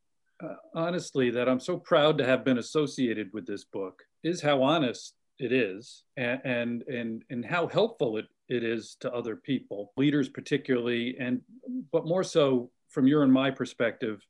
uh, 0.43 0.55
honestly 0.73 1.29
that 1.31 1.49
I'm 1.49 1.59
so 1.59 1.77
proud 1.77 2.17
to 2.17 2.25
have 2.25 2.43
been 2.43 2.57
associated 2.57 3.31
with 3.33 3.45
this 3.45 3.65
book 3.65 4.03
is 4.23 4.41
how 4.41 4.63
honest 4.63 5.13
it 5.37 5.51
is 5.51 6.03
and 6.17 6.41
and 6.43 6.81
and, 6.83 7.23
and 7.29 7.45
how 7.45 7.67
helpful 7.67 8.17
it, 8.17 8.25
it 8.47 8.63
is 8.63 8.97
to 9.01 9.13
other 9.13 9.35
people, 9.35 9.93
leaders 9.97 10.29
particularly, 10.29 11.17
and 11.19 11.41
but 11.91 12.05
more 12.05 12.23
so 12.23 12.69
from 12.89 13.07
your 13.07 13.23
and 13.23 13.31
my 13.31 13.51
perspective, 13.51 14.25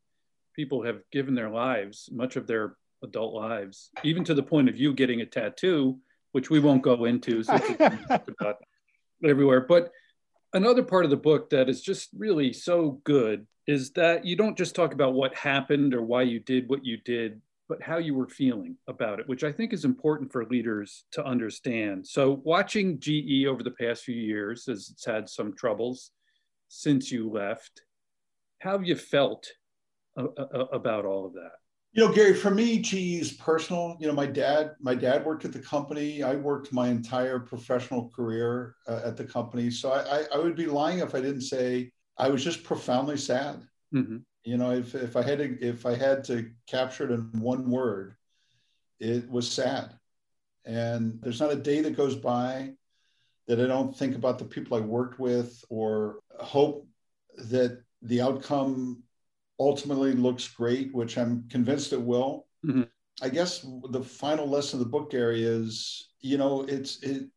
people 0.55 0.83
have 0.83 1.01
given 1.11 1.33
their 1.33 1.49
lives, 1.49 2.09
much 2.11 2.35
of 2.35 2.45
their 2.45 2.75
adult 3.03 3.33
lives, 3.33 3.89
even 4.03 4.23
to 4.25 4.33
the 4.33 4.43
point 4.43 4.67
of 4.67 4.77
you 4.77 4.93
getting 4.93 5.21
a 5.21 5.25
tattoo 5.25 5.97
which 6.31 6.49
we 6.49 6.59
won't 6.59 6.83
go 6.83 7.05
into 7.05 7.43
since 7.43 7.63
it's 7.69 8.27
about 8.39 8.57
everywhere. 9.23 9.61
But 9.61 9.91
another 10.53 10.83
part 10.83 11.05
of 11.05 11.11
the 11.11 11.17
book 11.17 11.49
that 11.49 11.69
is 11.69 11.81
just 11.81 12.09
really 12.17 12.53
so 12.53 13.01
good 13.03 13.45
is 13.67 13.91
that 13.91 14.25
you 14.25 14.35
don't 14.35 14.57
just 14.57 14.75
talk 14.75 14.93
about 14.93 15.13
what 15.13 15.35
happened 15.35 15.93
or 15.93 16.01
why 16.01 16.23
you 16.23 16.39
did 16.39 16.69
what 16.69 16.83
you 16.83 16.97
did, 16.97 17.39
but 17.67 17.81
how 17.83 17.97
you 17.97 18.15
were 18.15 18.27
feeling 18.27 18.75
about 18.87 19.19
it, 19.19 19.27
which 19.27 19.43
I 19.43 19.51
think 19.51 19.73
is 19.73 19.85
important 19.85 20.31
for 20.31 20.45
leaders 20.45 21.05
to 21.11 21.23
understand. 21.23 22.07
So, 22.07 22.41
watching 22.43 22.99
GE 22.99 23.45
over 23.47 23.61
the 23.61 23.75
past 23.79 24.03
few 24.03 24.15
years, 24.15 24.67
as 24.67 24.89
it's 24.91 25.05
had 25.05 25.29
some 25.29 25.55
troubles 25.55 26.11
since 26.67 27.11
you 27.11 27.29
left, 27.29 27.83
how 28.59 28.71
have 28.71 28.85
you 28.85 28.95
felt 28.95 29.47
about 30.17 31.05
all 31.05 31.27
of 31.27 31.33
that? 31.33 31.51
You 31.93 32.05
know, 32.05 32.13
Gary, 32.13 32.35
for 32.35 32.51
me, 32.51 32.79
GE 32.79 33.19
is 33.19 33.31
personal. 33.31 33.97
You 33.99 34.07
know, 34.07 34.13
my 34.13 34.27
dad, 34.27 34.75
my 34.79 34.93
dad 34.93 35.25
worked 35.25 35.45
at 35.45 35.51
the 35.51 35.59
company. 35.59 36.21
I 36.21 36.35
worked 36.35 36.71
my 36.71 36.87
entire 36.87 37.39
professional 37.39 38.09
career 38.09 38.75
uh, 38.87 39.01
at 39.03 39.17
the 39.17 39.25
company. 39.25 39.71
So 39.71 39.91
I, 39.91 40.19
I, 40.19 40.23
I, 40.35 40.37
would 40.37 40.55
be 40.55 40.67
lying 40.67 40.99
if 40.99 41.15
I 41.15 41.19
didn't 41.19 41.41
say 41.41 41.91
I 42.15 42.29
was 42.29 42.43
just 42.43 42.63
profoundly 42.63 43.17
sad. 43.17 43.63
Mm-hmm. 43.93 44.17
You 44.43 44.57
know, 44.57 44.71
if, 44.71 44.93
if 44.93 45.15
I 45.15 45.23
had 45.23 45.39
to, 45.39 45.59
if 45.67 45.87
I 45.87 45.95
had 45.95 46.23
to 46.25 46.51
capture 46.67 47.05
it 47.05 47.11
in 47.11 47.27
one 47.41 47.69
word, 47.69 48.15
it 48.99 49.27
was 49.27 49.49
sad. 49.49 49.93
And 50.65 51.19
there's 51.21 51.39
not 51.39 51.51
a 51.51 51.55
day 51.55 51.81
that 51.81 51.97
goes 51.97 52.15
by 52.15 52.73
that 53.47 53.59
I 53.59 53.65
don't 53.65 53.97
think 53.97 54.15
about 54.15 54.37
the 54.37 54.45
people 54.45 54.77
I 54.77 54.81
worked 54.81 55.19
with 55.19 55.65
or 55.69 56.19
hope 56.39 56.87
that 57.49 57.81
the 58.03 58.21
outcome 58.21 59.01
ultimately 59.59 60.13
looks 60.13 60.47
great, 60.47 60.93
which 60.93 61.17
I'm 61.17 61.47
convinced 61.49 61.93
it 61.93 62.01
will. 62.01 62.47
Mm-hmm. 62.65 62.83
I 63.21 63.29
guess 63.29 63.65
the 63.89 64.03
final 64.03 64.47
lesson 64.47 64.79
of 64.79 64.85
the 64.85 64.91
book, 64.91 65.11
Gary, 65.11 65.43
is 65.43 66.09
you 66.21 66.37
know 66.37 66.63
it's 66.63 67.01
it, 67.03 67.27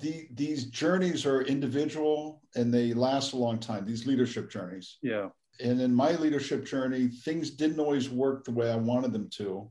the 0.00 0.26
these 0.34 0.66
journeys 0.66 1.26
are 1.26 1.42
individual 1.42 2.42
and 2.56 2.72
they 2.72 2.92
last 2.92 3.32
a 3.32 3.36
long 3.36 3.58
time. 3.58 3.84
These 3.84 4.06
leadership 4.06 4.50
journeys. 4.50 4.98
Yeah. 5.02 5.28
And 5.60 5.80
in 5.80 5.94
my 5.94 6.12
leadership 6.12 6.66
journey, 6.66 7.06
things 7.06 7.50
didn't 7.50 7.78
always 7.78 8.10
work 8.10 8.44
the 8.44 8.50
way 8.50 8.72
I 8.72 8.76
wanted 8.76 9.12
them 9.12 9.28
to, 9.34 9.70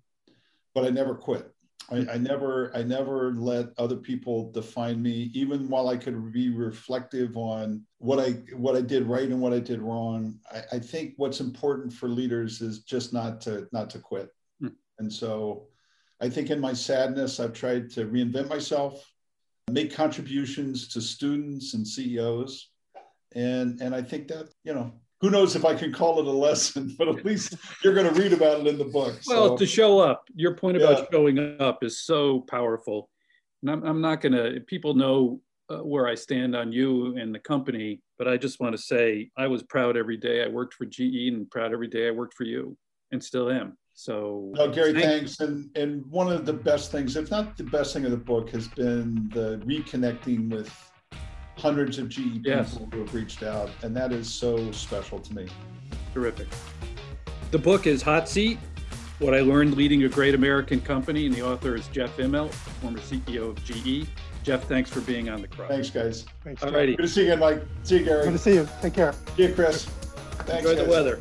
but 0.74 0.86
I 0.86 0.90
never 0.90 1.14
quit. 1.14 1.53
I, 1.92 2.14
I, 2.14 2.18
never 2.18 2.76
I 2.76 2.84
never 2.84 3.34
let 3.34 3.68
other 3.78 3.96
people 3.96 4.52
define 4.52 5.02
me, 5.02 5.32
even 5.34 5.68
while 5.70 5.90
I 5.90 5.98
could 5.98 6.32
be 6.32 6.50
reflective 6.50 7.36
on 7.38 7.84
what 7.98 8.20
I 8.20 8.32
what 8.56 8.76
I 8.76 8.82
did 8.82 9.04
right 9.06 9.28
and 9.28 9.42
what 9.42 9.54
I 9.54 9.60
did 9.60 9.82
wrong. 9.82 10.40
I, 10.52 10.64
I 10.74 10.80
think 10.80 11.14
what's 11.18 11.40
important 11.40 11.94
for 11.94 12.08
leaders 12.08 12.62
is 12.62 12.84
just 12.84 13.14
not 13.14 13.42
to 13.42 13.68
not 13.72 13.90
to 13.92 14.00
quit. 14.00 14.30
Hmm. 14.60 14.70
And 15.00 15.12
so 15.12 15.68
I 16.22 16.30
think 16.30 16.50
in 16.50 16.60
my 16.60 16.74
sadness, 16.74 17.40
I've 17.40 17.54
tried 17.54 17.90
to 17.92 18.06
reinvent 18.06 18.50
myself, 18.50 19.06
make 19.70 19.94
contributions 19.94 20.88
to 20.90 21.02
students 21.02 21.74
and 21.74 21.88
CEOs. 21.88 22.70
And 23.36 23.82
and 23.82 23.94
I 23.94 24.02
think 24.02 24.28
that, 24.30 24.50
you 24.64 24.74
know, 24.74 24.94
who 25.24 25.30
knows 25.30 25.56
if 25.56 25.64
I 25.64 25.74
can 25.74 25.94
call 25.94 26.20
it 26.20 26.26
a 26.26 26.32
lesson, 26.32 26.94
but 27.00 27.08
at 27.08 27.24
least 27.24 27.56
you're 27.82 27.94
going 27.94 28.14
to 28.14 28.22
read 28.22 28.34
about 28.34 28.60
it 28.60 28.68
in 28.68 28.78
the 28.78 28.84
book. 28.84 29.20
Well, 29.26 29.58
to 29.58 29.66
show 29.66 30.00
up, 30.00 30.26
your 30.36 30.54
point 30.54 30.76
about 30.76 31.00
yeah. 31.00 31.06
showing 31.12 31.62
up 31.62 31.82
is 31.82 32.02
so 32.02 32.42
powerful. 32.42 33.10
And 33.62 33.72
I'm, 33.72 33.84
I'm 33.84 34.02
not 34.02 34.20
going 34.20 34.34
to, 34.34 34.60
people 34.68 34.94
know 34.94 35.40
uh, 35.70 35.78
where 35.78 36.10
I 36.10 36.16
stand 36.16 36.58
on 36.58 36.74
you 36.74 37.16
and 37.16 37.34
the 37.34 37.40
company, 37.40 38.02
but 38.18 38.28
I 38.28 38.36
just 38.36 38.60
want 38.60 38.76
to 38.76 38.82
say 38.82 39.32
I 39.38 39.48
was 39.48 39.64
proud 39.64 39.96
every 39.96 40.18
day 40.18 40.44
I 40.44 40.50
worked 40.50 40.74
for 40.74 40.86
GE 40.86 41.30
and 41.30 41.50
proud 41.50 41.72
every 41.72 41.88
day 41.88 42.10
I 42.10 42.12
worked 42.12 42.34
for 42.34 42.44
you 42.44 42.78
and 43.14 43.24
still 43.24 43.50
am. 43.50 43.78
So, 43.94 44.52
no, 44.56 44.70
Gary, 44.70 44.92
thanks. 44.92 45.40
And 45.40 45.70
and 45.78 46.04
one 46.08 46.32
of 46.32 46.48
the 46.48 46.54
best 46.54 46.92
things, 46.92 47.16
if 47.16 47.30
not 47.30 47.56
the 47.58 47.64
best 47.64 47.94
thing 47.94 48.06
of 48.06 48.12
the 48.12 48.18
book, 48.18 48.50
has 48.50 48.68
been 48.68 49.30
the 49.32 49.62
reconnecting 49.66 50.50
with 50.50 50.92
hundreds 51.58 51.98
of 51.98 52.10
GE 52.10 52.44
people 52.44 52.90
who 52.92 53.00
have 53.00 53.14
reached 53.14 53.44
out, 53.44 53.70
and 53.84 53.96
that 53.96 54.12
is 54.12 54.32
so 54.32 54.72
special 54.72 55.20
to 55.20 55.36
me. 55.36 55.48
Terrific. 56.14 56.48
The 57.52 57.60
book 57.60 57.88
is 57.88 58.02
Hot 58.02 58.28
Seat 58.28 58.58
What 59.20 59.34
I 59.34 59.42
Learned 59.42 59.76
Leading 59.76 60.04
a 60.04 60.10
Great 60.10 60.36
American 60.36 60.82
Company, 60.82 61.26
and 61.26 61.36
the 61.36 61.46
author 61.48 61.76
is 61.76 61.88
Jeff 61.90 62.18
Immelt, 62.18 62.52
former 62.52 63.00
CEO 63.00 63.50
of 63.50 63.64
GE. 63.64 64.08
Jeff, 64.44 64.66
thanks 64.66 64.90
for 64.90 65.02
being 65.02 65.30
on 65.30 65.42
the 65.42 65.48
Crux. 65.48 65.72
Thanks, 65.72 65.90
guys. 65.90 66.26
Thanks. 66.44 66.64
All 66.64 66.72
righty. 66.72 66.96
Good 66.96 67.04
to 67.04 67.08
see 67.08 67.22
you 67.22 67.28
again, 67.28 67.40
Mike. 67.40 67.64
See 67.84 68.00
you, 68.00 68.06
Gary. 68.06 68.24
Good 68.26 68.34
to 68.34 68.38
see 68.38 68.56
you. 68.56 68.68
Take 68.82 68.94
care. 68.94 69.14
See 69.38 69.44
you, 69.44 69.54
Chris. 69.54 69.86
Thanks. 69.86 70.66
Enjoy 70.66 70.76
guys. 70.76 70.86
the 70.86 70.90
weather. 70.92 71.20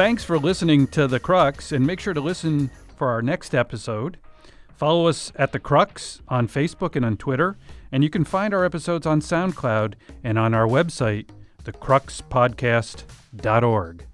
Thanks 0.00 0.24
for 0.24 0.38
listening 0.38 0.86
to 0.88 1.06
The 1.06 1.20
Crux, 1.20 1.70
and 1.72 1.86
make 1.86 2.00
sure 2.00 2.14
to 2.14 2.22
listen 2.22 2.70
for 2.96 3.08
our 3.08 3.20
next 3.20 3.54
episode. 3.54 4.16
Follow 4.74 5.08
us 5.08 5.30
at 5.36 5.52
The 5.52 5.60
Crux 5.60 6.22
on 6.26 6.48
Facebook 6.48 6.96
and 6.96 7.04
on 7.04 7.18
Twitter, 7.18 7.58
and 7.92 8.02
you 8.02 8.08
can 8.08 8.24
find 8.24 8.54
our 8.54 8.64
episodes 8.64 9.04
on 9.04 9.20
SoundCloud 9.20 9.92
and 10.24 10.38
on 10.38 10.54
our 10.54 10.66
website, 10.66 11.28
thecruxpodcast.org. 11.64 14.09